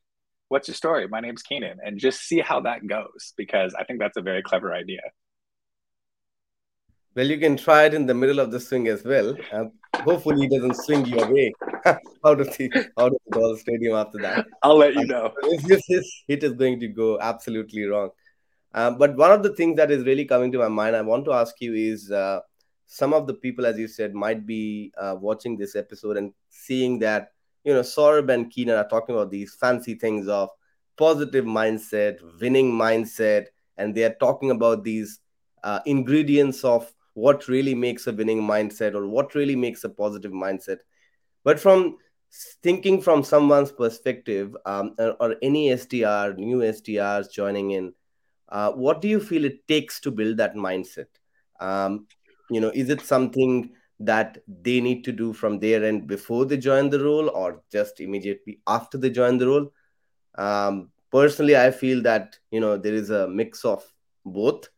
what's 0.50 0.68
your 0.68 0.76
story? 0.76 1.08
My 1.08 1.20
name's 1.20 1.44
Keenan. 1.44 1.80
And 1.84 2.00
just 2.00 2.22
see 2.22 2.40
how 2.40 2.62
that 2.62 2.86
goes 2.88 3.34
because 3.38 3.74
I 3.74 3.84
think 3.84 4.00
that's 4.00 4.18
a 4.18 4.22
very 4.22 4.42
clever 4.42 4.74
idea. 4.74 5.02
Well, 7.18 7.26
you 7.26 7.40
can 7.40 7.58
try 7.58 7.86
it 7.86 7.96
in 7.96 8.06
the 8.06 8.14
middle 8.14 8.40
of 8.40 8.52
the 8.52 8.60
swing 8.60 8.88
as 8.90 9.04
well. 9.04 9.36
Uh, 9.52 9.64
hopefully, 10.02 10.46
it 10.46 10.52
doesn't 10.52 10.76
swing 10.76 11.04
you 11.04 11.18
away 11.18 11.52
out 12.24 12.40
of 12.40 12.56
the 12.56 12.92
out 12.96 13.12
of 13.12 13.18
the 13.26 13.32
ball 13.32 13.58
stadium 13.58 13.96
after 13.96 14.20
that. 14.20 14.46
I'll 14.62 14.78
let 14.78 14.94
you 14.94 15.08
know. 15.08 15.34
if 15.42 15.64
this 15.88 16.24
hit 16.28 16.44
is 16.44 16.54
going 16.54 16.80
to 16.80 16.88
go 16.88 17.20
absolutely 17.20 17.86
wrong. 17.86 18.12
Um, 18.76 19.00
but 19.00 19.16
one 19.16 19.32
of 19.32 19.42
the 19.42 19.56
things 19.56 19.78
that 19.78 19.90
is 19.90 20.06
really 20.06 20.26
coming 20.26 20.52
to 20.52 20.60
my 20.60 20.68
mind, 20.68 20.96
I 20.96 21.02
want 21.02 21.26
to 21.26 21.34
ask 21.34 21.56
you 21.60 21.74
is 21.74 22.12
uh, 22.12 22.42
some 22.86 23.16
of 23.16 23.26
the 23.26 23.34
people, 23.34 23.66
as 23.66 23.80
you 23.80 23.88
said, 23.88 24.14
might 24.14 24.46
be 24.46 24.94
uh, 24.96 25.16
watching 25.20 25.58
this 25.58 25.76
episode 25.76 26.18
and 26.18 26.34
seeing 26.52 27.00
that 27.00 27.32
you 27.64 27.74
know 27.74 27.82
Saurabh 27.82 28.32
and 28.32 28.52
Keenan 28.52 28.78
are 28.78 28.88
talking 28.88 29.16
about 29.16 29.32
these 29.32 29.56
fancy 29.56 29.96
things 29.96 30.28
of 30.28 30.52
positive 30.98 31.46
mindset, 31.46 32.20
winning 32.40 32.72
mindset, 32.72 33.48
and 33.76 33.96
they 33.96 34.04
are 34.04 34.16
talking 34.20 34.52
about 34.52 34.84
these 34.84 35.20
uh, 35.64 35.80
ingredients 35.88 36.64
of 36.64 36.94
what 37.18 37.48
really 37.48 37.74
makes 37.74 38.06
a 38.06 38.14
winning 38.14 38.42
mindset 38.42 38.94
or 38.94 39.08
what 39.08 39.34
really 39.34 39.56
makes 39.56 39.84
a 39.84 39.90
positive 39.90 40.32
mindset. 40.32 40.78
But 41.44 41.60
from 41.60 41.98
thinking 42.62 43.02
from 43.02 43.24
someone's 43.24 43.72
perspective, 43.72 44.56
um, 44.68 44.94
or, 45.00 45.16
or, 45.20 45.36
any 45.42 45.70
SDR, 45.70 46.38
new 46.38 46.60
SDRs 46.60 47.32
joining 47.32 47.72
in, 47.72 47.94
uh, 48.50 48.72
what 48.72 49.02
do 49.02 49.08
you 49.08 49.20
feel 49.20 49.46
it 49.46 49.68
takes 49.68 50.00
to 50.02 50.12
build 50.12 50.38
that 50.38 50.54
mindset? 50.54 51.08
Um, 51.60 52.06
you 52.52 52.62
know, 52.62 52.72
is 52.76 52.92
it 52.92 53.02
something 53.02 53.72
that 54.00 54.38
they 54.48 54.80
need 54.80 55.04
to 55.06 55.12
do 55.12 55.34
from 55.34 55.58
their 55.58 55.84
end 55.84 56.06
before 56.06 56.46
they 56.46 56.58
join 56.58 56.92
the 56.92 57.04
role, 57.04 57.30
or 57.30 57.64
just 57.72 58.00
immediately 58.00 58.60
after 58.68 58.96
they 59.00 59.10
join 59.10 59.40
the 59.40 59.48
role? 59.48 59.74
Um, 60.38 60.92
personally, 61.12 61.58
I 61.58 61.72
feel 61.72 62.04
that 62.04 62.38
you 62.52 62.60
know 62.60 62.78
there 62.78 62.94
is 62.94 63.10
a 63.10 63.28
mix 63.28 63.66
of 63.66 63.84
both. 64.24 64.70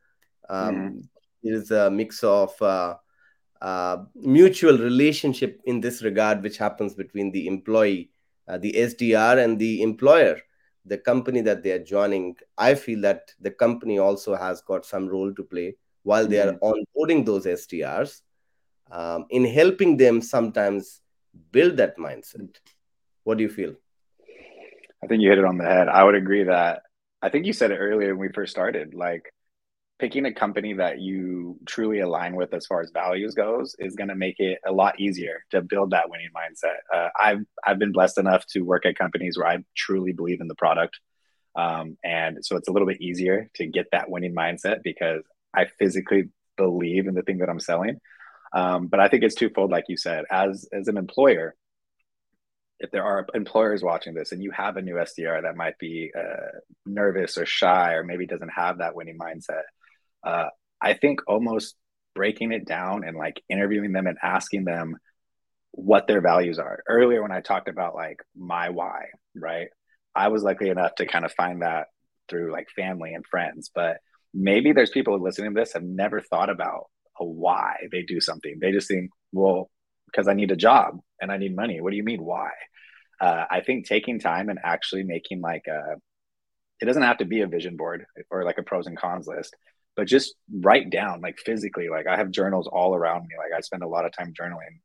Um, 0.47 0.75
mm 0.75 1.09
it 1.43 1.53
is 1.53 1.71
a 1.71 1.89
mix 1.89 2.23
of 2.23 2.59
uh, 2.61 2.95
uh, 3.61 3.97
mutual 4.15 4.77
relationship 4.77 5.61
in 5.65 5.81
this 5.81 6.01
regard, 6.03 6.41
which 6.43 6.57
happens 6.57 6.93
between 6.93 7.31
the 7.31 7.47
employee, 7.47 8.11
uh, 8.47 8.57
the 8.57 8.73
SDR, 8.73 9.43
and 9.43 9.59
the 9.59 9.81
employer, 9.81 10.39
the 10.85 10.97
company 10.97 11.41
that 11.41 11.63
they 11.63 11.71
are 11.71 11.83
joining. 11.83 12.35
I 12.57 12.75
feel 12.75 13.01
that 13.01 13.31
the 13.39 13.51
company 13.51 13.99
also 13.99 14.35
has 14.35 14.61
got 14.61 14.85
some 14.85 15.07
role 15.07 15.33
to 15.33 15.43
play 15.43 15.75
while 16.03 16.25
they 16.25 16.39
are 16.39 16.53
mm-hmm. 16.53 16.73
onboarding 16.97 17.25
those 17.25 17.45
SDRs 17.45 18.21
um, 18.91 19.25
in 19.29 19.45
helping 19.45 19.97
them 19.97 20.21
sometimes 20.21 21.01
build 21.51 21.77
that 21.77 21.97
mindset. 21.97 22.55
What 23.23 23.37
do 23.37 23.43
you 23.43 23.49
feel? 23.49 23.75
I 25.03 25.07
think 25.07 25.21
you 25.21 25.29
hit 25.29 25.39
it 25.39 25.45
on 25.45 25.57
the 25.57 25.65
head. 25.65 25.87
I 25.87 26.03
would 26.03 26.15
agree 26.15 26.43
that 26.43 26.83
I 27.21 27.29
think 27.29 27.45
you 27.45 27.53
said 27.53 27.71
it 27.71 27.77
earlier 27.77 28.15
when 28.15 28.27
we 28.27 28.33
first 28.33 28.51
started. 28.51 28.93
Like 28.93 29.33
picking 29.99 30.25
a 30.25 30.33
company 30.33 30.73
that 30.73 30.99
you 30.99 31.59
truly 31.67 31.99
align 31.99 32.35
with 32.35 32.53
as 32.53 32.65
far 32.65 32.81
as 32.81 32.89
values 32.91 33.35
goes 33.35 33.75
is 33.79 33.95
going 33.95 34.07
to 34.07 34.15
make 34.15 34.39
it 34.39 34.59
a 34.65 34.71
lot 34.71 34.99
easier 34.99 35.43
to 35.51 35.61
build 35.61 35.91
that 35.91 36.09
winning 36.09 36.29
mindset. 36.35 36.77
Uh, 36.93 37.09
I've 37.19 37.45
I've 37.65 37.79
been 37.79 37.91
blessed 37.91 38.17
enough 38.17 38.45
to 38.51 38.61
work 38.61 38.85
at 38.85 38.97
companies 38.97 39.37
where 39.37 39.47
I 39.47 39.57
truly 39.75 40.13
believe 40.13 40.39
in 40.39 40.47
the 40.47 40.55
product, 40.55 40.99
um, 41.55 41.97
and 42.03 42.37
so 42.41 42.55
it's 42.55 42.69
a 42.69 42.71
little 42.71 42.87
bit 42.87 43.01
easier 43.01 43.49
to 43.55 43.67
get 43.67 43.87
that 43.91 44.09
winning 44.09 44.33
mindset 44.33 44.81
because 44.83 45.23
I 45.53 45.65
physically 45.77 46.29
believe 46.57 47.07
in 47.07 47.13
the 47.13 47.21
thing 47.21 47.39
that 47.39 47.49
I'm 47.49 47.59
selling. 47.59 47.99
Um, 48.53 48.87
but 48.87 48.99
I 48.99 49.09
think 49.09 49.23
it's 49.23 49.35
twofold, 49.35 49.69
like 49.69 49.85
you 49.89 49.97
said, 49.97 50.23
as 50.31 50.67
as 50.71 50.87
an 50.87 50.97
employer. 50.97 51.55
If 52.81 52.91
there 52.91 53.03
are 53.03 53.27
employers 53.33 53.83
watching 53.83 54.13
this 54.13 54.31
and 54.31 54.41
you 54.41 54.51
have 54.51 54.77
a 54.77 54.81
new 54.81 54.95
SDR 54.95 55.41
that 55.41 55.57
might 55.57 55.77
be 55.79 56.13
uh, 56.17 56.59
nervous 56.85 57.37
or 57.37 57.45
shy 57.45 57.91
or 57.91 58.05
maybe 58.05 58.25
doesn't 58.25 58.53
have 58.55 58.77
that 58.77 58.95
winning 58.95 59.17
mindset, 59.17 59.63
uh, 60.23 60.47
I 60.81 60.93
think 60.93 61.21
almost 61.27 61.75
breaking 62.15 62.51
it 62.51 62.65
down 62.65 63.03
and 63.05 63.17
like 63.17 63.41
interviewing 63.49 63.91
them 63.91 64.07
and 64.07 64.17
asking 64.21 64.65
them 64.65 64.97
what 65.71 66.07
their 66.07 66.21
values 66.21 66.59
are. 66.59 66.83
Earlier, 66.87 67.21
when 67.21 67.31
I 67.31 67.41
talked 67.41 67.69
about 67.69 67.95
like 67.95 68.21
my 68.35 68.69
why, 68.69 69.05
right? 69.35 69.67
I 70.15 70.29
was 70.29 70.43
lucky 70.43 70.69
enough 70.69 70.95
to 70.95 71.05
kind 71.05 71.25
of 71.25 71.31
find 71.31 71.61
that 71.61 71.87
through 72.27 72.51
like 72.51 72.67
family 72.75 73.13
and 73.13 73.25
friends, 73.25 73.71
but 73.73 73.97
maybe 74.33 74.73
there's 74.73 74.89
people 74.89 75.21
listening 75.21 75.53
to 75.53 75.59
this 75.59 75.73
have 75.73 75.83
never 75.83 76.21
thought 76.21 76.49
about 76.49 76.85
a 77.19 77.25
why 77.25 77.75
they 77.91 78.01
do 78.01 78.19
something. 78.19 78.57
They 78.59 78.71
just 78.71 78.87
think, 78.87 79.11
well, 79.31 79.69
because 80.05 80.27
I 80.27 80.33
need 80.33 80.51
a 80.51 80.55
job 80.55 80.99
and 81.21 81.31
I 81.31 81.37
need 81.37 81.55
money. 81.55 81.81
What 81.81 81.91
do 81.91 81.97
you 81.97 82.03
mean 82.03 82.23
why? 82.23 82.49
Uh, 83.21 83.45
I 83.49 83.61
think 83.61 83.85
taking 83.85 84.19
time 84.19 84.49
and 84.49 84.59
actually 84.63 85.03
making 85.03 85.41
like 85.41 85.63
a, 85.67 85.95
it 86.81 86.85
doesn't 86.85 87.03
have 87.03 87.17
to 87.17 87.25
be 87.25 87.41
a 87.41 87.47
vision 87.47 87.75
board 87.75 88.05
or 88.31 88.43
like 88.43 88.57
a 88.57 88.63
pros 88.63 88.87
and 88.87 88.97
cons 88.97 89.27
list, 89.27 89.55
but 89.99 90.07
just 90.07 90.35
write 90.61 90.89
down 90.89 91.19
like 91.19 91.37
physically 91.39 91.89
like 91.89 92.07
i 92.07 92.15
have 92.15 92.31
journals 92.31 92.69
all 92.71 92.95
around 92.95 93.23
me 93.23 93.35
like 93.37 93.51
i 93.55 93.59
spend 93.59 93.83
a 93.83 93.87
lot 93.87 94.05
of 94.05 94.13
time 94.13 94.33
journaling. 94.33 94.79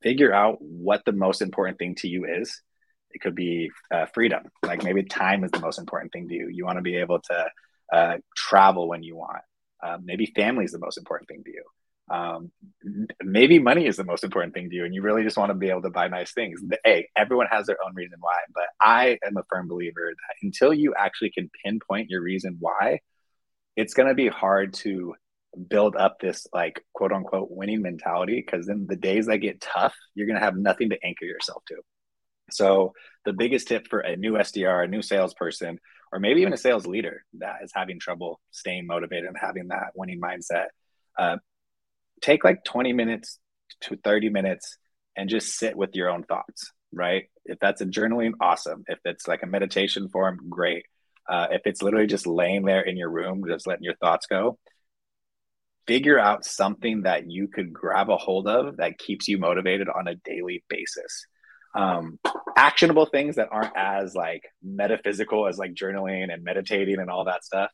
Figure 0.00 0.32
out 0.32 0.58
what 0.60 1.04
the 1.04 1.10
most 1.10 1.42
important 1.42 1.76
thing 1.76 1.96
to 1.96 2.06
you 2.06 2.24
is. 2.24 2.62
It 3.10 3.20
could 3.20 3.34
be 3.34 3.72
uh, 3.92 4.06
freedom 4.14 4.44
like 4.62 4.84
maybe 4.84 5.02
time 5.02 5.42
is 5.42 5.50
the 5.50 5.58
most 5.58 5.80
important 5.80 6.12
thing 6.12 6.28
to 6.28 6.34
you. 6.34 6.48
You 6.52 6.64
want 6.64 6.78
to 6.78 6.82
be 6.82 6.98
able 6.98 7.20
to 7.20 7.46
uh, 7.92 8.18
travel 8.36 8.86
when 8.86 9.02
you 9.02 9.16
want. 9.16 9.42
Uh, 9.82 9.98
maybe 10.00 10.26
family 10.36 10.64
is 10.64 10.70
the 10.70 10.78
most 10.78 10.98
important 10.98 11.26
thing 11.26 11.42
to 11.42 11.50
you. 11.50 11.64
Um, 12.14 12.52
maybe 13.20 13.58
money 13.58 13.86
is 13.86 13.96
the 13.96 14.04
most 14.04 14.22
important 14.22 14.54
thing 14.54 14.70
to 14.70 14.76
you 14.76 14.84
and 14.84 14.94
you 14.94 15.02
really 15.02 15.24
just 15.24 15.36
want 15.36 15.50
to 15.50 15.54
be 15.54 15.68
able 15.68 15.82
to 15.82 15.90
buy 15.90 16.06
nice 16.06 16.32
things. 16.32 16.62
Hey 16.84 17.08
everyone 17.16 17.48
has 17.50 17.66
their 17.66 17.78
own 17.84 17.92
reason 17.96 18.18
why 18.20 18.36
but 18.54 18.68
i 18.80 19.18
am 19.26 19.36
a 19.36 19.42
firm 19.50 19.66
believer 19.66 20.12
that 20.14 20.36
until 20.42 20.72
you 20.72 20.94
actually 20.96 21.30
can 21.30 21.50
pinpoint 21.64 22.08
your 22.08 22.22
reason 22.22 22.56
why 22.60 23.00
it's 23.78 23.94
going 23.94 24.08
to 24.08 24.14
be 24.14 24.26
hard 24.26 24.74
to 24.74 25.14
build 25.70 25.94
up 25.94 26.18
this 26.18 26.48
like 26.52 26.84
quote 26.94 27.12
unquote 27.12 27.46
winning 27.48 27.80
mentality 27.80 28.42
because 28.44 28.66
then 28.66 28.86
the 28.88 28.96
days 28.96 29.26
that 29.26 29.38
get 29.38 29.60
tough, 29.60 29.94
you're 30.16 30.26
going 30.26 30.38
to 30.38 30.44
have 30.44 30.56
nothing 30.56 30.90
to 30.90 30.98
anchor 31.04 31.24
yourself 31.24 31.62
to. 31.68 31.76
So, 32.50 32.92
the 33.24 33.32
biggest 33.32 33.68
tip 33.68 33.86
for 33.88 34.00
a 34.00 34.16
new 34.16 34.32
SDR, 34.32 34.84
a 34.84 34.88
new 34.88 35.00
salesperson, 35.00 35.78
or 36.12 36.18
maybe 36.18 36.40
even 36.40 36.52
a 36.52 36.56
sales 36.56 36.86
leader 36.88 37.24
that 37.38 37.58
is 37.62 37.70
having 37.72 38.00
trouble 38.00 38.40
staying 38.50 38.86
motivated 38.88 39.26
and 39.26 39.36
having 39.40 39.68
that 39.68 39.92
winning 39.94 40.20
mindset, 40.20 40.66
uh, 41.16 41.36
take 42.20 42.42
like 42.42 42.64
20 42.64 42.92
minutes 42.94 43.38
to 43.82 43.96
30 44.02 44.30
minutes 44.30 44.76
and 45.16 45.28
just 45.28 45.56
sit 45.56 45.76
with 45.76 45.94
your 45.94 46.10
own 46.10 46.24
thoughts. 46.24 46.72
right? 46.92 47.26
If 47.44 47.60
that's 47.60 47.80
a 47.80 47.86
journaling, 47.86 48.32
awesome. 48.40 48.82
If 48.88 48.98
it's 49.04 49.28
like 49.28 49.44
a 49.44 49.46
meditation 49.46 50.08
form, 50.08 50.40
great. 50.48 50.84
Uh, 51.28 51.48
if 51.50 51.62
it's 51.66 51.82
literally 51.82 52.06
just 52.06 52.26
laying 52.26 52.64
there 52.64 52.80
in 52.80 52.96
your 52.96 53.10
room, 53.10 53.44
just 53.46 53.66
letting 53.66 53.84
your 53.84 53.96
thoughts 53.96 54.26
go, 54.26 54.58
figure 55.86 56.18
out 56.18 56.44
something 56.44 57.02
that 57.02 57.30
you 57.30 57.48
could 57.48 57.72
grab 57.72 58.10
a 58.10 58.16
hold 58.16 58.46
of 58.46 58.76
that 58.76 58.98
keeps 58.98 59.28
you 59.28 59.38
motivated 59.38 59.88
on 59.88 60.06
a 60.06 60.14
daily 60.16 60.62
basis. 60.68 61.26
Um, 61.74 62.18
actionable 62.56 63.06
things 63.06 63.36
that 63.36 63.48
aren't 63.50 63.76
as 63.76 64.14
like 64.14 64.42
metaphysical 64.62 65.46
as 65.46 65.58
like 65.58 65.74
journaling 65.74 66.32
and 66.32 66.44
meditating 66.44 66.98
and 66.98 67.10
all 67.10 67.24
that 67.24 67.44
stuff. 67.44 67.70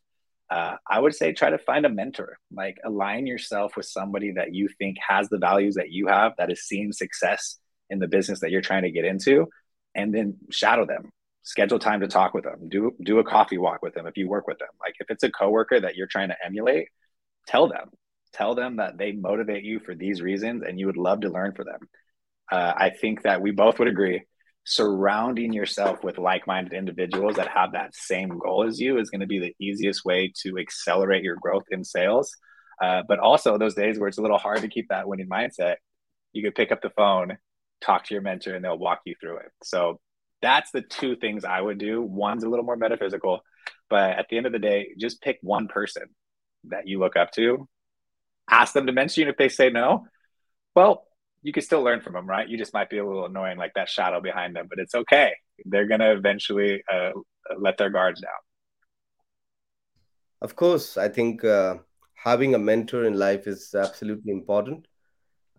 Uh, 0.51 0.77
I 0.89 1.01
would 1.01 1.15
say 1.15 1.33
try 1.33 1.51
to 1.51 1.59
find 1.59 1.87
a 1.87 1.89
mentor, 1.89 2.39
like 2.53 2.77
align 2.85 3.27
yourself 3.27 3.77
with 3.77 3.87
somebody 3.87 4.33
that 4.33 4.55
you 4.55 4.69
think 4.79 4.97
has 5.07 5.29
the 5.29 5.39
values 5.39 5.77
that 5.77 5.91
you 5.91 6.09
have, 6.09 6.33
that 6.39 6.51
is 6.51 6.63
seeing 6.65 6.93
success 6.93 7.59
in 7.89 7.99
the 7.99 8.09
business 8.09 8.41
that 8.41 8.51
you're 8.51 8.61
trying 8.61 8.83
to 8.83 8.91
get 8.91 9.05
into, 9.05 9.49
and 9.95 10.15
then 10.15 10.37
shadow 10.51 10.85
them. 10.87 11.11
Schedule 11.45 11.79
time 11.79 12.01
to 12.01 12.09
talk 12.09 12.35
with 12.35 12.45
them. 12.45 12.69
Do 12.69 12.93
do 13.03 13.19
a 13.19 13.25
coffee 13.25 13.59
walk 13.59 13.83
with 13.83 13.95
them 13.95 14.07
if 14.07 14.17
you 14.17 14.29
work 14.29 14.47
with 14.47 14.59
them. 14.59 14.69
Like 14.81 14.95
if 14.99 15.11
it's 15.11 15.23
a 15.23 15.31
coworker 15.31 15.79
that 15.79 15.95
you're 15.95 16.07
trying 16.07 16.29
to 16.29 16.37
emulate, 16.45 16.89
tell 17.47 17.69
them. 17.69 17.91
Tell 18.33 18.55
them 18.55 18.77
that 18.79 18.99
they 18.99 19.13
motivate 19.13 19.63
you 19.63 19.79
for 19.79 19.95
these 19.95 20.21
reasons, 20.21 20.65
and 20.67 20.81
you 20.81 20.87
would 20.87 20.97
love 20.97 21.21
to 21.21 21.29
learn 21.29 21.53
for 21.53 21.65
them. 21.65 21.79
Uh, 22.51 22.73
I 22.77 22.91
think 22.91 23.23
that 23.23 23.41
we 23.41 23.53
both 23.53 23.79
would 23.79 23.89
agree 23.89 24.23
surrounding 24.65 25.53
yourself 25.53 26.03
with 26.03 26.19
like-minded 26.19 26.73
individuals 26.73 27.37
that 27.37 27.49
have 27.49 27.73
that 27.73 27.95
same 27.95 28.39
goal 28.39 28.65
as 28.67 28.81
you 28.81 28.99
is 28.99 29.11
going 29.11 29.21
to 29.21 29.27
be 29.27 29.39
the 29.39 29.55
easiest 29.61 30.05
way 30.05 30.33
to 30.35 30.57
accelerate 30.59 31.23
your 31.23 31.37
growth 31.37 31.65
in 31.71 31.85
sales 31.85 32.35
uh, 32.83 33.03
but 33.07 33.19
also 33.19 33.59
those 33.59 33.75
days 33.75 33.99
where 33.99 34.09
it's 34.09 34.17
a 34.17 34.23
little 34.23 34.39
hard 34.39 34.63
to 34.63 34.69
keep 34.69 34.89
that 34.89 35.07
winning 35.07 35.29
mindset 35.29 35.77
you 36.33 36.43
could 36.43 36.55
pick 36.55 36.73
up 36.73 36.81
the 36.81 36.91
phone 36.91 37.37
talk 37.83 38.05
to 38.05 38.15
your 38.15 38.23
mentor 38.23 38.55
and 38.55 38.65
they'll 38.65 38.79
walk 38.79 39.01
you 39.05 39.15
through 39.21 39.37
it 39.37 39.51
so 39.63 40.01
that's 40.43 40.71
the 40.71 40.83
two 40.83 41.17
things 41.17 41.45
i 41.45 41.61
would 41.61 41.79
do 41.79 42.03
one's 42.03 42.45
a 42.45 42.49
little 42.49 42.65
more 42.65 42.77
metaphysical 42.77 43.41
but 43.91 44.11
at 44.19 44.27
the 44.29 44.37
end 44.37 44.47
of 44.47 44.53
the 44.53 44.59
day 44.59 44.89
just 44.99 45.23
pick 45.23 45.39
one 45.43 45.69
person 45.69 46.05
that 46.65 46.87
you 46.87 46.99
look 46.99 47.17
up 47.17 47.31
to 47.33 47.69
ask 48.51 48.73
them 48.73 48.87
to 48.87 48.93
mention 48.93 49.25
you 49.25 49.29
if 49.29 49.37
they 49.37 49.49
say 49.49 49.71
no 49.71 50.07
well 50.75 51.07
you 51.45 51.53
can 51.53 51.63
still 51.63 51.83
learn 51.83 52.01
from 52.01 52.15
them, 52.15 52.27
right? 52.27 52.49
You 52.49 52.57
just 52.57 52.73
might 52.73 52.89
be 52.89 52.99
a 52.99 53.07
little 53.07 53.27
annoying, 53.27 53.59
like 53.59 53.75
that 53.75 53.89
shadow 53.89 54.21
behind 54.21 54.57
them, 54.57 54.67
but 54.69 54.79
it's 54.79 54.95
okay. 54.95 55.35
They're 55.67 55.87
gonna 55.87 56.13
eventually 56.13 56.83
uh, 56.93 57.11
let 57.59 57.77
their 57.77 57.91
guards 57.91 58.23
down. 58.23 58.41
Of 60.41 60.57
course, 60.57 60.97
I 60.97 61.09
think 61.09 61.45
uh, 61.45 61.77
having 62.15 62.55
a 62.55 62.59
mentor 62.59 63.05
in 63.05 63.19
life 63.19 63.47
is 63.47 63.75
absolutely 63.75 64.33
important, 64.33 64.89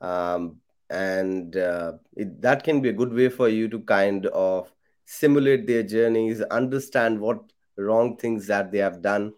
um, 0.02 0.58
and 0.90 1.56
uh, 1.58 1.94
it, 2.16 2.42
that 2.42 2.64
can 2.64 2.82
be 2.82 2.90
a 2.90 2.94
good 2.94 3.14
way 3.14 3.30
for 3.30 3.50
you 3.50 3.68
to 3.70 3.80
kind 3.82 4.26
of 4.28 4.72
simulate 5.06 5.68
their 5.68 5.84
journeys, 5.84 6.42
understand 6.42 7.20
what 7.20 7.40
wrong 7.78 8.18
things 8.18 8.48
that 8.48 8.72
they 8.72 8.78
have 8.80 9.02
done 9.02 9.34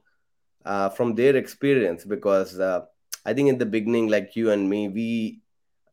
uh, 0.66 0.90
from 0.90 1.16
their 1.16 1.36
experience. 1.36 2.06
Because 2.06 2.60
uh, 2.60 2.82
I 3.26 3.34
think 3.34 3.50
in 3.50 3.58
the 3.58 3.66
beginning, 3.66 4.08
like 4.08 4.36
you 4.36 4.52
and 4.52 4.70
me, 4.70 4.90
we 4.90 5.42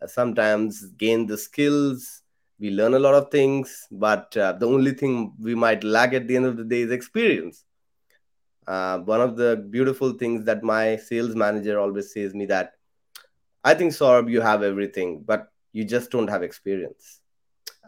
sometimes 0.06 0.84
gain 0.98 1.26
the 1.26 1.38
skills 1.38 2.22
we 2.60 2.70
learn 2.70 2.94
a 2.94 2.98
lot 2.98 3.14
of 3.14 3.30
things 3.30 3.86
but 3.90 4.36
uh, 4.36 4.52
the 4.52 4.66
only 4.66 4.92
thing 4.92 5.32
we 5.40 5.54
might 5.54 5.82
lack 5.84 6.12
at 6.12 6.28
the 6.28 6.36
end 6.36 6.46
of 6.46 6.56
the 6.56 6.64
day 6.64 6.82
is 6.82 6.90
experience 6.90 7.64
uh, 8.66 8.98
one 8.98 9.20
of 9.20 9.36
the 9.36 9.56
beautiful 9.70 10.12
things 10.12 10.44
that 10.44 10.62
my 10.62 10.96
sales 10.96 11.34
manager 11.34 11.78
always 11.78 12.12
says 12.12 12.34
me 12.34 12.46
that 12.46 12.72
i 13.64 13.74
think 13.74 13.92
Saurabh, 13.92 14.30
you 14.30 14.40
have 14.40 14.62
everything 14.62 15.22
but 15.26 15.48
you 15.72 15.84
just 15.84 16.10
don't 16.10 16.28
have 16.28 16.44
experience. 16.44 17.20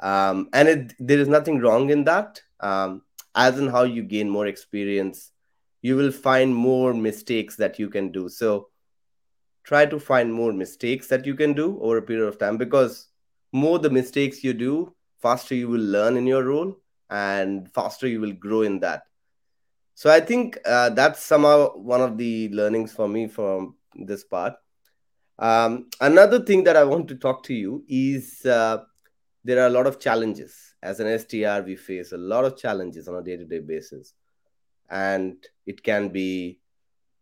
Um, 0.02 0.48
and 0.52 0.68
it, 0.68 0.92
there 0.98 1.20
is 1.20 1.28
nothing 1.28 1.60
wrong 1.60 1.90
in 1.90 2.02
that. 2.04 2.42
Um, 2.58 3.02
as 3.34 3.58
in 3.58 3.68
how 3.68 3.84
you 3.84 4.02
gain 4.02 4.28
more 4.28 4.46
experience 4.46 5.30
you 5.82 5.94
will 5.96 6.10
find 6.10 6.54
more 6.54 6.92
mistakes 6.94 7.54
that 7.56 7.78
you 7.78 7.88
can 7.88 8.10
do. 8.10 8.28
So 8.28 8.68
try 9.62 9.86
to 9.86 10.00
find 10.00 10.32
more 10.32 10.52
mistakes 10.52 11.06
that 11.08 11.26
you 11.26 11.34
can 11.34 11.52
do 11.52 11.78
over 11.80 11.98
a 11.98 12.02
period 12.02 12.26
of 12.26 12.38
time 12.38 12.56
because 12.56 13.08
more 13.52 13.78
the 13.78 13.90
mistakes 13.90 14.42
you 14.42 14.52
do 14.52 14.92
faster 15.22 15.54
you 15.54 15.68
will 15.68 15.80
learn 15.80 16.16
in 16.16 16.26
your 16.26 16.42
role 16.44 16.76
and 17.10 17.70
faster 17.72 18.08
you 18.08 18.20
will 18.20 18.32
grow 18.32 18.62
in 18.62 18.80
that. 18.80 19.02
So 19.94 20.10
i 20.10 20.20
think 20.20 20.58
uh, 20.66 20.90
that's 20.90 21.22
somehow 21.24 21.76
one 21.76 22.02
of 22.02 22.18
the 22.18 22.48
learnings 22.50 22.92
for 22.92 23.08
me 23.08 23.28
from 23.28 23.76
this 23.94 24.24
part 24.24 24.54
um, 25.38 25.88
another 26.00 26.40
thing 26.40 26.64
that 26.64 26.76
i 26.76 26.84
want 26.84 27.06
to 27.08 27.14
talk 27.14 27.42
to 27.42 27.54
you 27.54 27.84
is 27.88 28.44
uh, 28.46 28.78
there 29.44 29.62
are 29.62 29.66
a 29.66 29.70
lot 29.70 29.86
of 29.86 30.00
challenges 30.00 30.74
as 30.82 30.98
an 31.00 31.06
SDR 31.06 31.64
we 31.64 31.76
face 31.76 32.12
a 32.12 32.16
lot 32.16 32.44
of 32.44 32.56
challenges 32.56 33.06
on 33.08 33.14
a 33.14 33.22
day-to-day 33.22 33.60
basis 33.60 34.14
and 34.90 35.36
it 35.66 35.82
can 35.82 36.08
be 36.08 36.60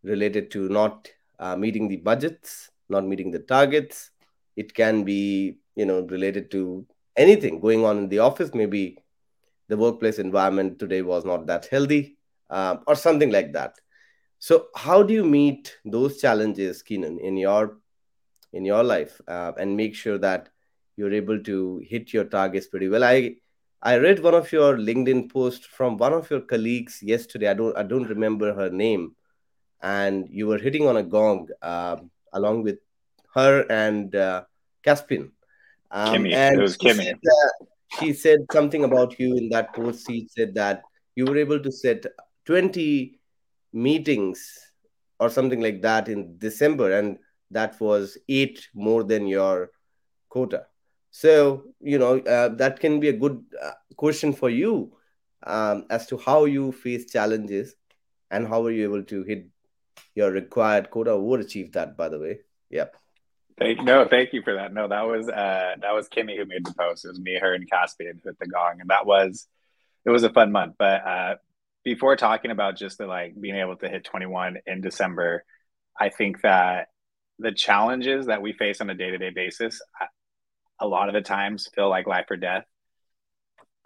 related 0.02 0.50
to 0.52 0.68
not 0.68 1.08
uh, 1.38 1.56
meeting 1.56 1.88
the 1.88 1.96
budgets, 1.96 2.70
not 2.88 3.04
meeting 3.04 3.30
the 3.30 3.40
targets. 3.40 4.10
It 4.56 4.74
can 4.74 5.04
be, 5.04 5.58
you 5.74 5.86
know, 5.86 6.02
related 6.02 6.50
to 6.52 6.86
anything 7.16 7.60
going 7.60 7.84
on 7.84 7.98
in 7.98 8.08
the 8.08 8.20
office. 8.20 8.54
Maybe 8.54 8.98
the 9.68 9.76
workplace 9.76 10.18
environment 10.18 10.78
today 10.78 11.02
was 11.02 11.24
not 11.24 11.46
that 11.46 11.66
healthy, 11.66 12.16
uh, 12.50 12.76
or 12.86 12.94
something 12.94 13.30
like 13.30 13.52
that. 13.52 13.74
So, 14.38 14.66
how 14.76 15.02
do 15.02 15.14
you 15.14 15.24
meet 15.24 15.76
those 15.84 16.20
challenges, 16.20 16.82
Keenan, 16.82 17.18
in 17.18 17.36
your 17.36 17.78
in 18.54 18.64
your 18.64 18.82
life, 18.82 19.20
uh, 19.28 19.52
and 19.58 19.76
make 19.76 19.94
sure 19.94 20.16
that 20.18 20.48
you're 20.96 21.12
able 21.12 21.42
to 21.42 21.82
hit 21.84 22.12
your 22.12 22.24
targets 22.24 22.66
pretty 22.66 22.88
well? 22.88 23.04
I 23.04 23.36
I 23.82 23.98
read 23.98 24.20
one 24.20 24.34
of 24.34 24.50
your 24.50 24.78
LinkedIn 24.78 25.30
posts 25.30 25.66
from 25.66 25.98
one 25.98 26.14
of 26.14 26.30
your 26.30 26.40
colleagues 26.40 27.02
yesterday. 27.02 27.48
I 27.50 27.54
don't 27.54 27.76
I 27.76 27.82
don't 27.82 28.08
remember 28.08 28.54
her 28.54 28.70
name, 28.70 29.14
and 29.82 30.26
you 30.30 30.46
were 30.46 30.58
hitting 30.58 30.88
on 30.88 30.96
a 30.96 31.02
gong 31.02 31.48
uh, 31.60 31.96
along 32.32 32.62
with 32.62 32.78
her 33.34 33.66
and 33.70 34.14
uh, 34.16 34.44
Caspian. 34.82 35.32
Um, 35.90 36.14
Kimmy. 36.14 36.34
And 36.34 36.58
it 36.58 36.62
was 36.62 36.78
Kimmy. 36.78 37.02
She 37.02 37.04
said, 37.04 37.18
uh, 37.30 37.64
she 38.00 38.12
said 38.12 38.46
something 38.52 38.84
about 38.84 39.18
you 39.18 39.36
in 39.36 39.48
that 39.50 39.74
post. 39.74 40.06
She 40.06 40.28
said 40.30 40.54
that 40.54 40.82
you 41.14 41.26
were 41.26 41.36
able 41.36 41.60
to 41.60 41.70
set 41.70 42.06
20 42.46 43.20
meetings 43.72 44.58
or 45.20 45.30
something 45.30 45.60
like 45.60 45.82
that 45.82 46.08
in 46.08 46.38
December, 46.38 46.98
and 46.98 47.18
that 47.54 47.80
was 47.80 48.18
eight 48.28 48.68
more 48.74 49.02
than 49.02 49.26
your 49.26 49.70
quota. 50.28 50.66
So, 51.10 51.64
you 51.80 51.98
know, 51.98 52.18
uh, 52.18 52.48
that 52.56 52.80
can 52.80 53.00
be 53.00 53.08
a 53.08 53.12
good 53.12 53.42
uh, 53.62 53.70
question 53.96 54.32
for 54.32 54.50
you 54.50 54.92
um, 55.44 55.86
as 55.90 56.06
to 56.08 56.18
how 56.18 56.44
you 56.44 56.72
face 56.72 57.10
challenges 57.10 57.74
and 58.30 58.46
how 58.46 58.64
are 58.64 58.70
you 58.70 58.84
able 58.84 59.04
to 59.04 59.22
hit 59.22 59.46
your 60.14 60.30
required 60.30 60.90
quota 60.90 61.16
would 61.16 61.40
achieve 61.40 61.72
that 61.72 61.96
by 61.96 62.08
the 62.08 62.18
way? 62.18 62.40
Yep. 62.70 62.96
Thank 63.56 63.82
no 63.82 64.08
thank 64.08 64.32
you 64.32 64.42
for 64.42 64.54
that. 64.54 64.74
No 64.74 64.88
that 64.88 65.02
was 65.02 65.28
uh 65.28 65.76
that 65.80 65.92
was 65.94 66.08
kimmy 66.08 66.36
who 66.36 66.44
made 66.44 66.66
the 66.66 66.74
post. 66.74 67.04
It 67.04 67.08
was 67.08 67.20
me 67.20 67.38
her 67.38 67.54
and 67.54 67.70
caspian 67.70 68.20
who 68.22 68.30
hit 68.30 68.38
the 68.40 68.46
gong 68.46 68.80
and 68.80 68.90
that 68.90 69.06
was 69.06 69.46
it 70.04 70.10
was 70.10 70.24
a 70.24 70.30
fun 70.30 70.50
month. 70.50 70.74
But 70.76 71.06
uh 71.06 71.34
before 71.84 72.16
talking 72.16 72.50
about 72.50 72.76
just 72.76 72.98
the 72.98 73.06
like 73.06 73.38
being 73.40 73.56
able 73.56 73.76
to 73.76 73.88
hit 73.88 74.04
21 74.04 74.58
in 74.66 74.80
december 74.80 75.44
i 75.98 76.08
think 76.08 76.40
that 76.40 76.88
the 77.38 77.52
challenges 77.52 78.26
that 78.26 78.42
we 78.42 78.52
face 78.52 78.80
on 78.80 78.90
a 78.90 78.94
day-to-day 78.94 79.30
basis 79.30 79.80
a 80.80 80.86
lot 80.86 81.08
of 81.08 81.14
the 81.14 81.20
times 81.20 81.68
feel 81.74 81.88
like 81.88 82.06
life 82.06 82.26
or 82.30 82.36
death 82.36 82.64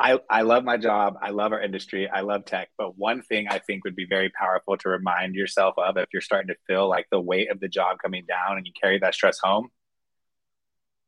I, 0.00 0.20
I 0.30 0.42
love 0.42 0.62
my 0.62 0.76
job. 0.76 1.14
I 1.20 1.30
love 1.30 1.52
our 1.52 1.60
industry. 1.60 2.08
I 2.08 2.20
love 2.20 2.44
tech. 2.44 2.68
But 2.78 2.96
one 2.96 3.22
thing 3.22 3.48
I 3.48 3.58
think 3.58 3.84
would 3.84 3.96
be 3.96 4.06
very 4.08 4.30
powerful 4.30 4.76
to 4.78 4.88
remind 4.88 5.34
yourself 5.34 5.74
of 5.76 5.96
if 5.96 6.06
you're 6.12 6.22
starting 6.22 6.48
to 6.48 6.56
feel 6.68 6.88
like 6.88 7.06
the 7.10 7.20
weight 7.20 7.50
of 7.50 7.58
the 7.58 7.68
job 7.68 7.98
coming 8.00 8.24
down 8.28 8.58
and 8.58 8.66
you 8.66 8.72
carry 8.80 9.00
that 9.00 9.14
stress 9.14 9.40
home, 9.42 9.70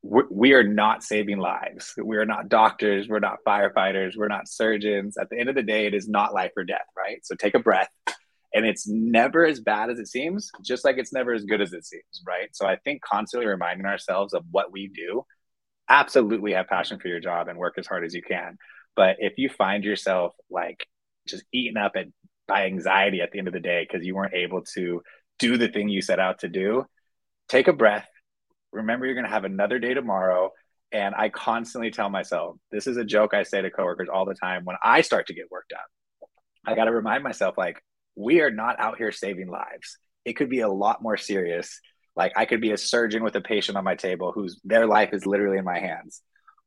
we 0.03 0.55
are 0.55 0.65
not 0.65 1.05
saving 1.05 1.39
lives. 1.39 1.95
We 2.03 2.17
are 2.17 2.25
not 2.25 2.49
doctors. 2.49 3.07
We're 3.09 3.21
not 3.21 3.39
firefighters. 3.47 4.17
We're 4.17 4.29
not 4.29 4.49
surgeons. 4.49 5.17
At 5.17 5.29
the 5.31 5.39
end 5.39 5.51
of 5.51 5.55
the 5.55 5.63
day, 5.63 5.87
it 5.87 5.95
is 5.95 6.09
not 6.09 6.35
life 6.35 6.53
or 6.57 6.65
death, 6.65 6.87
right? 6.97 7.25
So 7.25 7.37
take 7.37 7.55
a 7.55 7.61
breath. 7.61 7.91
And 8.53 8.67
it's 8.67 8.89
never 8.89 9.47
as 9.47 9.61
bad 9.61 9.91
as 9.91 9.99
it 9.99 10.09
seems, 10.09 10.51
just 10.63 10.85
like 10.85 10.99
it's 10.99 11.13
never 11.13 11.33
as 11.33 11.45
good 11.45 11.61
as 11.61 11.73
it 11.73 11.85
seems, 11.85 12.23
right? 12.27 12.49
So 12.53 12.67
I 12.67 12.77
think 12.77 13.03
constantly 13.03 13.47
reminding 13.47 13.87
ourselves 13.87 14.35
of 14.35 14.45
what 14.51 14.73
we 14.73 14.89
do 14.89 15.25
absolutely 15.89 16.53
have 16.53 16.69
passion 16.69 16.99
for 16.99 17.09
your 17.09 17.21
job 17.21 17.49
and 17.49 17.59
work 17.59 17.75
as 17.79 17.87
hard 17.87 18.05
as 18.05 18.15
you 18.15 18.23
can 18.23 18.57
but 18.97 19.17
if 19.19 19.39
you 19.39 19.49
find 19.49 19.85
yourself 19.85 20.35
like 20.51 20.87
just 21.27 21.45
eaten 21.53 21.77
up 21.77 21.93
at, 21.97 22.07
by 22.47 22.67
anxiety 22.67 23.21
at 23.21 23.31
the 23.33 23.39
end 23.39 23.49
of 23.49 23.55
the 23.55 23.61
day 23.61 23.87
because 23.89 24.05
you 24.05 24.15
weren't 24.15 24.35
able 24.35 24.63
to 24.75 25.03
do 25.39 25.57
the 25.57 25.69
thing 25.69 25.89
you 25.89 26.03
set 26.03 26.19
out 26.19 26.41
to 26.41 26.49
do, 26.49 26.85
take 27.49 27.69
a 27.69 27.73
breath. 27.73 28.09
Remember, 28.73 29.07
you're 29.07 29.15
going 29.15 29.27
to 29.27 29.31
have 29.31 29.45
another 29.45 29.79
day 29.79 29.95
tomorrow. 29.95 30.51
And 30.93 31.15
I 31.15 31.29
constantly 31.29 31.91
tell 31.91 32.11
myself, 32.11 32.57
this 32.73 32.87
is 32.87 32.97
a 32.97 33.05
joke 33.05 33.33
I 33.33 33.45
say 33.45 33.63
to 33.63 33.71
coworkers 33.71 34.09
all 34.13 34.25
the 34.25 34.35
time 34.35 34.65
when 34.65 34.77
I 34.83 35.03
start 35.03 35.29
to 35.29 35.35
get 35.35 35.51
worked 35.51 35.73
up 35.73 35.87
I 36.67 36.75
got 36.75 36.85
to 36.85 36.93
remind 36.93 37.25
myself, 37.25 37.57
like, 37.57 37.83
we 38.21 38.41
are 38.41 38.51
not 38.51 38.79
out 38.79 38.99
here 38.99 39.13
saving 39.13 39.49
lives. 39.49 39.99
It 40.25 40.35
could 40.35 40.51
be 40.51 40.61
a 40.61 40.69
lot 40.69 41.03
more 41.03 41.17
serious. 41.17 41.81
Like, 42.15 42.33
I 42.37 42.45
could 42.45 42.61
be 42.61 42.73
a 42.73 42.77
surgeon 42.77 43.25
with 43.25 43.35
a 43.37 43.41
patient 43.41 43.79
on 43.79 43.85
my 43.85 43.95
table 43.95 44.33
whose 44.33 44.61
their 44.63 44.87
life 44.87 45.11
is 45.13 45.27
literally 45.27 45.59
in 45.59 45.65
my 45.65 45.79
hands. 45.79 46.21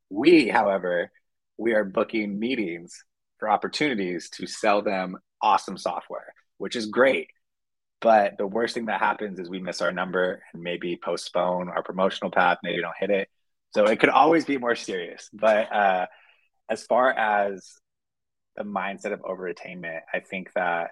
We, 0.10 0.48
however, 0.48 1.12
we 1.58 1.74
are 1.74 1.84
booking 1.84 2.40
meetings 2.40 3.04
for 3.38 3.50
opportunities 3.50 4.30
to 4.32 4.48
sell 4.48 4.82
them 4.82 5.18
awesome 5.42 5.78
software, 5.78 6.34
which 6.58 6.76
is 6.76 6.88
great. 6.88 7.28
But 8.02 8.38
the 8.38 8.48
worst 8.48 8.74
thing 8.74 8.88
that 8.88 9.00
happens 9.00 9.40
is 9.40 9.50
we 9.50 9.60
miss 9.60 9.82
our 9.82 9.92
number 9.92 10.42
and 10.54 10.64
maybe 10.64 11.00
postpone 11.02 11.70
our 11.70 11.84
promotional 11.84 12.32
path, 12.32 12.58
maybe 12.64 12.82
don't 12.82 12.94
hit 13.00 13.12
it. 13.12 13.30
So 13.76 13.86
it 13.86 14.00
could 14.00 14.10
always 14.10 14.46
be 14.46 14.58
more 14.58 14.76
serious. 14.76 15.30
But 15.32 15.72
uh, 15.72 16.06
as 16.70 16.84
far 16.84 17.12
as 17.12 17.74
the 18.56 18.64
mindset 18.64 19.14
of 19.14 19.22
over 19.24 19.48
attainment, 19.48 20.04
I 20.14 20.20
think 20.20 20.52
that 20.56 20.92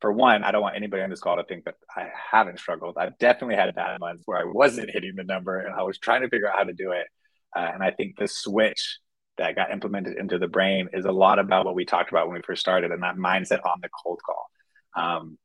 for 0.00 0.12
one, 0.12 0.44
I 0.44 0.52
don't 0.52 0.62
want 0.62 0.76
anybody 0.76 1.02
on 1.02 1.10
this 1.10 1.20
call 1.20 1.36
to 1.36 1.44
think 1.44 1.64
that 1.64 1.74
I 1.96 2.08
haven't 2.30 2.58
struggled. 2.58 2.96
I've 2.96 3.18
definitely 3.18 3.56
had 3.56 3.74
bad 3.74 3.98
months 3.98 4.22
where 4.26 4.38
I 4.38 4.44
wasn't 4.44 4.90
hitting 4.90 5.14
the 5.16 5.24
number 5.24 5.58
and 5.58 5.74
I 5.74 5.82
was 5.82 5.98
trying 5.98 6.22
to 6.22 6.28
figure 6.28 6.48
out 6.48 6.56
how 6.56 6.64
to 6.64 6.72
do 6.72 6.92
it. 6.92 7.06
Uh, 7.56 7.70
and 7.74 7.82
I 7.82 7.90
think 7.90 8.16
the 8.16 8.28
switch 8.28 8.98
that 9.38 9.56
got 9.56 9.72
implemented 9.72 10.16
into 10.16 10.38
the 10.38 10.48
brain 10.48 10.88
is 10.92 11.04
a 11.04 11.12
lot 11.12 11.38
about 11.38 11.64
what 11.64 11.74
we 11.74 11.84
talked 11.84 12.10
about 12.10 12.28
when 12.28 12.36
we 12.36 12.42
first 12.42 12.60
started 12.60 12.90
and 12.92 13.02
that 13.02 13.16
mindset 13.16 13.64
on 13.64 13.78
the 13.82 13.88
cold 14.02 14.20
call. 14.24 14.50
Um, 14.96 15.38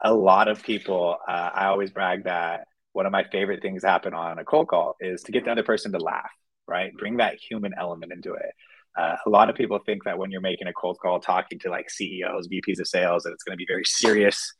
a 0.00 0.14
lot 0.14 0.48
of 0.48 0.62
people, 0.62 1.16
uh, 1.28 1.50
I 1.52 1.66
always 1.66 1.90
brag 1.90 2.24
that 2.24 2.66
one 2.92 3.06
of 3.06 3.12
my 3.12 3.24
favorite 3.30 3.62
things 3.62 3.84
happen 3.84 4.14
on 4.14 4.38
a 4.38 4.44
cold 4.44 4.68
call 4.68 4.96
is 5.00 5.22
to 5.24 5.32
get 5.32 5.44
the 5.44 5.52
other 5.52 5.62
person 5.62 5.92
to 5.92 5.98
laugh, 5.98 6.30
right? 6.66 6.92
Bring 6.96 7.18
that 7.18 7.36
human 7.38 7.72
element 7.78 8.12
into 8.12 8.34
it. 8.34 8.50
Uh, 8.98 9.16
a 9.26 9.30
lot 9.30 9.48
of 9.48 9.54
people 9.54 9.78
think 9.86 10.04
that 10.04 10.18
when 10.18 10.30
you're 10.32 10.40
making 10.40 10.66
a 10.66 10.72
cold 10.72 10.98
call 11.00 11.20
talking 11.20 11.58
to 11.60 11.70
like 11.70 11.88
CEOs, 11.88 12.48
VPs 12.48 12.80
of 12.80 12.88
sales, 12.88 13.22
that 13.22 13.32
it's 13.32 13.44
going 13.44 13.52
to 13.52 13.56
be 13.56 13.66
very 13.68 13.84
serious 13.84 14.54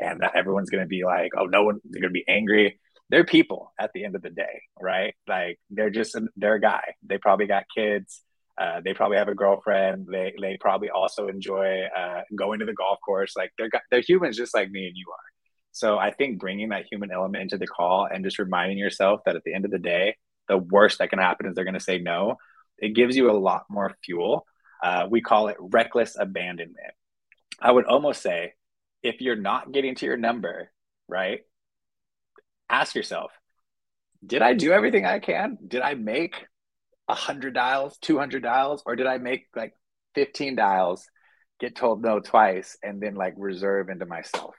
and 0.00 0.20
that 0.20 0.34
everyone's 0.34 0.68
going 0.68 0.82
to 0.82 0.88
be 0.88 1.04
like, 1.04 1.30
oh, 1.38 1.44
no 1.44 1.62
one, 1.62 1.78
they're 1.84 2.00
going 2.00 2.12
to 2.12 2.20
be 2.20 2.24
angry. 2.26 2.80
They're 3.10 3.24
people 3.24 3.72
at 3.78 3.92
the 3.94 4.04
end 4.04 4.16
of 4.16 4.22
the 4.22 4.30
day, 4.30 4.62
right? 4.80 5.14
Like 5.28 5.60
they're 5.70 5.90
just, 5.90 6.18
they're 6.36 6.56
a 6.56 6.60
guy. 6.60 6.82
They 7.06 7.18
probably 7.18 7.46
got 7.46 7.64
kids. 7.74 8.20
Uh, 8.60 8.80
they 8.84 8.94
probably 8.94 9.18
have 9.18 9.28
a 9.28 9.34
girlfriend. 9.34 10.08
They, 10.10 10.34
they 10.40 10.56
probably 10.60 10.90
also 10.90 11.28
enjoy 11.28 11.82
uh, 11.96 12.22
going 12.36 12.60
to 12.60 12.66
the 12.66 12.72
golf 12.72 12.98
course. 13.04 13.36
Like 13.36 13.52
they're, 13.58 13.70
they're 13.92 14.00
humans 14.00 14.36
just 14.36 14.54
like 14.54 14.70
me 14.70 14.86
and 14.86 14.96
you 14.96 15.06
are. 15.12 15.32
So 15.70 15.98
I 15.98 16.10
think 16.10 16.40
bringing 16.40 16.70
that 16.70 16.86
human 16.90 17.12
element 17.12 17.42
into 17.42 17.58
the 17.58 17.66
call 17.68 18.08
and 18.12 18.24
just 18.24 18.40
reminding 18.40 18.78
yourself 18.78 19.20
that 19.26 19.36
at 19.36 19.42
the 19.44 19.54
end 19.54 19.64
of 19.64 19.70
the 19.70 19.78
day, 19.78 20.16
the 20.48 20.58
worst 20.58 20.98
that 20.98 21.10
can 21.10 21.18
happen 21.20 21.46
is 21.46 21.54
they're 21.54 21.64
going 21.64 21.74
to 21.74 21.80
say 21.80 21.98
no 21.98 22.36
it 22.84 22.94
gives 22.94 23.16
you 23.16 23.30
a 23.30 23.32
lot 23.32 23.64
more 23.70 23.96
fuel. 24.04 24.46
Uh, 24.82 25.06
we 25.08 25.22
call 25.22 25.48
it 25.48 25.56
reckless 25.58 26.16
abandonment. 26.18 26.92
I 27.58 27.72
would 27.72 27.86
almost 27.86 28.20
say 28.20 28.52
if 29.02 29.22
you're 29.22 29.36
not 29.36 29.72
getting 29.72 29.94
to 29.94 30.06
your 30.06 30.18
number, 30.18 30.70
right? 31.08 31.40
Ask 32.68 32.94
yourself, 32.94 33.30
did 34.24 34.42
I 34.42 34.52
do 34.52 34.70
everything 34.70 35.06
I 35.06 35.18
can? 35.18 35.56
Did 35.66 35.80
I 35.80 35.94
make 35.94 36.34
100 37.06 37.54
dials, 37.54 37.96
200 38.02 38.42
dials, 38.42 38.82
or 38.84 38.96
did 38.96 39.06
I 39.06 39.16
make 39.16 39.46
like 39.56 39.72
15 40.14 40.54
dials, 40.54 41.06
get 41.60 41.74
told 41.74 42.02
no 42.02 42.20
twice, 42.20 42.76
and 42.82 43.00
then 43.00 43.14
like 43.14 43.32
reserve 43.38 43.88
into 43.88 44.04
myself, 44.04 44.54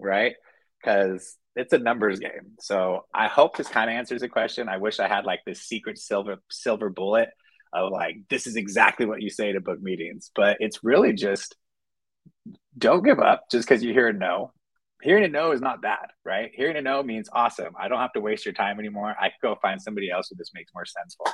right? 0.00 0.34
Because 0.82 1.36
it's 1.54 1.72
a 1.72 1.78
numbers 1.78 2.18
game. 2.18 2.56
So 2.58 3.06
I 3.14 3.28
hope 3.28 3.56
this 3.56 3.68
kind 3.68 3.88
of 3.88 3.94
answers 3.94 4.22
the 4.22 4.28
question. 4.28 4.68
I 4.68 4.78
wish 4.78 4.98
I 4.98 5.06
had 5.06 5.24
like 5.24 5.44
this 5.46 5.62
secret 5.62 5.98
silver 5.98 6.38
silver 6.50 6.90
bullet 6.90 7.28
of 7.72 7.92
like 7.92 8.16
this 8.28 8.46
is 8.46 8.56
exactly 8.56 9.06
what 9.06 9.22
you 9.22 9.30
say 9.30 9.52
to 9.52 9.60
book 9.60 9.80
meetings 9.80 10.30
but 10.34 10.56
it's 10.60 10.82
really 10.82 11.12
just 11.12 11.56
don't 12.76 13.04
give 13.04 13.18
up 13.18 13.44
just 13.50 13.68
because 13.68 13.82
you 13.82 13.92
hear 13.92 14.08
a 14.08 14.12
no. 14.12 14.52
Hearing 15.02 15.24
a 15.24 15.28
no 15.28 15.52
is 15.52 15.60
not 15.60 15.82
bad 15.82 16.08
right? 16.24 16.50
Hearing 16.54 16.76
a 16.76 16.82
no 16.82 17.02
means 17.02 17.28
awesome. 17.32 17.74
I 17.78 17.88
don't 17.88 18.00
have 18.00 18.12
to 18.12 18.20
waste 18.20 18.44
your 18.44 18.54
time 18.54 18.78
anymore. 18.78 19.14
I 19.18 19.28
can 19.28 19.38
go 19.42 19.56
find 19.62 19.80
somebody 19.80 20.10
else 20.10 20.28
who 20.28 20.36
this 20.36 20.50
makes 20.54 20.72
more 20.74 20.84
sense 20.84 21.16
for. 21.16 21.32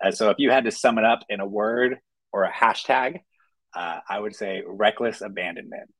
And 0.00 0.14
so 0.14 0.30
if 0.30 0.36
you 0.38 0.50
had 0.50 0.64
to 0.64 0.70
sum 0.70 0.98
it 0.98 1.04
up 1.04 1.20
in 1.28 1.40
a 1.40 1.46
word 1.46 1.98
or 2.32 2.44
a 2.44 2.52
hashtag 2.52 3.20
uh, 3.74 3.98
i 4.08 4.18
would 4.18 4.34
say 4.34 4.62
reckless 4.66 5.20
abandonment. 5.20 5.90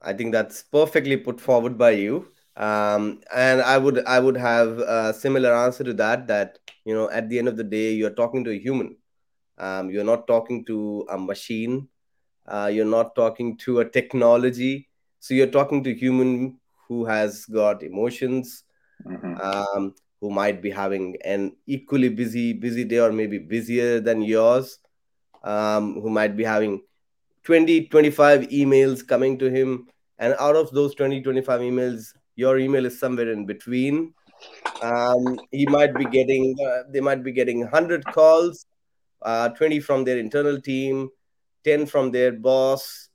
I 0.00 0.12
think 0.12 0.32
that's 0.32 0.62
perfectly 0.62 1.16
put 1.16 1.40
forward 1.40 1.78
by 1.78 1.90
you 1.90 2.28
um, 2.56 3.20
and 3.34 3.62
i 3.62 3.78
would 3.78 4.04
i 4.06 4.20
would 4.20 4.36
have 4.36 4.78
a 4.78 5.14
similar 5.14 5.54
answer 5.54 5.82
to 5.82 5.94
that 5.94 6.26
that 6.26 6.58
you 6.84 6.94
know 6.94 7.08
at 7.10 7.28
the 7.28 7.38
end 7.38 7.48
of 7.48 7.56
the 7.56 7.64
day 7.64 7.92
you're 7.92 8.10
talking 8.10 8.44
to 8.44 8.50
a 8.50 8.58
human. 8.58 8.96
Um, 9.58 9.90
you're 9.90 10.04
not 10.04 10.26
talking 10.26 10.64
to 10.66 11.06
a 11.08 11.18
machine. 11.18 11.88
Uh, 12.46 12.70
you're 12.72 12.84
not 12.84 13.14
talking 13.14 13.56
to 13.58 13.80
a 13.80 13.88
technology. 13.88 14.88
So 15.20 15.34
you're 15.34 15.46
talking 15.46 15.84
to 15.84 15.90
a 15.90 15.94
human 15.94 16.58
who 16.88 17.04
has 17.04 17.46
got 17.46 17.82
emotions 17.82 18.64
mm-hmm. 19.06 19.40
um, 19.40 19.94
who 20.20 20.30
might 20.30 20.60
be 20.60 20.70
having 20.70 21.16
an 21.24 21.56
equally 21.66 22.08
busy 22.08 22.52
busy 22.52 22.84
day 22.84 22.98
or 22.98 23.12
maybe 23.12 23.38
busier 23.38 24.00
than 24.00 24.22
yours 24.22 24.78
um, 25.44 26.00
who 26.00 26.10
might 26.10 26.36
be 26.36 26.44
having 26.44 26.82
20 27.44 27.86
25 27.86 28.48
emails 28.48 29.06
coming 29.06 29.38
to 29.38 29.48
him. 29.48 29.86
And 30.18 30.34
out 30.38 30.56
of 30.56 30.70
those 30.72 30.94
20 30.94 31.22
25 31.22 31.60
emails 31.60 32.12
your 32.36 32.58
email 32.58 32.86
is 32.86 32.98
somewhere 32.98 33.30
in 33.30 33.46
between. 33.46 34.14
Um, 34.82 35.38
he 35.50 35.66
might 35.66 35.94
be 35.94 36.04
getting 36.04 36.56
uh, 36.66 36.82
they 36.90 37.00
might 37.00 37.22
be 37.22 37.32
getting 37.32 37.60
100 37.60 38.04
calls 38.06 38.66
uh, 39.22 39.48
20 39.50 39.80
from 39.80 40.04
their 40.04 40.18
internal 40.18 40.60
team 40.60 41.08
10 41.64 41.86
from 41.86 42.10
their 42.10 42.32
boss 42.32 43.08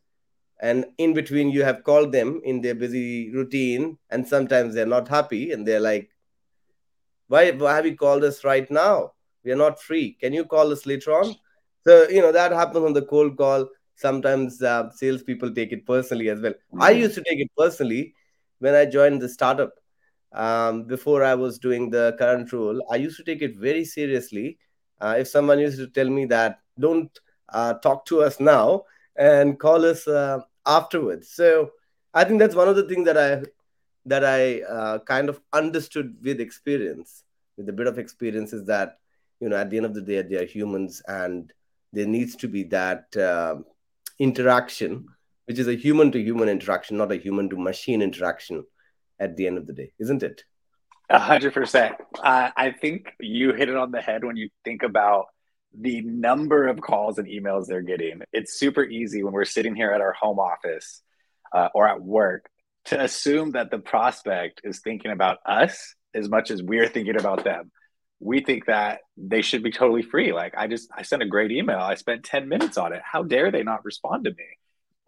and 0.61 0.85
in 0.97 1.13
between 1.13 1.49
you 1.49 1.63
have 1.63 1.83
called 1.83 2.11
them 2.11 2.39
in 2.45 2.61
their 2.61 2.75
busy 2.75 3.29
routine 3.31 3.97
and 4.09 4.25
sometimes 4.25 4.73
they're 4.73 4.85
not 4.85 5.07
happy 5.07 5.51
and 5.51 5.67
they're 5.67 5.81
like 5.81 6.09
why, 7.27 7.51
why 7.51 7.75
have 7.75 7.85
you 7.85 7.95
called 7.95 8.23
us 8.23 8.43
right 8.43 8.69
now? 8.71 9.11
We 9.43 9.51
are 9.51 9.57
not 9.57 9.81
free. 9.81 10.17
Can 10.19 10.33
you 10.33 10.45
call 10.45 10.71
us 10.71 10.85
later 10.85 11.11
on? 11.11 11.35
So 11.85 12.07
you 12.09 12.21
know 12.21 12.31
that 12.31 12.51
happens 12.51 12.85
on 12.85 12.93
the 12.93 13.03
cold 13.03 13.37
call. 13.37 13.67
Sometimes 13.95 14.61
uh, 14.61 14.89
salespeople 14.91 15.53
take 15.53 15.71
it 15.71 15.85
personally 15.85 16.29
as 16.29 16.41
well. 16.41 16.51
Mm-hmm. 16.53 16.83
i 16.83 16.91
used 16.91 17.15
to 17.15 17.23
take 17.23 17.39
it 17.39 17.49
personally 17.57 18.13
when 18.59 18.75
i 18.75 18.85
joined 18.85 19.21
the 19.21 19.29
startup 19.29 19.73
um, 20.33 20.83
before 20.83 21.23
I 21.23 21.35
was 21.35 21.57
doing 21.57 21.89
the 21.89 22.15
current 22.19 22.51
role, 22.51 22.85
I 22.91 22.97
used 22.97 23.17
to 23.17 23.23
take 23.23 23.41
it 23.41 23.55
very 23.55 23.85
seriously. 23.85 24.57
Uh, 24.99 25.15
if 25.19 25.27
someone 25.27 25.59
used 25.59 25.77
to 25.77 25.87
tell 25.87 26.09
me 26.09 26.25
that, 26.25 26.59
don't 26.79 27.17
uh, 27.49 27.73
talk 27.75 28.05
to 28.05 28.21
us 28.21 28.39
now 28.39 28.83
and 29.15 29.59
call 29.59 29.85
us 29.85 30.07
uh, 30.07 30.39
afterwards. 30.65 31.29
So 31.29 31.71
I 32.13 32.23
think 32.23 32.39
that's 32.39 32.55
one 32.55 32.67
of 32.67 32.75
the 32.75 32.87
things 32.87 33.05
that 33.05 33.17
I 33.17 33.43
that 34.05 34.23
I 34.23 34.61
uh, 34.61 34.99
kind 34.99 35.27
of 35.27 35.41
understood 35.51 36.15
with 36.23 36.39
experience, 36.39 37.23
with 37.57 37.67
a 37.67 37.73
bit 37.73 37.87
of 37.87 37.99
experience, 37.99 38.53
is 38.53 38.65
that 38.65 38.99
you 39.39 39.49
know 39.49 39.57
at 39.57 39.69
the 39.69 39.77
end 39.77 39.85
of 39.85 39.93
the 39.93 40.01
day 40.01 40.21
they 40.21 40.35
are 40.35 40.45
humans 40.45 41.01
and 41.07 41.51
there 41.93 42.05
needs 42.05 42.35
to 42.37 42.47
be 42.47 42.63
that 42.63 43.15
uh, 43.17 43.55
interaction, 44.19 45.07
which 45.47 45.59
is 45.59 45.67
a 45.67 45.75
human 45.75 46.11
to 46.11 46.21
human 46.21 46.49
interaction, 46.49 46.97
not 46.97 47.11
a 47.11 47.15
human 47.15 47.49
to 47.49 47.57
machine 47.57 48.01
interaction 48.01 48.65
at 49.19 49.37
the 49.37 49.47
end 49.47 49.57
of 49.57 49.65
the 49.65 49.73
day, 49.73 49.91
isn't 49.97 50.21
it? 50.21 50.43
A 51.09 51.19
hundred 51.19 51.53
percent. 51.53 51.95
I 52.21 52.75
think 52.81 53.13
you 53.19 53.53
hit 53.53 53.69
it 53.69 53.77
on 53.77 53.91
the 53.91 54.01
head 54.01 54.25
when 54.25 54.35
you 54.35 54.49
think 54.65 54.83
about 54.83 55.27
the 55.73 56.01
number 56.01 56.67
of 56.67 56.81
calls 56.81 57.17
and 57.17 57.27
emails 57.27 57.67
they're 57.67 57.81
getting. 57.81 58.21
It's 58.33 58.59
super 58.59 58.83
easy 58.83 59.23
when 59.23 59.33
we're 59.33 59.45
sitting 59.45 59.75
here 59.75 59.91
at 59.91 60.01
our 60.01 60.13
home 60.13 60.39
office 60.39 61.01
uh, 61.53 61.69
or 61.73 61.87
at 61.87 62.01
work 62.01 62.49
to 62.85 63.01
assume 63.01 63.51
that 63.51 63.71
the 63.71 63.79
prospect 63.79 64.61
is 64.63 64.79
thinking 64.79 65.11
about 65.11 65.37
us 65.45 65.95
as 66.13 66.27
much 66.27 66.51
as 66.51 66.61
we're 66.61 66.89
thinking 66.89 67.17
about 67.17 67.43
them. 67.43 67.71
We 68.19 68.41
think 68.41 68.65
that 68.65 68.99
they 69.15 69.41
should 69.41 69.63
be 69.63 69.71
totally 69.71 70.01
free. 70.01 70.33
Like 70.33 70.55
I 70.57 70.67
just 70.67 70.89
I 70.93 71.03
sent 71.03 71.21
a 71.21 71.27
great 71.27 71.51
email. 71.51 71.79
I 71.79 71.95
spent 71.95 72.23
10 72.23 72.49
minutes 72.49 72.77
on 72.77 72.91
it. 72.91 73.01
How 73.03 73.23
dare 73.23 73.51
they 73.51 73.63
not 73.63 73.85
respond 73.85 74.25
to 74.25 74.31
me? 74.31 74.45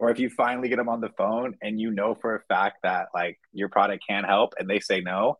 Or 0.00 0.10
if 0.10 0.18
you 0.18 0.30
finally 0.30 0.70
get 0.70 0.76
them 0.76 0.88
on 0.88 1.00
the 1.00 1.10
phone 1.10 1.54
and 1.60 1.78
you 1.78 1.90
know 1.90 2.14
for 2.14 2.34
a 2.34 2.40
fact 2.48 2.78
that 2.82 3.08
like 3.14 3.38
your 3.52 3.68
product 3.68 4.02
can't 4.08 4.26
help 4.26 4.54
and 4.58 4.68
they 4.68 4.80
say 4.80 5.00
no 5.00 5.38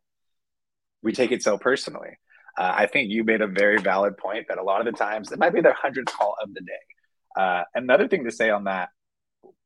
we 1.02 1.12
take 1.12 1.32
it 1.32 1.42
so 1.42 1.56
personally. 1.58 2.10
Uh, 2.58 2.72
i 2.76 2.86
think 2.86 3.10
you 3.10 3.24
made 3.24 3.40
a 3.40 3.46
very 3.46 3.80
valid 3.80 4.16
point 4.16 4.46
that 4.48 4.58
a 4.58 4.62
lot 4.62 4.80
of 4.80 4.86
the 4.86 4.96
times 4.96 5.32
it 5.32 5.38
might 5.38 5.54
be 5.54 5.60
their 5.60 5.76
100th 5.84 6.06
call 6.06 6.36
of 6.42 6.52
the 6.52 6.60
day. 6.60 7.42
Uh, 7.42 7.62
another 7.74 8.06
thing 8.06 8.24
to 8.24 8.30
say 8.30 8.50
on 8.50 8.64
that 8.64 8.90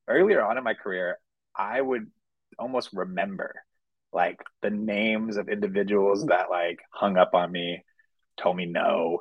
earlier 0.08 0.42
on 0.42 0.56
in 0.56 0.64
my 0.64 0.74
career 0.74 1.18
i 1.56 1.80
would 1.80 2.06
almost 2.58 2.90
remember 2.92 3.54
like 4.12 4.38
the 4.62 4.70
names 4.70 5.36
of 5.36 5.48
individuals 5.48 6.26
that 6.26 6.50
like 6.50 6.78
hung 6.92 7.16
up 7.16 7.34
on 7.34 7.50
me 7.50 7.82
told 8.36 8.56
me 8.56 8.66
no 8.66 9.20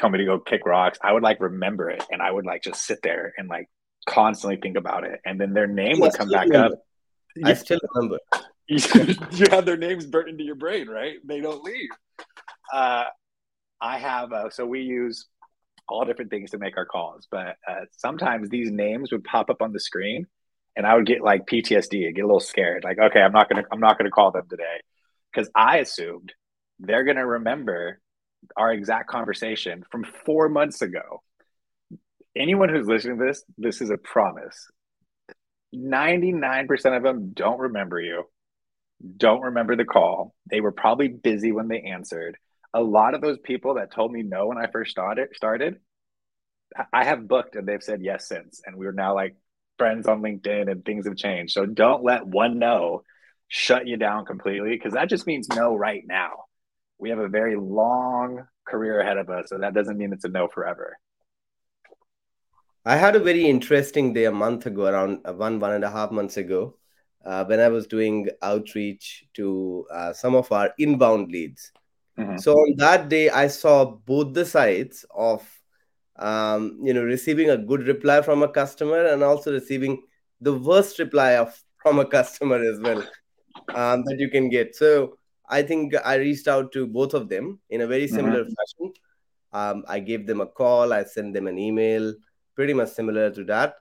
told 0.00 0.12
me 0.12 0.18
to 0.18 0.24
go 0.24 0.40
kick 0.40 0.64
rocks. 0.64 0.98
I 1.02 1.12
would 1.12 1.22
like 1.22 1.38
remember 1.40 1.90
it 1.90 2.02
and 2.10 2.22
i 2.22 2.30
would 2.30 2.46
like 2.46 2.62
just 2.62 2.84
sit 2.84 3.00
there 3.02 3.34
and 3.36 3.48
like 3.48 3.68
constantly 4.06 4.58
think 4.60 4.76
about 4.76 5.04
it, 5.04 5.20
and 5.24 5.40
then 5.40 5.52
their 5.52 5.66
name 5.66 6.00
would 6.00 6.14
come 6.14 6.28
back 6.28 6.46
remember. 6.46 6.76
up. 6.76 6.82
I 7.44 7.54
still 7.54 7.80
remember. 7.94 8.18
You, 8.68 8.78
you, 9.32 9.46
have 9.50 9.66
their 9.66 9.76
names 9.76 10.06
burnt 10.06 10.28
into 10.28 10.44
your 10.44 10.54
brain, 10.54 10.88
right? 10.88 11.16
They 11.24 11.40
don't 11.40 11.62
leave. 11.62 11.90
Uh, 12.72 13.04
I 13.80 13.98
have 13.98 14.32
uh, 14.32 14.50
so 14.50 14.64
we 14.64 14.80
use 14.80 15.26
all 15.88 16.04
different 16.04 16.30
things 16.30 16.52
to 16.52 16.58
make 16.58 16.76
our 16.76 16.86
calls, 16.86 17.26
but 17.30 17.56
uh, 17.68 17.84
sometimes 17.96 18.48
these 18.48 18.70
names 18.70 19.12
would 19.12 19.24
pop 19.24 19.50
up 19.50 19.60
on 19.60 19.72
the 19.72 19.80
screen, 19.80 20.26
and 20.76 20.86
I 20.86 20.94
would 20.94 21.06
get 21.06 21.22
like 21.22 21.46
PTSD. 21.46 22.08
I 22.08 22.12
get 22.12 22.22
a 22.22 22.26
little 22.26 22.40
scared, 22.40 22.84
like, 22.84 22.98
okay, 22.98 23.20
I'm 23.20 23.32
not 23.32 23.48
gonna, 23.48 23.64
I'm 23.72 23.80
not 23.80 23.98
gonna 23.98 24.10
call 24.10 24.30
them 24.30 24.46
today, 24.48 24.80
because 25.32 25.50
I 25.54 25.78
assumed 25.78 26.32
they're 26.78 27.04
gonna 27.04 27.26
remember 27.26 28.00
our 28.56 28.72
exact 28.72 29.08
conversation 29.08 29.84
from 29.90 30.04
four 30.04 30.48
months 30.48 30.82
ago. 30.82 31.22
Anyone 32.36 32.68
who's 32.68 32.86
listening 32.86 33.18
to 33.18 33.24
this, 33.24 33.44
this 33.58 33.80
is 33.80 33.90
a 33.90 33.98
promise. 33.98 34.70
99% 35.74 36.96
of 36.96 37.02
them 37.02 37.32
don't 37.32 37.60
remember 37.60 38.00
you, 38.00 38.24
don't 39.16 39.42
remember 39.42 39.76
the 39.76 39.84
call. 39.84 40.34
They 40.50 40.60
were 40.60 40.72
probably 40.72 41.08
busy 41.08 41.52
when 41.52 41.68
they 41.68 41.80
answered. 41.80 42.36
A 42.74 42.82
lot 42.82 43.14
of 43.14 43.20
those 43.20 43.38
people 43.38 43.74
that 43.74 43.92
told 43.92 44.12
me 44.12 44.22
no 44.22 44.46
when 44.46 44.58
I 44.58 44.70
first 44.70 44.90
started, 44.90 45.28
started 45.34 45.76
I 46.92 47.04
have 47.04 47.28
booked 47.28 47.56
and 47.56 47.66
they've 47.66 47.82
said 47.82 48.02
yes 48.02 48.28
since. 48.28 48.62
And 48.64 48.76
we're 48.76 48.92
now 48.92 49.14
like 49.14 49.36
friends 49.78 50.06
on 50.06 50.22
LinkedIn 50.22 50.70
and 50.70 50.84
things 50.84 51.06
have 51.06 51.16
changed. 51.16 51.52
So 51.52 51.66
don't 51.66 52.04
let 52.04 52.26
one 52.26 52.58
no 52.58 53.02
shut 53.48 53.86
you 53.86 53.96
down 53.96 54.24
completely 54.24 54.70
because 54.70 54.94
that 54.94 55.08
just 55.08 55.26
means 55.26 55.48
no 55.48 55.74
right 55.74 56.02
now. 56.06 56.44
We 56.98 57.10
have 57.10 57.18
a 57.18 57.28
very 57.28 57.56
long 57.56 58.46
career 58.66 59.00
ahead 59.00 59.18
of 59.18 59.28
us. 59.28 59.48
So 59.48 59.58
that 59.58 59.74
doesn't 59.74 59.98
mean 59.98 60.12
it's 60.12 60.24
a 60.24 60.28
no 60.28 60.48
forever. 60.48 60.96
I 62.84 62.96
had 62.96 63.14
a 63.14 63.20
very 63.20 63.46
interesting 63.46 64.12
day 64.12 64.24
a 64.24 64.32
month 64.32 64.66
ago, 64.66 64.86
around 64.86 65.20
uh, 65.24 65.32
one, 65.32 65.60
one 65.60 65.72
and 65.72 65.84
a 65.84 65.90
half 65.90 66.10
months 66.10 66.36
ago, 66.36 66.76
uh, 67.24 67.44
when 67.44 67.60
I 67.60 67.68
was 67.68 67.86
doing 67.86 68.28
outreach 68.42 69.24
to 69.34 69.86
uh, 69.92 70.12
some 70.12 70.34
of 70.34 70.50
our 70.50 70.70
inbound 70.78 71.30
leads. 71.30 71.70
Mm-hmm. 72.18 72.38
So 72.38 72.52
on 72.52 72.74
that 72.78 73.08
day, 73.08 73.30
I 73.30 73.46
saw 73.46 73.84
both 73.84 74.34
the 74.34 74.44
sides 74.44 75.04
of, 75.14 75.48
um, 76.16 76.80
you 76.82 76.92
know, 76.92 77.04
receiving 77.04 77.50
a 77.50 77.56
good 77.56 77.86
reply 77.86 78.20
from 78.20 78.42
a 78.42 78.48
customer 78.48 79.06
and 79.06 79.22
also 79.22 79.52
receiving 79.52 80.02
the 80.40 80.52
worst 80.52 80.98
reply 80.98 81.36
of 81.36 81.56
from 81.78 82.00
a 82.00 82.04
customer 82.04 82.56
as 82.56 82.80
well 82.80 83.02
um, 83.74 84.02
that 84.04 84.16
you 84.18 84.28
can 84.28 84.48
get. 84.48 84.74
So 84.74 85.18
I 85.48 85.62
think 85.62 85.94
I 86.04 86.16
reached 86.16 86.48
out 86.48 86.72
to 86.72 86.86
both 86.86 87.14
of 87.14 87.28
them 87.28 87.60
in 87.70 87.82
a 87.82 87.86
very 87.86 88.08
similar 88.08 88.42
mm-hmm. 88.42 88.52
fashion. 88.52 88.92
Um, 89.52 89.84
I 89.86 90.00
gave 90.00 90.26
them 90.26 90.40
a 90.40 90.46
call, 90.46 90.92
I 90.92 91.04
sent 91.04 91.34
them 91.34 91.46
an 91.46 91.58
email, 91.58 92.14
pretty 92.54 92.74
much 92.74 92.90
similar 92.90 93.30
to 93.30 93.44
that. 93.44 93.74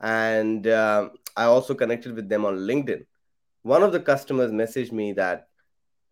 And 0.00 0.66
uh, 0.66 1.10
I 1.36 1.44
also 1.44 1.74
connected 1.74 2.14
with 2.14 2.28
them 2.28 2.44
on 2.44 2.56
LinkedIn. 2.56 3.04
One 3.62 3.82
of 3.82 3.92
the 3.92 4.00
customers 4.00 4.50
messaged 4.50 4.92
me 4.92 5.12
that 5.14 5.48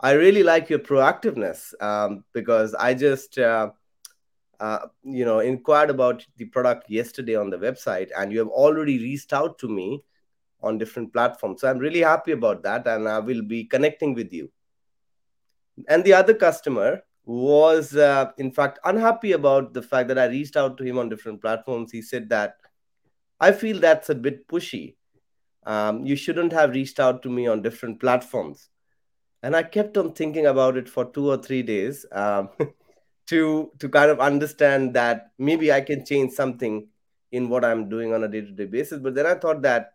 I 0.00 0.12
really 0.12 0.42
like 0.42 0.70
your 0.70 0.78
proactiveness 0.78 1.72
um, 1.83 2.24
because 2.33 2.74
I 2.74 2.94
just, 2.94 3.38
uh, 3.38 3.70
uh, 4.61 4.78
you 5.02 5.24
know, 5.24 5.40
inquired 5.40 5.90
about 5.90 6.24
the 6.37 6.44
product 6.44 6.90
yesterday 6.90 7.37
on 7.37 7.50
the 7.50 7.59
website, 7.59 8.11
and 8.16 8.33
you 8.33 8.38
have 8.38 8.48
already 8.48 8.98
reached 8.98 9.33
out 9.33 9.59
to 9.59 9.68
me 9.68 10.04
on 10.61 10.78
different 10.78 11.12
platforms. 11.12 11.61
So 11.61 11.70
I'm 11.70 11.78
really 11.78 12.00
happy 12.00 12.33
about 12.33 12.62
that, 12.64 12.87
and 12.87 13.09
I 13.09 13.18
will 13.20 13.42
be 13.42 13.64
connecting 13.64 14.14
with 14.14 14.33
you. 14.33 14.50
And 15.88 16.04
the 16.04 16.12
other 16.12 16.35
customer 16.35 17.02
was, 17.29 17.95
uh, 17.95 18.33
in 18.38 18.51
fact, 18.51 18.79
unhappy 18.87 19.33
about 19.33 19.75
the 19.75 19.83
fact 19.83 20.09
that 20.09 20.19
I 20.19 20.29
reached 20.29 20.57
out 20.57 20.79
to 20.79 20.85
him 20.85 20.97
on 20.99 21.11
different 21.11 21.43
platforms. 21.43 21.93
He 21.93 22.01
said 22.01 22.31
that 22.31 22.57
I 23.38 23.53
feel 23.53 23.79
that's 23.79 24.09
a 24.09 24.14
bit 24.14 24.49
pushy. 24.49 24.97
Um, 25.67 26.07
you 26.07 26.17
shouldn't 26.17 26.55
have 26.55 26.71
reached 26.71 26.99
out 26.99 27.23
to 27.23 27.29
me 27.29 27.47
on 27.47 27.61
different 27.61 28.01
platforms. 28.01 28.71
And 29.43 29.55
I 29.55 29.62
kept 29.62 29.99
on 29.99 30.14
thinking 30.14 30.47
about 30.47 30.79
it 30.79 30.88
for 30.88 31.05
two 31.05 31.29
or 31.31 31.37
three 31.37 31.62
days 31.62 32.07
um, 32.12 32.49
to 33.27 33.71
to 33.79 33.88
kind 33.91 34.11
of 34.11 34.21
understand 34.21 34.95
that 34.95 35.33
maybe 35.38 35.71
I 35.71 35.83
can 35.83 36.07
change 36.07 36.33
something 36.33 36.88
in 37.31 37.51
what 37.51 37.62
I'm 37.62 37.91
doing 37.91 38.14
on 38.14 38.25
a 38.25 38.29
day-to-day 38.29 38.64
basis. 38.64 39.01
But 39.01 39.14
then 39.14 39.27
I 39.27 39.35
thought 39.35 39.61
that 39.62 39.93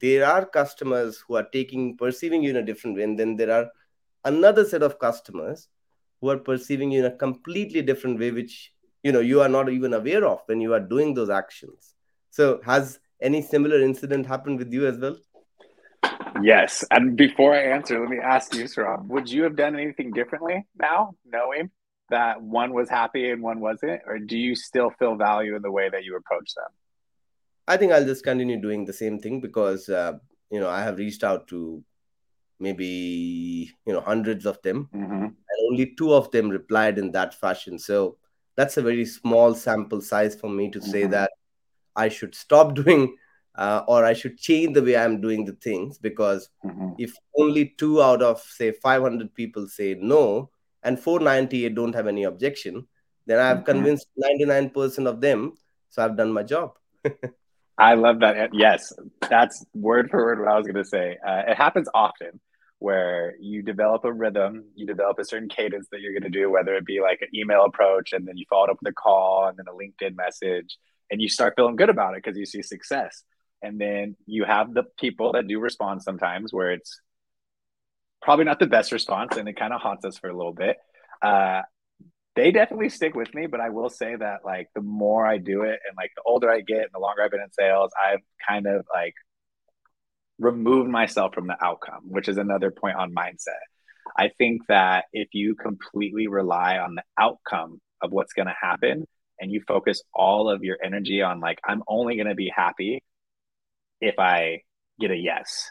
there 0.00 0.24
are 0.24 0.46
customers 0.46 1.18
who 1.26 1.34
are 1.34 1.48
taking 1.52 1.96
perceiving 1.96 2.44
you 2.44 2.50
in 2.50 2.56
a 2.56 2.64
different 2.64 2.96
way, 2.96 3.02
and 3.02 3.18
then 3.18 3.34
there 3.34 3.50
are 3.50 3.66
another 4.24 4.64
set 4.64 4.84
of 4.84 5.00
customers 5.00 5.68
who 6.22 6.30
are 6.30 6.38
perceiving 6.38 6.92
you 6.92 7.00
in 7.00 7.04
a 7.12 7.16
completely 7.16 7.82
different 7.82 8.18
way 8.18 8.30
which 8.30 8.72
you 9.02 9.12
know 9.12 9.20
you 9.20 9.42
are 9.42 9.48
not 9.48 9.68
even 9.68 9.92
aware 9.92 10.24
of 10.24 10.40
when 10.46 10.60
you 10.60 10.72
are 10.72 10.80
doing 10.80 11.12
those 11.12 11.28
actions. 11.28 11.94
So 12.30 12.60
has 12.64 13.00
any 13.20 13.42
similar 13.42 13.82
incident 13.82 14.26
happened 14.26 14.58
with 14.58 14.72
you 14.72 14.86
as 14.86 14.98
well? 14.98 15.16
Yes. 16.40 16.84
And 16.90 17.16
before 17.16 17.54
i 17.54 17.64
answer 17.64 18.00
let 18.00 18.08
me 18.08 18.18
ask 18.18 18.54
you 18.54 18.64
Saurabh, 18.64 19.06
would 19.08 19.30
you 19.30 19.42
have 19.42 19.56
done 19.56 19.74
anything 19.78 20.12
differently 20.12 20.66
now 20.80 21.14
knowing 21.26 21.70
that 22.10 22.40
one 22.40 22.72
was 22.72 22.88
happy 22.88 23.30
and 23.30 23.42
one 23.42 23.60
wasn't? 23.60 24.00
Or 24.06 24.18
do 24.18 24.38
you 24.38 24.54
still 24.54 24.90
feel 24.98 25.16
value 25.16 25.56
in 25.56 25.62
the 25.62 25.70
way 25.70 25.88
that 25.90 26.04
you 26.04 26.16
approach 26.16 26.54
them? 26.54 26.72
I 27.66 27.76
think 27.76 27.92
i'll 27.92 28.04
just 28.04 28.24
continue 28.24 28.60
doing 28.60 28.84
the 28.84 28.92
same 28.92 29.18
thing 29.18 29.40
because 29.40 29.88
uh, 29.88 30.12
you 30.50 30.60
know 30.60 30.68
i 30.68 30.82
have 30.82 30.98
reached 30.98 31.24
out 31.24 31.48
to 31.48 31.82
maybe 32.62 33.74
you 33.84 33.92
know 33.92 34.00
hundreds 34.00 34.46
of 34.46 34.62
them 34.62 34.88
mm-hmm. 34.94 35.24
and 35.24 35.70
only 35.70 35.94
two 35.98 36.14
of 36.14 36.30
them 36.30 36.48
replied 36.48 36.96
in 36.96 37.10
that 37.10 37.34
fashion 37.34 37.78
so 37.78 38.16
that's 38.56 38.76
a 38.76 38.82
very 38.82 39.04
small 39.04 39.54
sample 39.54 40.00
size 40.00 40.34
for 40.36 40.48
me 40.48 40.70
to 40.70 40.78
mm-hmm. 40.78 40.90
say 40.90 41.04
that 41.06 41.30
i 41.96 42.08
should 42.08 42.34
stop 42.34 42.74
doing 42.82 43.14
uh, 43.56 43.82
or 43.88 44.04
i 44.04 44.12
should 44.12 44.38
change 44.38 44.74
the 44.74 44.82
way 44.82 44.96
i'm 44.96 45.20
doing 45.20 45.44
the 45.44 45.58
things 45.68 45.98
because 45.98 46.48
mm-hmm. 46.64 46.90
if 46.98 47.12
only 47.36 47.74
two 47.76 48.00
out 48.00 48.22
of 48.22 48.40
say 48.40 48.70
500 48.70 49.34
people 49.34 49.66
say 49.66 49.94
no 50.00 50.48
and 50.84 50.98
498 50.98 51.74
don't 51.74 51.94
have 51.94 52.06
any 52.06 52.24
objection 52.24 52.86
then 53.26 53.38
i've 53.38 53.58
mm-hmm. 53.58 53.72
convinced 53.72 54.06
99% 54.16 55.06
of 55.06 55.20
them 55.20 55.52
so 55.90 56.04
i've 56.04 56.16
done 56.16 56.32
my 56.32 56.44
job 56.44 56.78
I 57.78 57.94
love 57.94 58.20
that. 58.20 58.50
Yes, 58.52 58.92
that's 59.28 59.64
word 59.74 60.10
for 60.10 60.22
word 60.22 60.40
what 60.40 60.48
I 60.48 60.56
was 60.56 60.66
going 60.66 60.76
to 60.76 60.84
say. 60.84 61.16
Uh, 61.26 61.42
it 61.48 61.56
happens 61.56 61.88
often 61.94 62.38
where 62.82 63.34
you 63.40 63.62
develop 63.62 64.04
a 64.04 64.12
rhythm, 64.12 64.64
you 64.74 64.86
develop 64.86 65.18
a 65.18 65.24
certain 65.24 65.48
cadence 65.48 65.86
that 65.92 66.00
you're 66.00 66.12
going 66.12 66.30
to 66.30 66.40
do, 66.40 66.50
whether 66.50 66.74
it 66.74 66.84
be 66.84 67.00
like 67.00 67.20
an 67.22 67.28
email 67.34 67.64
approach 67.64 68.12
and 68.12 68.26
then 68.26 68.36
you 68.36 68.44
follow 68.50 68.64
it 68.64 68.70
up 68.70 68.78
with 68.82 68.90
a 68.90 68.94
call 68.94 69.46
and 69.46 69.56
then 69.56 69.66
a 69.68 69.72
LinkedIn 69.72 70.16
message, 70.16 70.78
and 71.10 71.22
you 71.22 71.28
start 71.28 71.54
feeling 71.56 71.76
good 71.76 71.90
about 71.90 72.14
it 72.14 72.22
because 72.24 72.36
you 72.36 72.44
see 72.44 72.60
success. 72.62 73.22
And 73.62 73.80
then 73.80 74.16
you 74.26 74.44
have 74.44 74.74
the 74.74 74.82
people 74.98 75.32
that 75.32 75.46
do 75.46 75.60
respond 75.60 76.02
sometimes 76.02 76.52
where 76.52 76.72
it's 76.72 77.00
probably 78.20 78.44
not 78.44 78.58
the 78.58 78.66
best 78.66 78.90
response 78.90 79.36
and 79.36 79.48
it 79.48 79.56
kind 79.56 79.72
of 79.72 79.80
haunts 79.80 80.04
us 80.04 80.18
for 80.18 80.28
a 80.28 80.36
little 80.36 80.52
bit. 80.52 80.76
Uh, 81.22 81.62
they 82.34 82.50
definitely 82.50 82.88
stick 82.88 83.14
with 83.14 83.32
me, 83.34 83.46
but 83.46 83.60
I 83.60 83.68
will 83.68 83.90
say 83.90 84.16
that 84.16 84.40
like 84.44 84.68
the 84.74 84.80
more 84.80 85.24
I 85.24 85.38
do 85.38 85.62
it 85.62 85.78
and 85.86 85.96
like 85.96 86.10
the 86.16 86.22
older 86.24 86.50
I 86.50 86.62
get 86.62 86.78
and 86.78 86.90
the 86.92 86.98
longer 86.98 87.22
I've 87.22 87.30
been 87.30 87.40
in 87.40 87.52
sales, 87.52 87.92
I've 88.02 88.22
kind 88.48 88.66
of 88.66 88.84
like 88.92 89.14
remove 90.42 90.88
myself 90.88 91.34
from 91.34 91.46
the 91.46 91.56
outcome, 91.64 92.02
which 92.08 92.28
is 92.28 92.36
another 92.36 92.70
point 92.70 92.96
on 92.96 93.14
mindset. 93.14 93.62
I 94.16 94.30
think 94.36 94.62
that 94.68 95.04
if 95.12 95.28
you 95.32 95.54
completely 95.54 96.26
rely 96.26 96.78
on 96.78 96.96
the 96.96 97.04
outcome 97.18 97.80
of 98.00 98.10
what's 98.10 98.32
going 98.32 98.48
to 98.48 98.54
happen 98.60 99.06
and 99.38 99.50
you 99.52 99.62
focus 99.66 100.02
all 100.12 100.50
of 100.50 100.64
your 100.64 100.76
energy 100.82 101.22
on, 101.22 101.40
like, 101.40 101.60
I'm 101.64 101.82
only 101.86 102.16
going 102.16 102.28
to 102.28 102.34
be 102.34 102.52
happy 102.54 103.02
if 104.00 104.18
I 104.18 104.62
get 105.00 105.12
a 105.12 105.16
yes, 105.16 105.70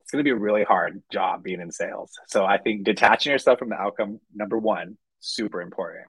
it's 0.00 0.10
going 0.10 0.22
to 0.22 0.24
be 0.24 0.30
a 0.30 0.38
really 0.38 0.64
hard 0.64 1.02
job 1.10 1.42
being 1.42 1.60
in 1.60 1.72
sales. 1.72 2.12
So 2.28 2.44
I 2.44 2.58
think 2.58 2.84
detaching 2.84 3.32
yourself 3.32 3.58
from 3.58 3.70
the 3.70 3.80
outcome, 3.80 4.20
number 4.34 4.58
one, 4.58 4.98
super 5.20 5.62
important. 5.62 6.06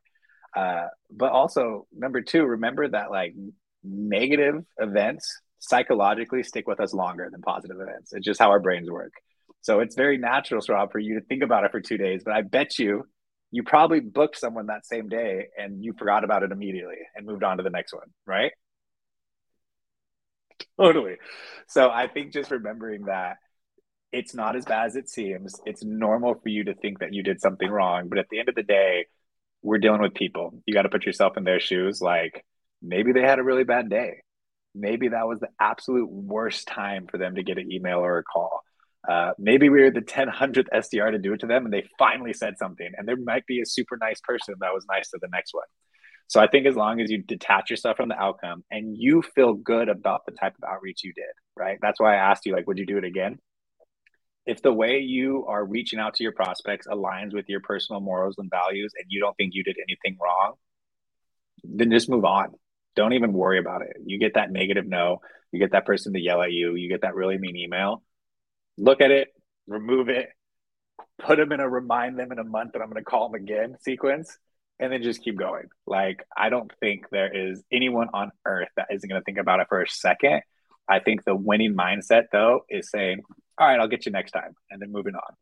Uh, 0.56 0.88
but 1.10 1.32
also, 1.32 1.88
number 1.94 2.22
two, 2.22 2.44
remember 2.44 2.88
that 2.88 3.10
like 3.10 3.34
negative 3.84 4.64
events 4.78 5.42
psychologically 5.64 6.44
stick 6.44 6.68
with 6.68 6.82
us 6.82 6.94
longer 6.94 7.30
than 7.32 7.42
positive 7.42 7.80
events. 7.80 8.12
It's 8.12 8.26
just 8.26 8.40
how 8.40 8.50
our 8.50 8.60
brains 8.60 8.92
work. 8.92 9.14
So 9.62 9.80
it's 9.80 9.96
very 9.96 10.18
natural, 10.18 10.62
Rob, 10.68 10.92
for 10.92 11.00
you 11.00 11.20
to 11.20 11.26
think 11.26 11.42
about 11.42 11.64
it 11.64 11.72
for 11.72 11.80
two 11.80 11.98
days. 11.98 12.22
But 12.26 12.34
I 12.34 12.42
bet 12.42 12.78
you, 12.78 13.06
you 13.50 13.64
probably 13.64 14.02
booked 14.02 14.38
someone 14.38 14.66
that 14.66 14.86
same 14.86 15.08
day 15.08 15.48
and 15.58 15.82
you 15.82 15.94
forgot 15.98 16.26
about 16.26 16.44
it 16.44 16.52
immediately 16.52 16.98
and 17.16 17.26
moved 17.26 17.44
on 17.44 17.58
to 17.58 17.64
the 17.64 17.70
next 17.70 17.94
one, 17.94 18.08
right? 18.26 18.52
Totally. 20.78 21.16
So 21.68 21.90
I 21.90 22.08
think 22.08 22.34
just 22.34 22.52
remembering 22.52 23.06
that 23.06 23.38
it's 24.12 24.36
not 24.36 24.58
as 24.58 24.66
bad 24.66 24.88
as 24.88 24.98
it 24.98 25.08
seems. 25.10 25.62
It's 25.66 25.84
normal 25.84 26.36
for 26.36 26.50
you 26.50 26.66
to 26.66 26.74
think 26.74 27.00
that 27.00 27.14
you 27.14 27.24
did 27.24 27.40
something 27.40 27.70
wrong. 27.70 28.10
But 28.10 28.18
at 28.18 28.26
the 28.30 28.40
end 28.40 28.50
of 28.50 28.56
the 28.56 28.64
day, 28.64 29.06
we're 29.62 29.78
dealing 29.78 30.02
with 30.02 30.14
people. 30.14 30.62
You 30.66 30.74
got 30.74 30.82
to 30.82 30.90
put 30.90 31.06
yourself 31.06 31.38
in 31.38 31.46
their 31.46 31.62
shoes. 31.62 32.02
Like 32.02 32.44
maybe 32.82 33.14
they 33.14 33.22
had 33.22 33.40
a 33.40 33.44
really 33.44 33.64
bad 33.64 33.90
day 33.90 34.23
maybe 34.76 35.10
that 35.10 35.28
was 35.28 35.40
the 35.40 35.50
absolute 35.60 36.10
worst 36.10 36.68
time 36.68 37.08
for 37.10 37.18
them 37.18 37.36
to 37.36 37.44
get 37.44 37.58
an 37.58 37.72
email 37.72 38.00
or 38.00 38.18
a 38.18 38.24
call. 38.24 38.62
Uh, 39.08 39.32
maybe 39.38 39.70
we 39.70 39.82
were 39.82 39.92
the 39.92 40.02
1000th 40.02 40.68
SDR 40.74 41.12
to 41.12 41.20
do 41.20 41.34
it 41.34 41.42
to 41.42 41.48
them 41.48 41.66
and 41.66 41.74
they 41.74 41.84
finally 42.00 42.34
said 42.34 42.58
something. 42.58 42.90
And 42.98 43.08
there 43.08 43.18
might 43.18 43.46
be 43.46 43.62
a 43.62 43.66
super 43.66 43.98
nice 43.98 44.22
person 44.22 44.56
that 44.60 44.74
was 44.74 44.86
nice 44.90 45.10
to 45.10 45.20
the 45.22 45.28
next 45.32 45.54
one. 45.54 45.66
So 46.28 46.40
I 46.40 46.48
think 46.48 46.66
as 46.66 46.76
long 46.76 47.02
as 47.02 47.12
you 47.12 47.22
detach 47.22 47.70
yourself 47.70 47.98
from 47.98 48.10
the 48.10 48.20
outcome 48.20 48.64
and 48.72 48.98
you 48.98 49.22
feel 49.22 49.54
good 49.54 49.90
about 49.90 50.26
the 50.26 50.32
type 50.32 50.54
of 50.56 50.68
outreach 50.68 51.04
you 51.04 51.14
did, 51.14 51.26
right? 51.56 51.78
That's 51.82 52.00
why 52.00 52.14
I 52.14 52.32
asked 52.32 52.46
you, 52.46 52.54
like, 52.54 52.66
would 52.66 52.78
you 52.78 52.86
do 52.86 52.98
it 52.98 53.04
again? 53.04 53.40
If 54.46 54.62
the 54.62 54.74
way 54.74 55.00
you 55.00 55.46
are 55.48 55.64
reaching 55.64 56.00
out 56.00 56.16
to 56.16 56.24
your 56.24 56.32
prospects 56.32 56.88
aligns 56.88 57.34
with 57.34 57.46
your 57.50 57.60
personal 57.60 58.02
morals 58.02 58.36
and 58.38 58.50
values 58.50 58.94
and 58.98 59.06
you 59.10 59.20
don't 59.20 59.36
think 59.36 59.54
you 59.54 59.64
did 59.64 59.78
anything 59.78 60.18
wrong, 60.22 60.54
then 61.64 61.92
just 61.92 62.10
move 62.10 62.26
on 62.26 62.54
don't 62.96 63.14
even 63.14 63.34
worry 63.34 63.60
about 63.60 63.82
it. 63.82 63.98
You 64.06 64.20
get 64.20 64.36
that 64.36 64.52
negative 64.52 64.86
no, 64.86 65.22
you 65.52 65.60
get 65.60 65.72
that 65.72 65.86
person 65.86 66.14
to 66.14 66.20
yell 66.20 66.42
at 66.42 66.52
you, 66.52 66.76
you 66.76 66.90
get 66.90 67.02
that 67.02 67.16
really 67.16 67.38
mean 67.38 67.56
email. 67.56 68.04
Look 68.78 69.02
at 69.02 69.12
it, 69.12 69.30
remove 69.68 70.10
it, 70.10 70.30
put 71.20 71.38
them 71.38 71.52
in 71.52 71.60
a 71.60 71.70
remind 71.70 72.18
them 72.18 72.32
in 72.32 72.40
a 72.40 72.44
month 72.44 72.74
that 72.74 72.82
I'm 72.82 72.90
going 72.90 73.04
to 73.04 73.10
call 73.10 73.30
them 73.30 73.42
again 73.42 73.76
sequence, 73.82 74.38
and 74.80 74.92
then 74.92 75.04
just 75.04 75.24
keep 75.24 75.38
going. 75.38 75.68
Like, 75.86 76.24
I 76.36 76.50
don't 76.50 76.72
think 76.80 77.06
there 77.12 77.52
is 77.52 77.64
anyone 77.72 78.10
on 78.14 78.32
earth 78.46 78.70
that 78.76 78.88
isn't 78.92 79.08
going 79.08 79.22
to 79.22 79.26
think 79.26 79.38
about 79.38 79.60
it 79.60 79.68
for 79.70 79.82
a 79.82 79.88
second. 79.88 80.42
I 80.88 81.00
think 81.00 81.24
the 81.24 81.36
winning 81.36 81.76
mindset, 81.76 82.26
though, 82.32 82.66
is 82.70 82.90
saying, 82.90 83.22
all 83.58 83.68
right, 83.68 83.80
I'll 83.80 83.88
get 83.88 84.06
you 84.06 84.12
next 84.12 84.32
time, 84.32 84.56
and 84.70 84.82
then 84.82 84.92
moving 84.92 85.16
on. 85.16 85.36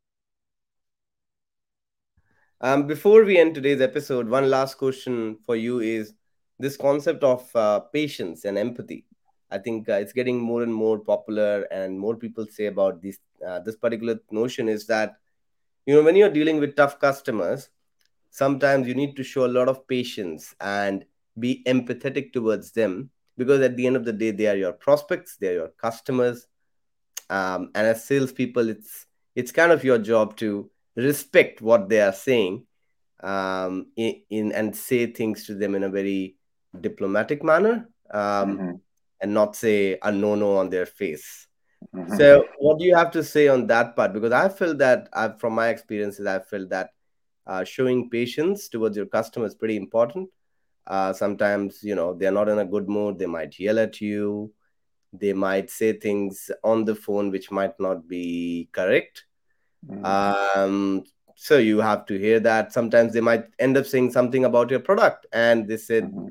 Um, 2.63 2.85
before 2.85 3.23
we 3.23 3.39
end 3.39 3.55
today's 3.55 3.81
episode, 3.81 4.29
one 4.29 4.49
last 4.49 4.75
question 4.75 5.37
for 5.47 5.55
you 5.55 5.79
is 5.79 6.13
this 6.61 6.77
concept 6.77 7.23
of 7.23 7.53
uh, 7.55 7.79
patience 7.79 8.45
and 8.45 8.57
empathy. 8.57 9.05
I 9.49 9.57
think 9.57 9.89
uh, 9.89 9.93
it's 9.93 10.13
getting 10.13 10.39
more 10.39 10.63
and 10.63 10.73
more 10.73 10.99
popular, 10.99 11.63
and 11.63 11.99
more 11.99 12.15
people 12.15 12.45
say 12.49 12.67
about 12.67 13.01
this. 13.01 13.17
Uh, 13.45 13.59
this 13.59 13.75
particular 13.75 14.19
notion 14.31 14.69
is 14.69 14.85
that 14.87 15.15
you 15.85 15.95
know 15.95 16.03
when 16.03 16.15
you're 16.15 16.29
dealing 16.29 16.59
with 16.59 16.75
tough 16.75 16.99
customers, 16.99 17.69
sometimes 18.29 18.87
you 18.87 18.95
need 18.95 19.15
to 19.17 19.23
show 19.23 19.45
a 19.45 19.55
lot 19.57 19.67
of 19.67 19.87
patience 19.87 20.55
and 20.61 21.05
be 21.39 21.63
empathetic 21.67 22.31
towards 22.31 22.71
them 22.71 23.09
because 23.37 23.61
at 23.61 23.75
the 23.75 23.87
end 23.87 23.95
of 23.95 24.05
the 24.05 24.13
day, 24.13 24.31
they 24.31 24.47
are 24.47 24.55
your 24.55 24.73
prospects, 24.73 25.37
they 25.37 25.49
are 25.49 25.53
your 25.53 25.69
customers, 25.69 26.47
um, 27.29 27.71
and 27.75 27.87
as 27.87 28.05
salespeople, 28.05 28.69
it's 28.69 29.05
it's 29.35 29.51
kind 29.51 29.71
of 29.71 29.83
your 29.83 29.97
job 29.97 30.37
to 30.37 30.69
respect 30.95 31.61
what 31.61 31.89
they 31.89 32.01
are 32.01 32.13
saying 32.13 32.65
um, 33.23 33.87
in, 33.95 34.21
in 34.29 34.51
and 34.51 34.75
say 34.75 35.07
things 35.07 35.45
to 35.45 35.55
them 35.55 35.75
in 35.75 35.83
a 35.83 35.89
very 35.89 36.35
diplomatic 36.79 37.43
manner 37.43 37.89
um, 38.11 38.57
mm-hmm. 38.57 38.71
and 39.21 39.33
not 39.33 39.55
say 39.55 39.97
a 40.01 40.11
no 40.11 40.35
no 40.35 40.57
on 40.57 40.69
their 40.69 40.85
face. 40.85 41.47
Mm-hmm. 41.95 42.15
So, 42.15 42.45
what 42.59 42.79
do 42.79 42.85
you 42.85 42.95
have 42.95 43.11
to 43.11 43.23
say 43.23 43.47
on 43.47 43.67
that 43.67 43.95
part? 43.95 44.13
Because 44.13 44.31
I 44.31 44.49
feel 44.49 44.75
that, 44.75 45.09
I've, 45.13 45.39
from 45.39 45.53
my 45.53 45.69
experiences, 45.69 46.25
I 46.25 46.39
feel 46.39 46.67
that 46.67 46.91
uh, 47.47 47.63
showing 47.63 48.09
patience 48.09 48.69
towards 48.69 48.95
your 48.95 49.07
customer 49.07 49.45
is 49.45 49.55
pretty 49.55 49.77
important. 49.77 50.29
Uh, 50.85 51.13
sometimes, 51.13 51.83
you 51.83 51.95
know, 51.95 52.13
they're 52.13 52.31
not 52.31 52.49
in 52.49 52.59
a 52.59 52.65
good 52.65 52.87
mood. 52.87 53.17
They 53.17 53.25
might 53.25 53.59
yell 53.59 53.79
at 53.79 53.99
you. 53.99 54.53
They 55.13 55.33
might 55.33 55.69
say 55.69 55.93
things 55.93 56.49
on 56.63 56.85
the 56.85 56.95
phone 56.95 57.31
which 57.31 57.51
might 57.51 57.79
not 57.79 58.07
be 58.07 58.69
correct. 58.71 59.25
Mm-hmm. 59.87 60.05
Um, 60.05 61.03
so 61.35 61.57
you 61.57 61.79
have 61.79 62.05
to 62.05 62.17
hear 62.17 62.39
that. 62.41 62.71
Sometimes 62.71 63.13
they 63.13 63.21
might 63.21 63.45
end 63.59 63.75
up 63.77 63.85
saying 63.85 64.11
something 64.11 64.45
about 64.45 64.69
your 64.69 64.79
product, 64.79 65.25
and 65.33 65.67
they 65.67 65.77
said 65.77 66.03
mm-hmm. 66.05 66.27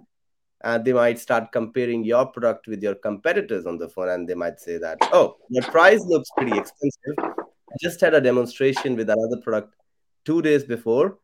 Uh, 0.63 0.79
they 0.79 0.93
might 0.93 1.19
start 1.19 1.53
comparing 1.53 2.05
your 2.05 2.27
product 2.27 2.67
with 2.67 2.83
your 2.83 2.95
competitors 2.95 3.67
on 3.67 3.79
the 3.79 3.89
phone, 3.89 4.11
and 4.11 4.29
they 4.29 4.35
might 4.35 4.61
say 4.61 4.79
that, 4.79 4.99
"Oh, 5.13 5.37
your 5.49 5.65
price 5.65 6.01
looks 6.05 6.29
pretty 6.37 6.57
expensive." 6.57 7.15
I 7.19 7.77
just 7.81 8.01
had 8.01 8.15
a 8.15 8.21
demonstration 8.21 8.97
with 8.97 9.09
another 9.09 9.41
product 9.43 9.75
two 10.25 10.43
days 10.43 10.65
before, 10.65 11.19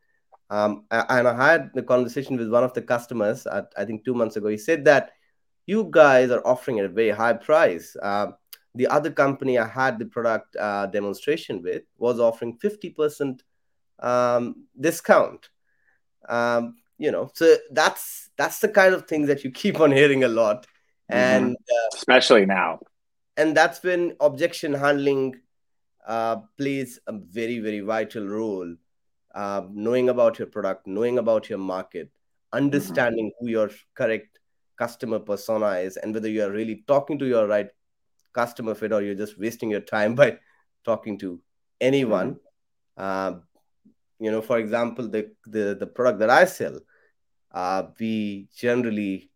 um, 0.50 0.84
and 0.90 1.28
I 1.28 1.52
had 1.52 1.70
the 1.74 1.82
conversation 1.82 2.36
with 2.36 2.50
one 2.50 2.64
of 2.64 2.72
the 2.72 2.82
customers. 2.82 3.46
At, 3.46 3.72
I 3.76 3.84
think 3.84 4.04
two 4.04 4.14
months 4.14 4.36
ago, 4.36 4.48
he 4.48 4.58
said 4.58 4.84
that 4.84 5.12
you 5.66 5.88
guys 5.90 6.30
are 6.30 6.46
offering 6.46 6.78
at 6.78 6.86
a 6.86 6.88
very 6.88 7.10
high 7.10 7.34
price. 7.34 7.96
Uh, 8.00 8.28
the 8.74 8.86
other 8.86 9.10
company 9.10 9.58
I 9.58 9.66
had 9.66 9.98
the 9.98 10.06
product 10.06 10.54
uh, 10.56 10.86
demonstration 10.86 11.62
with 11.62 11.82
was 11.98 12.20
offering 12.20 12.58
50% 12.58 13.40
um, 14.00 14.66
discount. 14.78 15.48
Um, 16.28 16.76
you 16.98 17.10
know, 17.10 17.30
so 17.34 17.56
that's 17.70 18.30
that's 18.36 18.60
the 18.60 18.68
kind 18.68 18.94
of 18.94 19.06
things 19.06 19.28
that 19.28 19.44
you 19.44 19.50
keep 19.50 19.80
on 19.80 19.92
hearing 19.92 20.24
a 20.24 20.28
lot, 20.28 20.62
mm-hmm. 21.10 21.14
and 21.14 21.56
uh, 21.56 21.88
especially 21.94 22.46
now. 22.46 22.80
And 23.36 23.56
that's 23.56 23.82
when 23.82 24.16
objection 24.20 24.72
handling 24.72 25.36
uh, 26.06 26.36
plays 26.56 26.98
a 27.06 27.12
very 27.12 27.58
very 27.58 27.80
vital 27.80 28.26
role. 28.26 28.74
Uh, 29.34 29.66
knowing 29.70 30.08
about 30.08 30.38
your 30.38 30.48
product, 30.48 30.86
knowing 30.86 31.18
about 31.18 31.50
your 31.50 31.58
market, 31.58 32.10
understanding 32.54 33.26
mm-hmm. 33.26 33.44
who 33.44 33.50
your 33.50 33.70
correct 33.94 34.38
customer 34.78 35.18
persona 35.18 35.72
is, 35.72 35.98
and 35.98 36.14
whether 36.14 36.28
you 36.28 36.42
are 36.42 36.50
really 36.50 36.84
talking 36.86 37.18
to 37.18 37.26
your 37.26 37.46
right 37.46 37.68
customer 38.32 38.74
fit 38.74 38.92
or 38.92 39.02
you're 39.02 39.14
just 39.14 39.38
wasting 39.38 39.70
your 39.70 39.80
time 39.80 40.14
by 40.22 40.38
talking 40.84 41.18
to 41.18 41.40
anyone. 41.80 42.38
Mm-hmm. 42.98 43.38
You 44.18 44.30
know, 44.30 44.40
for 44.40 44.58
example, 44.58 45.08
the, 45.08 45.30
the, 45.46 45.76
the 45.78 45.86
product 45.86 46.20
that 46.20 46.30
I 46.30 46.44
sell, 46.46 46.80
uh, 47.52 47.84
we 48.00 48.48
generally 48.56 49.30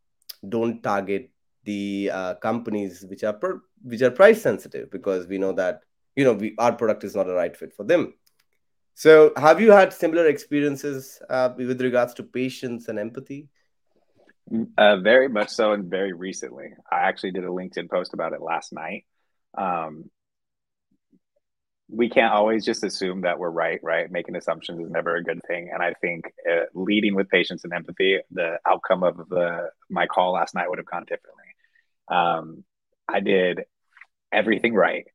don't 0.49 0.83
target 0.83 1.31
the 1.65 2.11
uh, 2.13 2.35
companies 2.37 3.05
which 3.09 3.23
are 3.25 3.39
which 3.83 4.03
are 4.03 4.11
price 4.11 4.41
sensitive 4.41 4.91
because 4.91 5.27
we 5.27 5.39
know 5.39 5.53
that 5.53 5.81
you 6.17 6.25
know 6.25 6.33
we, 6.33 6.55
our 6.59 6.73
product 6.73 7.05
is 7.05 7.15
not 7.15 7.29
a 7.29 7.35
right 7.35 7.55
fit 7.57 7.73
for 7.75 7.85
them. 7.85 8.15
So, 8.95 9.33
have 9.37 9.61
you 9.61 9.71
had 9.71 9.93
similar 9.93 10.27
experiences 10.27 11.21
uh, 11.29 11.51
with 11.57 11.81
regards 11.81 12.15
to 12.15 12.23
patience 12.23 12.89
and 12.89 12.99
empathy? 12.99 13.49
Uh, 14.77 14.97
very 14.97 15.29
much 15.29 15.49
so, 15.49 15.73
and 15.73 15.85
very 15.89 16.13
recently. 16.13 16.71
I 16.91 17.01
actually 17.01 17.31
did 17.31 17.45
a 17.45 17.49
LinkedIn 17.49 17.89
post 17.89 18.15
about 18.15 18.33
it 18.33 18.43
last 18.43 18.73
night. 18.73 19.05
Um, 19.57 20.11
we 21.93 22.09
can't 22.09 22.33
always 22.33 22.65
just 22.65 22.85
assume 22.85 23.23
that 23.23 23.39
we're 23.39 23.51
right, 23.51 23.81
right? 23.83 24.11
Making 24.11 24.37
assumptions 24.37 24.81
is 24.81 24.91
never 24.91 25.17
a 25.17 25.25
good 25.25 25.41
thing. 25.47 25.71
And 25.73 25.83
I 25.83 25.95
think 26.01 26.27
uh, 26.49 26.65
leading 26.75 27.15
with 27.15 27.29
patience 27.29 27.65
and 27.65 27.73
empathy, 27.73 28.19
the 28.31 28.59
outcome 28.67 29.03
of 29.03 29.17
the 29.29 29.71
my 29.89 30.07
call 30.07 30.33
last 30.33 30.55
night 30.55 30.69
would 30.69 30.79
have 30.79 30.87
gone 30.87 31.05
differently. 31.05 31.45
Um, 32.09 32.65
I 33.09 33.21
did 33.21 33.63
everything 34.33 34.75
right, 34.75 35.07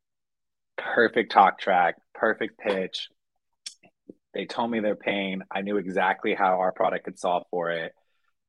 perfect 0.76 1.32
talk 1.32 1.58
track, 1.58 1.96
perfect 2.14 2.58
pitch. 2.58 3.08
They 4.34 4.44
told 4.44 4.70
me 4.70 4.80
their 4.80 4.96
pain. 4.96 5.42
I 5.50 5.62
knew 5.62 5.78
exactly 5.78 6.34
how 6.34 6.60
our 6.60 6.72
product 6.72 7.06
could 7.06 7.18
solve 7.18 7.44
for 7.50 7.70
it 7.70 7.92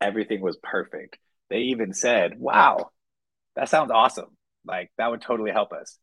everything 0.02 0.42
was 0.42 0.58
perfect. 0.62 1.18
They 1.50 1.60
even 1.60 1.94
said, 1.94 2.40
"Wow, 2.40 2.92
that 3.56 3.70
sounds 3.70 3.92
awesome. 3.92 4.38
Like 4.66 4.92
that 4.98 5.10
would 5.10 5.22
totally 5.22 5.52
help 5.52 5.72
us." 5.74 5.98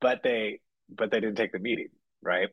But 0.00 0.22
they 0.22 0.60
but 0.88 1.10
they 1.10 1.20
didn't 1.20 1.36
take 1.36 1.52
the 1.52 1.58
meeting, 1.58 1.88
right? 2.22 2.48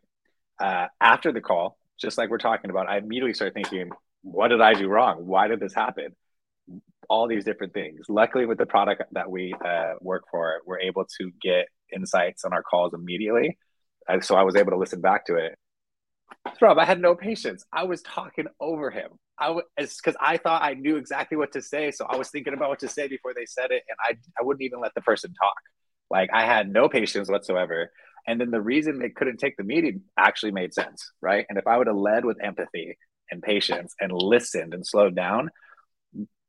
Uh, 0.59 0.87
after 1.01 1.31
the 1.31 1.41
call, 1.41 1.77
just 1.99 2.17
like 2.17 2.29
we're 2.29 2.37
talking 2.37 2.69
about, 2.69 2.89
I 2.89 2.97
immediately 2.97 3.33
started 3.33 3.53
thinking, 3.53 3.91
"What 4.21 4.49
did 4.49 4.61
I 4.61 4.73
do 4.73 4.87
wrong? 4.87 5.25
Why 5.25 5.47
did 5.47 5.59
this 5.59 5.73
happen?" 5.73 6.15
All 7.09 7.27
these 7.27 7.45
different 7.45 7.73
things. 7.73 8.05
Luckily, 8.09 8.45
with 8.45 8.57
the 8.57 8.65
product 8.65 9.03
that 9.11 9.29
we 9.29 9.53
uh, 9.53 9.93
work 10.01 10.23
for, 10.31 10.61
we're 10.65 10.79
able 10.79 11.05
to 11.19 11.31
get 11.41 11.67
insights 11.93 12.45
on 12.45 12.53
our 12.53 12.63
calls 12.63 12.93
immediately. 12.93 13.57
And 14.07 14.23
so 14.23 14.35
I 14.35 14.43
was 14.43 14.55
able 14.55 14.71
to 14.71 14.77
listen 14.77 15.01
back 15.01 15.25
to 15.27 15.35
it. 15.35 15.57
Rob, 16.61 16.77
I 16.77 16.85
had 16.85 16.99
no 16.99 17.15
patience. 17.15 17.65
I 17.71 17.83
was 17.83 18.01
talking 18.01 18.45
over 18.59 18.89
him. 18.89 19.11
I 19.37 19.49
was 19.49 19.63
because 19.77 20.15
I 20.19 20.37
thought 20.37 20.63
I 20.63 20.73
knew 20.73 20.95
exactly 20.95 21.37
what 21.37 21.51
to 21.53 21.61
say, 21.61 21.91
so 21.91 22.05
I 22.05 22.15
was 22.15 22.29
thinking 22.29 22.53
about 22.53 22.69
what 22.69 22.79
to 22.79 22.87
say 22.87 23.07
before 23.07 23.33
they 23.33 23.45
said 23.45 23.71
it, 23.71 23.83
and 23.89 23.97
I 24.01 24.17
I 24.39 24.43
wouldn't 24.43 24.63
even 24.63 24.79
let 24.79 24.93
the 24.95 25.01
person 25.01 25.33
talk. 25.33 25.53
Like 26.09 26.29
I 26.33 26.45
had 26.45 26.71
no 26.71 26.87
patience 26.87 27.29
whatsoever. 27.29 27.91
And 28.27 28.41
then 28.41 28.51
the 28.51 28.61
reason 28.61 28.99
they 28.99 29.09
couldn't 29.09 29.37
take 29.37 29.57
the 29.57 29.63
meeting 29.63 30.01
actually 30.17 30.51
made 30.51 30.73
sense, 30.73 31.11
right? 31.21 31.45
And 31.47 31.57
if 31.57 31.67
I 31.67 31.77
would 31.77 31.87
have 31.87 31.95
led 31.95 32.25
with 32.25 32.43
empathy 32.43 32.97
and 33.29 33.41
patience 33.41 33.93
and 33.99 34.11
listened 34.11 34.73
and 34.73 34.85
slowed 34.85 35.15
down, 35.15 35.51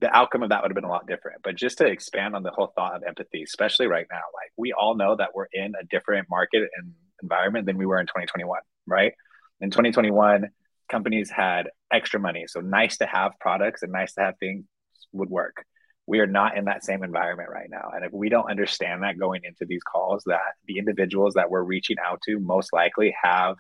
the 0.01 0.15
outcome 0.15 0.43
of 0.43 0.51
that 0.51 0.63
would 0.63 0.71
have 0.71 0.75
been 0.75 0.85
a 0.85 0.89
lot 0.89 1.07
different. 1.07 1.43
But 1.43 1.57
just 1.57 1.79
to 1.79 1.87
expand 1.87 2.35
on 2.37 2.43
the 2.43 2.51
whole 2.51 2.73
thought 2.75 2.97
of 2.97 3.03
empathy, 3.03 3.43
especially 3.43 3.87
right 3.87 4.07
now, 4.11 4.17
like 4.35 4.53
we 4.57 4.73
all 4.73 4.95
know 4.95 5.17
that 5.17 5.35
we're 5.35 5.49
in 5.53 5.73
a 5.81 5.85
different 5.85 6.29
market 6.31 6.69
and 6.77 6.93
environment 7.23 7.67
than 7.67 7.79
we 7.79 7.87
were 7.87 7.99
in 7.99 8.07
2021, 8.07 8.59
right? 8.87 9.13
In 9.61 9.71
2021, 9.71 10.49
companies 10.89 11.31
had 11.31 11.71
extra 11.91 12.21
money. 12.21 12.45
So 12.47 12.61
nice 12.61 12.99
to 12.99 13.07
have 13.07 13.33
products 13.41 13.83
and 13.83 13.93
nice 13.93 14.13
to 14.15 14.21
have 14.21 14.35
things 14.39 14.65
would 15.13 15.31
work. 15.31 15.65
We 16.07 16.21
are 16.21 16.27
not 16.27 16.57
in 16.57 16.67
that 16.67 16.85
same 16.85 17.03
environment 17.03 17.51
right 17.51 17.69
now. 17.69 17.91
And 17.95 18.05
if 18.05 18.13
we 18.13 18.29
don't 18.29 18.51
understand 18.51 19.03
that 19.03 19.19
going 19.19 19.43
into 19.45 19.65
these 19.67 19.83
calls, 19.83 20.23
that 20.27 20.55
the 20.67 20.79
individuals 20.79 21.35
that 21.35 21.51
we're 21.51 21.63
reaching 21.63 21.97
out 22.05 22.21
to 22.27 22.39
most 22.39 22.73
likely 22.73 23.15
have 23.21 23.57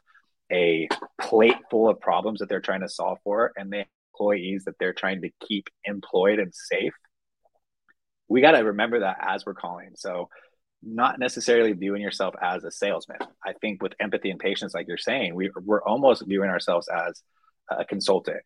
a 0.52 0.88
plate 1.20 1.56
full 1.70 1.88
of 1.88 2.00
problems 2.00 2.38
that 2.38 2.48
they're 2.48 2.60
trying 2.60 2.82
to 2.82 2.88
solve 2.88 3.18
for 3.24 3.52
and 3.56 3.72
the 3.72 3.84
employees 4.14 4.64
that 4.64 4.74
they're 4.78 4.92
trying 4.92 5.22
to 5.22 5.30
keep 5.46 5.68
employed 5.84 6.38
and 6.38 6.54
safe. 6.54 6.94
We 8.28 8.40
got 8.40 8.52
to 8.52 8.58
remember 8.58 9.00
that 9.00 9.18
as 9.20 9.44
we're 9.44 9.54
calling. 9.54 9.90
So 9.96 10.28
not 10.82 11.18
necessarily 11.18 11.72
viewing 11.72 12.02
yourself 12.02 12.34
as 12.40 12.64
a 12.64 12.70
salesman. 12.70 13.18
I 13.44 13.54
think 13.54 13.82
with 13.82 13.94
empathy 13.98 14.30
and 14.30 14.38
patience, 14.38 14.74
like 14.74 14.86
you're 14.86 14.98
saying, 14.98 15.34
we, 15.34 15.50
we're 15.64 15.82
almost 15.82 16.24
viewing 16.26 16.50
ourselves 16.50 16.88
as 16.88 17.22
a 17.70 17.84
consultant, 17.84 18.42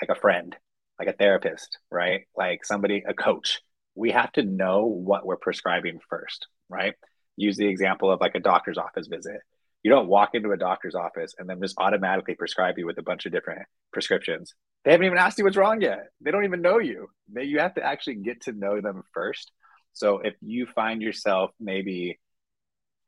like 0.00 0.16
a 0.16 0.20
friend, 0.20 0.56
like 0.98 1.08
a 1.08 1.12
therapist, 1.12 1.78
right? 1.90 2.22
Like 2.36 2.64
somebody, 2.64 3.02
a 3.06 3.14
coach. 3.14 3.60
We 3.94 4.10
have 4.12 4.32
to 4.32 4.42
know 4.42 4.84
what 4.84 5.24
we're 5.24 5.36
prescribing 5.36 6.00
first, 6.08 6.46
right? 6.68 6.94
Use 7.36 7.56
the 7.56 7.66
example 7.66 8.10
of 8.10 8.20
like 8.20 8.34
a 8.34 8.40
doctor's 8.40 8.78
office 8.78 9.06
visit. 9.06 9.40
You 9.82 9.90
don't 9.90 10.08
walk 10.08 10.30
into 10.34 10.52
a 10.52 10.56
doctor's 10.56 10.94
office 10.94 11.34
and 11.38 11.48
then 11.48 11.60
just 11.60 11.76
automatically 11.78 12.34
prescribe 12.34 12.78
you 12.78 12.86
with 12.86 12.98
a 12.98 13.02
bunch 13.02 13.24
of 13.26 13.32
different 13.32 13.62
prescriptions. 13.92 14.54
They 14.84 14.90
haven't 14.90 15.06
even 15.06 15.18
asked 15.18 15.38
you 15.38 15.44
what's 15.44 15.56
wrong 15.56 15.80
yet. 15.80 16.08
They 16.20 16.30
don't 16.30 16.44
even 16.44 16.62
know 16.62 16.78
you. 16.78 17.08
You 17.34 17.60
have 17.60 17.74
to 17.74 17.84
actually 17.84 18.16
get 18.16 18.42
to 18.42 18.52
know 18.52 18.80
them 18.80 19.02
first 19.12 19.50
so 19.96 20.18
if 20.18 20.34
you 20.42 20.66
find 20.66 21.00
yourself 21.00 21.52
maybe 21.58 22.18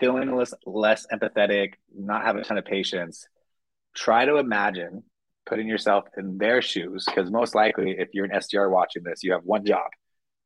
feeling 0.00 0.34
less, 0.34 0.54
less 0.64 1.06
empathetic, 1.12 1.74
not 1.94 2.24
having 2.24 2.40
a 2.40 2.44
ton 2.44 2.56
of 2.56 2.64
patience, 2.64 3.28
try 3.94 4.24
to 4.24 4.38
imagine 4.38 5.02
putting 5.48 5.66
yourself 5.66 6.04
in 6.16 6.38
their 6.38 6.60
shoes 6.60 7.04
because 7.06 7.30
most 7.30 7.54
likely 7.54 7.96
if 7.98 8.08
you're 8.12 8.26
an 8.26 8.30
SDR 8.32 8.70
watching 8.70 9.02
this, 9.02 9.22
you 9.22 9.32
have 9.32 9.42
one 9.44 9.64
job, 9.64 9.88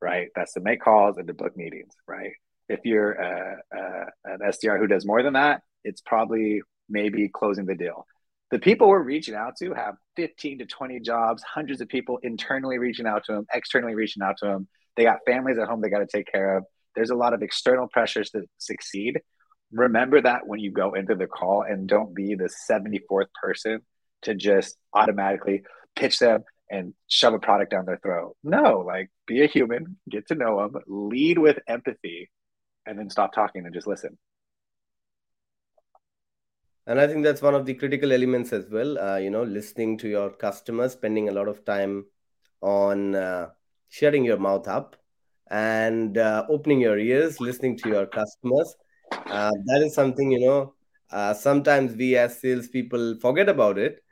right? 0.00 0.28
That's 0.36 0.55
to 0.55 0.61
make 0.61 0.80
calls 0.80 1.18
and 1.18 1.26
to 1.26 1.34
book 1.34 1.57
meetings, 1.57 1.92
right? 2.07 2.32
If 2.68 2.80
you're 2.84 3.12
a, 3.12 3.57
a, 3.72 4.05
an 4.24 4.38
SDR 4.44 4.78
who 4.78 4.86
does 4.86 5.05
more 5.05 5.22
than 5.22 5.32
that, 5.34 5.62
it's 5.84 6.00
probably 6.00 6.62
maybe 6.88 7.28
closing 7.28 7.66
the 7.66 7.74
deal. 7.74 8.07
The 8.53 8.59
people 8.59 8.88
we're 8.88 9.03
reaching 9.03 9.34
out 9.34 9.57
to 9.59 9.72
have 9.74 9.94
15 10.16 10.59
to 10.59 10.66
20 10.66 11.00
jobs, 11.00 11.42
hundreds 11.42 11.80
of 11.80 11.88
people 11.88 12.18
internally 12.22 12.78
reaching 12.78 13.07
out 13.07 13.24
to 13.24 13.32
them, 13.32 13.46
externally 13.53 13.94
reaching 13.94 14.22
out 14.22 14.36
to 14.38 14.46
them. 14.46 14.68
They 14.96 15.05
got 15.05 15.20
families 15.26 15.59
at 15.59 15.68
home 15.68 15.80
they 15.80 15.88
got 15.88 15.98
to 15.98 16.07
take 16.07 16.30
care 16.30 16.59
of. 16.59 16.64
There's 16.94 17.11
a 17.11 17.14
lot 17.14 17.32
of 17.32 17.42
external 17.42 17.88
pressures 17.88 18.30
to 18.30 18.42
succeed. 18.59 19.20
Remember 19.72 20.20
that 20.20 20.46
when 20.46 20.61
you 20.61 20.70
go 20.70 20.92
into 20.92 21.14
the 21.14 21.26
call 21.26 21.62
and 21.62 21.88
don't 21.88 22.14
be 22.14 22.34
the 22.34 22.50
74th 22.70 23.28
person 23.42 23.80
to 24.23 24.35
just 24.35 24.77
automatically 24.93 25.62
pitch 25.97 26.18
them 26.18 26.45
and 26.70 26.95
shove 27.07 27.35
a 27.35 27.39
product 27.39 27.70
down 27.70 27.85
their 27.85 27.99
throat. 27.99 28.37
No, 28.43 28.81
like 28.81 29.11
be 29.27 29.43
a 29.43 29.47
human, 29.47 29.99
get 30.09 30.29
to 30.29 30.35
know 30.35 30.57
them, 30.61 30.83
lead 30.87 31.39
with 31.39 31.59
empathy, 31.68 32.31
and 32.87 32.99
then 32.99 33.11
stop 33.11 33.35
talking 33.35 33.64
and 33.66 33.75
just 33.75 33.87
listen. 33.87 34.18
And 36.87 36.99
I 36.99 37.07
think 37.07 37.23
that's 37.23 37.43
one 37.43 37.55
of 37.55 37.64
the 37.64 37.75
critical 37.75 38.11
elements 38.12 38.53
as 38.53 38.68
well. 38.68 38.99
Uh, 38.99 39.16
you 39.18 39.31
know, 39.31 39.45
listening 39.45 39.99
to 39.99 40.09
your 40.09 40.31
customers, 40.31 40.93
spending 40.93 41.29
a 41.29 41.33
lot 41.33 41.47
of 41.47 41.64
time 41.64 42.07
on 42.61 43.14
uh, 43.14 43.51
shutting 43.89 44.25
your 44.25 44.39
mouth 44.39 44.66
up 44.66 44.97
and 45.49 46.18
uh, 46.18 46.45
opening 46.49 46.81
your 46.81 46.99
ears, 46.99 47.41
listening 47.41 47.77
to 47.77 47.89
your 47.89 48.07
customers. 48.07 48.75
Uh, 49.12 49.51
that 49.66 49.83
is 49.83 49.95
something, 49.95 50.33
you 50.33 50.41
know, 50.41 50.75
uh, 51.11 51.35
sometimes 51.35 51.95
we 51.95 52.16
as 52.16 52.41
salespeople 52.41 53.18
forget 53.20 53.49
about 53.49 53.79
it 53.79 54.03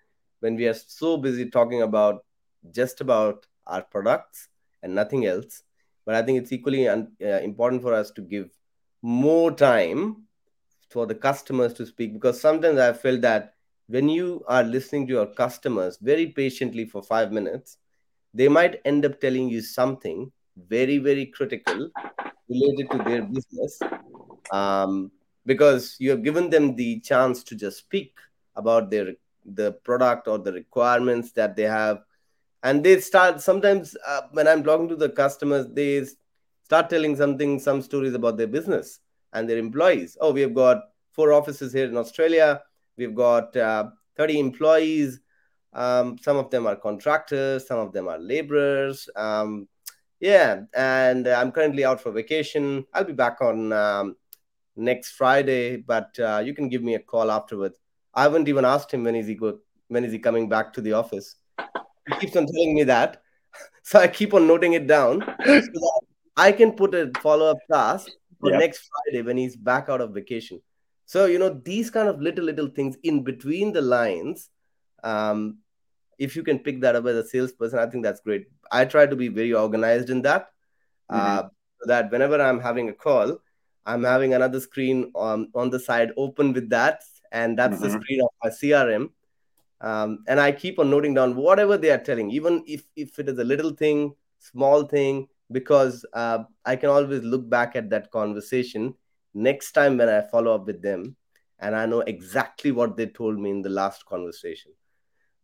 when 0.41 0.57
we 0.57 0.67
are 0.67 0.75
so 0.75 1.17
busy 1.17 1.49
talking 1.49 1.83
about 1.83 2.25
just 2.71 3.01
about 3.01 3.47
our 3.67 3.83
products 3.83 4.49
and 4.83 4.95
nothing 4.95 5.27
else. 5.27 5.63
But 6.05 6.15
I 6.15 6.23
think 6.23 6.41
it's 6.41 6.53
equally 6.53 6.89
un- 6.89 7.13
uh, 7.23 7.41
important 7.41 7.83
for 7.83 7.95
us 7.95 8.11
to 8.13 8.23
give 8.23 8.51
more 9.03 9.51
time 9.53 10.25
for 10.89 11.07
the 11.07 11.15
customers 11.15 11.73
to 11.75 11.87
speak 11.87 12.13
because 12.13 12.41
sometimes 12.41 12.79
I 12.79 12.93
feel 12.93 13.21
that 13.21 13.55
when 13.87 14.09
you 14.09 14.45
are 14.49 14.63
listening 14.63 15.07
to 15.07 15.13
your 15.13 15.27
customers 15.27 15.99
very 16.01 16.27
patiently 16.27 16.85
for 16.85 17.03
five 17.03 17.33
minutes, 17.33 17.79
they 18.35 18.49
might 18.49 18.81
end 18.85 19.05
up 19.05 19.21
telling 19.21 19.49
you 19.49 19.61
something 19.61 20.31
very, 20.57 20.99
very 20.99 21.27
critical 21.27 21.91
related 22.49 22.91
to 22.91 22.99
their 22.99 23.23
business 23.23 23.81
um, 24.53 25.11
because 25.47 25.97
you 25.99 26.11
have 26.11 26.23
given 26.23 26.51
them 26.51 26.77
the 26.77 27.01
chance 27.01 27.43
to 27.45 27.57
just 27.57 27.79
speak 27.79 28.15
about 28.57 28.91
their 28.91 29.15
the 29.55 29.73
product 29.85 30.29
or 30.29 30.39
the 30.39 30.53
requirements 30.53 31.33
that 31.33 31.57
they 31.57 31.65
have. 31.65 32.03
And 32.63 32.85
they 32.85 33.01
start 33.01 33.41
sometimes 33.41 33.97
uh, 34.07 34.23
when 34.33 34.47
i'm 34.47 34.63
talking 34.63 34.89
to 34.89 34.97
the 34.97 35.09
customers 35.09 35.67
they 35.73 36.07
start 36.65 36.89
telling 36.89 37.17
something 37.17 37.59
some 37.59 37.83
stories 37.83 38.15
about 38.15 38.37
their 38.37 38.47
business 38.47 39.01
and 39.33 39.49
their 39.49 39.59
employees. 39.59 40.17
Oh 40.21 40.31
we 40.33 40.43
have 40.43 40.55
got 40.55 40.83
four 41.11 41.33
offices 41.33 41.73
here 41.73 41.87
in 41.87 41.97
australia. 41.97 42.63
We've 42.97 43.15
got 43.15 43.57
uh, 43.57 43.91
30 44.17 44.39
employees. 44.39 45.21
Um, 45.73 46.19
some 46.19 46.37
of 46.37 46.51
them 46.51 46.67
are 46.67 46.77
contractors 46.77 47.67
some 47.67 47.79
of 47.79 47.93
them 47.93 48.07
are 48.09 48.19
laborers. 48.19 49.09
Um, 49.17 49.67
yeah 50.21 50.61
and 50.75 51.27
i'm 51.27 51.51
currently 51.51 51.85
out 51.85 52.01
for 52.01 52.13
vacation. 52.13 52.85
I'll 52.95 53.05
be 53.05 53.15
back 53.15 53.41
on 53.41 53.73
um, 53.73 54.17
next 54.77 55.13
friday 55.13 55.77
but 55.79 56.17
uh, 56.21 56.43
you 56.45 56.55
can 56.55 56.69
give 56.69 56.83
me 56.83 56.95
a 56.95 57.01
call 57.01 57.31
afterwards 57.31 57.80
I 58.15 58.23
haven't 58.23 58.49
even 58.49 58.65
asked 58.65 58.93
him 58.93 59.05
when 59.05 59.15
is 59.15 59.27
he 59.27 59.35
go 59.35 59.59
when 59.89 60.05
is 60.05 60.13
he 60.13 60.19
coming 60.19 60.49
back 60.49 60.73
to 60.75 60.81
the 60.81 60.93
office. 60.93 61.37
He 62.09 62.15
keeps 62.21 62.37
on 62.37 62.47
telling 62.47 62.75
me 62.75 62.85
that, 62.85 63.23
so 63.83 63.99
I 63.99 64.09
keep 64.09 64.35
on 64.35 64.47
noting 64.47 64.73
it 64.75 64.87
down 64.87 65.23
so 65.45 65.91
I 66.37 66.53
can 66.53 66.73
put 66.73 66.95
a 66.95 67.11
follow 67.21 67.51
up 67.51 67.59
task 67.71 68.09
for 68.41 68.51
yep. 68.51 68.61
next 68.61 68.89
Friday 68.89 69.23
when 69.23 69.37
he's 69.37 69.57
back 69.57 69.89
out 69.89 70.01
of 70.01 70.15
vacation. 70.15 70.61
So 71.07 71.27
you 71.27 71.39
know 71.39 71.61
these 71.65 71.91
kind 71.91 72.09
of 72.09 72.21
little 72.21 72.45
little 72.45 72.69
things 72.69 72.97
in 73.03 73.23
between 73.25 73.73
the 73.73 73.83
lines. 73.83 74.49
Um, 75.03 75.59
if 76.19 76.37
you 76.37 76.43
can 76.43 76.59
pick 76.59 76.83
that 76.83 76.97
up 76.97 77.07
as 77.07 77.17
a 77.17 77.27
salesperson, 77.27 77.79
I 77.79 77.87
think 77.87 78.05
that's 78.05 78.21
great. 78.21 78.47
I 78.71 78.85
try 78.85 79.07
to 79.07 79.17
be 79.17 79.29
very 79.29 79.55
organized 79.55 80.11
in 80.11 80.23
that, 80.23 80.49
mm-hmm. 81.11 81.17
uh, 81.17 81.43
so 81.81 81.87
that 81.87 82.11
whenever 82.13 82.41
I'm 82.41 82.61
having 82.61 82.91
a 82.91 82.93
call, 82.93 83.39
I'm 83.87 84.05
having 84.05 84.35
another 84.35 84.61
screen 84.61 85.11
on 85.15 85.51
on 85.55 85.71
the 85.71 85.81
side 85.81 86.13
open 86.17 86.53
with 86.53 86.71
that 86.71 87.03
and 87.33 87.59
that's 87.59 87.77
mm-hmm. 87.77 87.85
the 87.85 87.91
screen 87.91 88.21
of 88.21 88.29
my 88.43 88.51
crm 88.51 89.11
um, 89.81 90.19
and 90.29 90.41
i 90.41 90.51
keep 90.53 90.79
on 90.79 90.91
noting 90.91 91.15
down 91.15 91.35
whatever 91.37 91.77
they 91.77 91.91
are 91.91 91.99
telling 91.99 92.31
even 92.31 92.63
if 92.67 92.85
if 92.97 93.19
it 93.19 93.29
is 93.29 93.39
a 93.39 93.45
little 93.45 93.71
thing 93.71 94.15
small 94.39 94.85
thing 94.85 95.27
because 95.53 96.05
uh, 96.15 96.39
i 96.65 96.77
can 96.77 96.91
always 96.91 97.23
look 97.23 97.49
back 97.49 97.77
at 97.77 97.91
that 97.91 98.11
conversation 98.11 98.95
next 99.35 99.73
time 99.73 99.97
when 99.97 100.09
i 100.09 100.21
follow 100.21 100.55
up 100.55 100.67
with 100.67 100.83
them 100.83 101.17
and 101.61 101.77
i 101.77 101.87
know 101.87 102.01
exactly 102.01 102.73
what 102.73 102.97
they 102.97 103.07
told 103.07 103.39
me 103.39 103.51
in 103.51 103.63
the 103.63 103.69
last 103.69 104.05
conversation. 104.07 104.73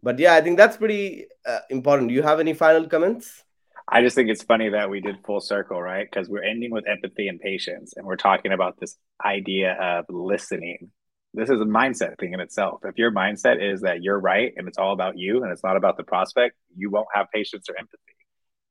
But 0.03 0.19
yeah 0.19 0.35
i 0.35 0.41
think 0.41 0.57
that's 0.57 0.77
pretty 0.77 1.27
uh, 1.47 1.61
important. 1.71 2.09
Do 2.09 2.15
you 2.15 2.23
have 2.23 2.41
any 2.41 2.55
final 2.55 2.87
comments? 2.87 3.45
I 3.89 4.03
just 4.03 4.17
think 4.17 4.29
it's 4.29 4.43
funny 4.43 4.69
that 4.71 4.91
we 4.91 5.01
did 5.01 5.25
full 5.25 5.41
circle, 5.41 5.81
right? 5.81 6.09
Because 6.11 6.29
we're 6.29 6.43
ending 6.43 6.73
with 6.73 6.89
empathy 6.89 7.29
and 7.29 7.39
patience, 7.41 7.95
and 7.97 8.05
we're 8.05 8.17
talking 8.17 8.53
about 8.53 8.81
this 8.81 8.97
idea 9.25 9.75
of 9.75 10.07
listening 10.09 10.91
this 11.37 11.51
is 11.51 11.61
a 11.61 11.65
mindset 11.65 12.19
thing 12.19 12.33
in 12.33 12.41
itself. 12.41 12.81
If 12.85 12.97
your 12.97 13.13
mindset 13.13 13.63
is 13.63 13.83
that 13.83 14.03
you're 14.03 14.19
right 14.19 14.55
and 14.57 14.67
it's 14.67 14.79
all 14.79 14.95
about 14.95 15.19
you 15.19 15.43
and 15.43 15.53
it's 15.53 15.63
not 15.63 15.77
about 15.77 15.99
the 15.99 16.03
prospect, 16.03 16.57
you 16.75 16.89
won't 16.89 17.09
have 17.13 17.27
patience 17.33 17.69
or 17.69 17.79
empathy. 17.79 18.01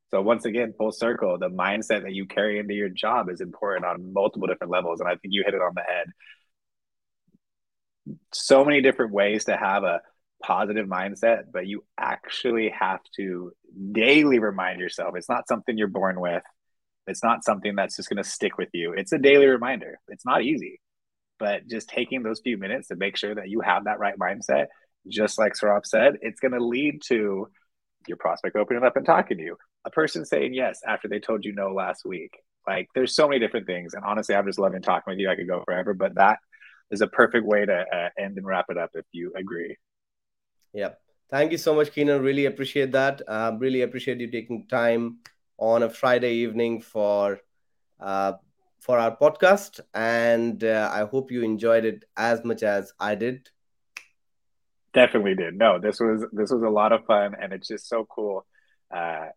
So 0.09 0.21
once 0.23 0.45
again, 0.45 0.73
full 0.75 0.91
circle, 0.91 1.37
the 1.37 1.49
mindset 1.49 2.01
that 2.03 2.13
you 2.13 2.25
carry 2.25 2.57
into 2.57 2.73
your 2.73 2.89
job 2.89 3.29
is 3.29 3.39
important 3.39 3.85
on 3.85 4.11
multiple 4.11 4.47
different 4.47 4.71
levels. 4.71 4.99
And 4.99 5.07
I 5.07 5.11
think 5.11 5.27
you 5.33 5.43
hit 5.45 5.53
it 5.53 5.61
on 5.61 5.73
the 5.75 5.83
head. 5.83 6.07
So 8.33 8.65
many 8.65 8.81
different 8.81 9.11
ways 9.11 9.45
to 9.45 9.55
have 9.55 9.83
a 9.83 10.01
positive 10.43 10.87
mindset, 10.87 11.43
but 11.53 11.67
you 11.67 11.83
actually 11.99 12.69
have 12.69 12.99
to 13.17 13.51
daily 13.91 14.39
remind 14.39 14.79
yourself. 14.79 15.15
It's 15.15 15.29
not 15.29 15.47
something 15.47 15.77
you're 15.77 15.87
born 15.87 16.19
with. 16.19 16.43
It's 17.05 17.23
not 17.23 17.43
something 17.43 17.75
that's 17.75 17.95
just 17.95 18.09
going 18.09 18.23
to 18.23 18.27
stick 18.27 18.57
with 18.57 18.69
you. 18.73 18.93
It's 18.93 19.11
a 19.11 19.19
daily 19.19 19.45
reminder. 19.45 19.99
It's 20.07 20.25
not 20.25 20.41
easy 20.41 20.79
but 21.39 21.67
just 21.67 21.89
taking 21.89 22.23
those 22.23 22.41
few 22.41 22.57
minutes 22.57 22.87
to 22.89 22.95
make 22.95 23.17
sure 23.17 23.35
that 23.35 23.49
you 23.49 23.61
have 23.61 23.85
that 23.85 23.99
right 23.99 24.17
mindset, 24.17 24.67
just 25.07 25.37
like 25.37 25.53
Saurabh 25.53 25.85
said, 25.85 26.17
it's 26.21 26.39
going 26.39 26.53
to 26.53 26.63
lead 26.63 27.01
to 27.07 27.47
your 28.07 28.17
prospect 28.17 28.55
opening 28.55 28.83
up 28.83 28.97
and 28.97 29.05
talking 29.05 29.37
to 29.37 29.43
you. 29.43 29.57
A 29.85 29.89
person 29.91 30.25
saying 30.25 30.53
yes 30.53 30.81
after 30.87 31.07
they 31.07 31.19
told 31.19 31.45
you 31.45 31.53
no 31.53 31.73
last 31.73 32.05
week. 32.05 32.37
Like 32.67 32.87
there's 32.95 33.15
so 33.15 33.27
many 33.27 33.39
different 33.39 33.67
things. 33.67 33.93
And 33.93 34.03
honestly, 34.03 34.35
I'm 34.35 34.45
just 34.45 34.59
loving 34.59 34.81
talking 34.81 35.11
with 35.11 35.19
you. 35.19 35.29
I 35.29 35.35
could 35.35 35.47
go 35.47 35.63
forever, 35.63 35.93
but 35.93 36.15
that 36.15 36.39
is 36.91 37.01
a 37.01 37.07
perfect 37.07 37.45
way 37.45 37.65
to 37.65 37.73
uh, 37.73 38.09
end 38.17 38.37
and 38.37 38.45
wrap 38.45 38.65
it 38.69 38.77
up 38.77 38.91
if 38.93 39.05
you 39.11 39.33
agree. 39.35 39.75
Yep. 40.73 40.99
Thank 41.29 41.51
you 41.51 41.57
so 41.57 41.73
much, 41.75 41.91
Keenan. 41.91 42.21
Really 42.21 42.45
appreciate 42.45 42.91
that. 42.91 43.21
Um, 43.27 43.59
really 43.59 43.81
appreciate 43.81 44.19
you 44.19 44.29
taking 44.29 44.67
time 44.67 45.17
on 45.57 45.83
a 45.83 45.89
Friday 45.89 46.35
evening 46.35 46.81
for 46.81 47.39
uh, 47.99 48.33
for 48.79 48.99
our 48.99 49.15
podcast, 49.15 49.79
and 49.93 50.63
uh, 50.63 50.89
I 50.93 51.05
hope 51.05 51.31
you 51.31 51.43
enjoyed 51.43 51.85
it 51.85 52.05
as 52.15 52.43
much 52.43 52.63
as 52.63 52.93
I 52.99 53.15
did. 53.15 53.49
Definitely 54.93 55.35
did. 55.35 55.55
No, 55.55 55.79
this 55.79 55.99
was 55.99 56.25
this 56.31 56.51
was 56.51 56.63
a 56.63 56.69
lot 56.69 56.91
of 56.93 57.05
fun, 57.05 57.35
and 57.39 57.51
it's 57.51 57.67
just 57.67 57.89
so 57.89 58.05
cool. 58.05 58.45
Uh, 58.95 59.27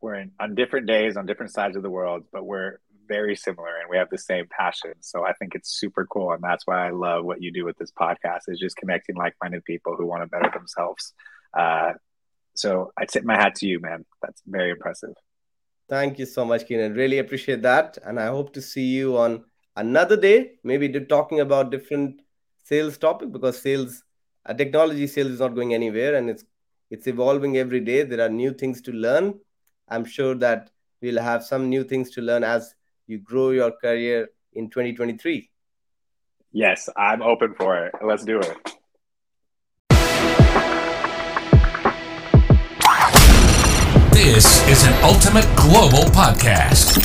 we're 0.00 0.14
in, 0.14 0.30
on 0.38 0.54
different 0.54 0.86
days 0.86 1.16
on 1.16 1.26
different 1.26 1.52
sides 1.52 1.76
of 1.76 1.82
the 1.82 1.90
world, 1.90 2.24
but 2.32 2.44
we're 2.44 2.78
very 3.06 3.36
similar 3.36 3.76
and 3.80 3.88
we 3.90 3.96
have 3.96 4.08
the 4.10 4.18
same 4.18 4.46
passion. 4.48 4.92
So 5.00 5.24
I 5.24 5.32
think 5.34 5.54
it's 5.54 5.70
super 5.78 6.06
cool, 6.06 6.32
and 6.32 6.42
that's 6.42 6.66
why 6.66 6.86
I 6.86 6.90
love 6.90 7.24
what 7.24 7.42
you 7.42 7.52
do 7.52 7.64
with 7.64 7.76
this 7.78 7.92
podcast 7.92 8.42
is 8.48 8.58
just 8.58 8.76
connecting 8.76 9.16
like-minded 9.16 9.64
people 9.64 9.96
who 9.96 10.06
want 10.06 10.22
to 10.22 10.26
better 10.26 10.50
themselves. 10.52 11.12
Uh, 11.56 11.92
so 12.54 12.92
I 12.96 13.04
tip 13.06 13.24
my 13.24 13.36
hat 13.36 13.56
to 13.56 13.66
you, 13.66 13.80
man. 13.80 14.04
That's 14.22 14.42
very 14.46 14.70
impressive. 14.70 15.14
Thank 15.94 16.18
you 16.18 16.26
so 16.26 16.44
much, 16.44 16.66
Keenan. 16.66 16.94
Really 16.94 17.18
appreciate 17.18 17.62
that. 17.62 17.98
And 18.04 18.18
I 18.18 18.26
hope 18.26 18.52
to 18.54 18.60
see 18.60 18.82
you 18.82 19.16
on 19.16 19.44
another 19.76 20.16
day, 20.16 20.54
maybe 20.64 20.88
talking 20.88 21.38
about 21.38 21.70
different 21.70 22.20
sales 22.64 22.98
topic 22.98 23.30
because 23.30 23.62
sales, 23.62 24.02
uh, 24.44 24.54
technology 24.54 25.06
sales 25.06 25.30
is 25.30 25.38
not 25.38 25.54
going 25.54 25.72
anywhere 25.72 26.16
and 26.16 26.28
it's 26.28 26.44
it's 26.90 27.06
evolving 27.06 27.58
every 27.58 27.78
day. 27.78 28.02
There 28.02 28.20
are 28.20 28.28
new 28.28 28.52
things 28.52 28.80
to 28.82 28.90
learn. 28.90 29.38
I'm 29.88 30.04
sure 30.04 30.34
that 30.46 30.70
we'll 31.00 31.22
have 31.22 31.44
some 31.44 31.68
new 31.68 31.84
things 31.84 32.10
to 32.16 32.22
learn 32.22 32.42
as 32.42 32.74
you 33.06 33.18
grow 33.18 33.50
your 33.50 33.70
career 33.70 34.30
in 34.52 34.70
2023. 34.70 35.48
Yes, 36.50 36.88
I'm 36.96 37.22
open 37.22 37.54
for 37.54 37.86
it. 37.86 37.94
Let's 38.02 38.24
do 38.24 38.40
it. 38.40 38.56
This 44.34 44.66
is 44.66 44.82
an 44.82 44.92
ultimate 45.04 45.46
global 45.54 46.10
podcast. 46.10 46.98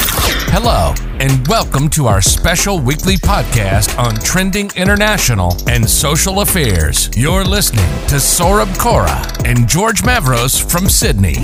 Hello, 0.49 0.95
and 1.19 1.47
welcome 1.47 1.88
to 1.89 2.07
our 2.07 2.23
special 2.23 2.80
weekly 2.80 3.17
podcast 3.17 3.95
on 3.99 4.15
trending 4.15 4.71
international 4.75 5.55
and 5.69 5.88
social 5.88 6.41
affairs. 6.41 7.11
You're 7.15 7.45
listening 7.45 7.86
to 8.07 8.15
Saurabh 8.15 8.75
Kora 8.80 9.32
and 9.45 9.67
George 9.67 10.01
Mavros 10.01 10.59
from 10.71 10.89
Sydney. 10.89 11.36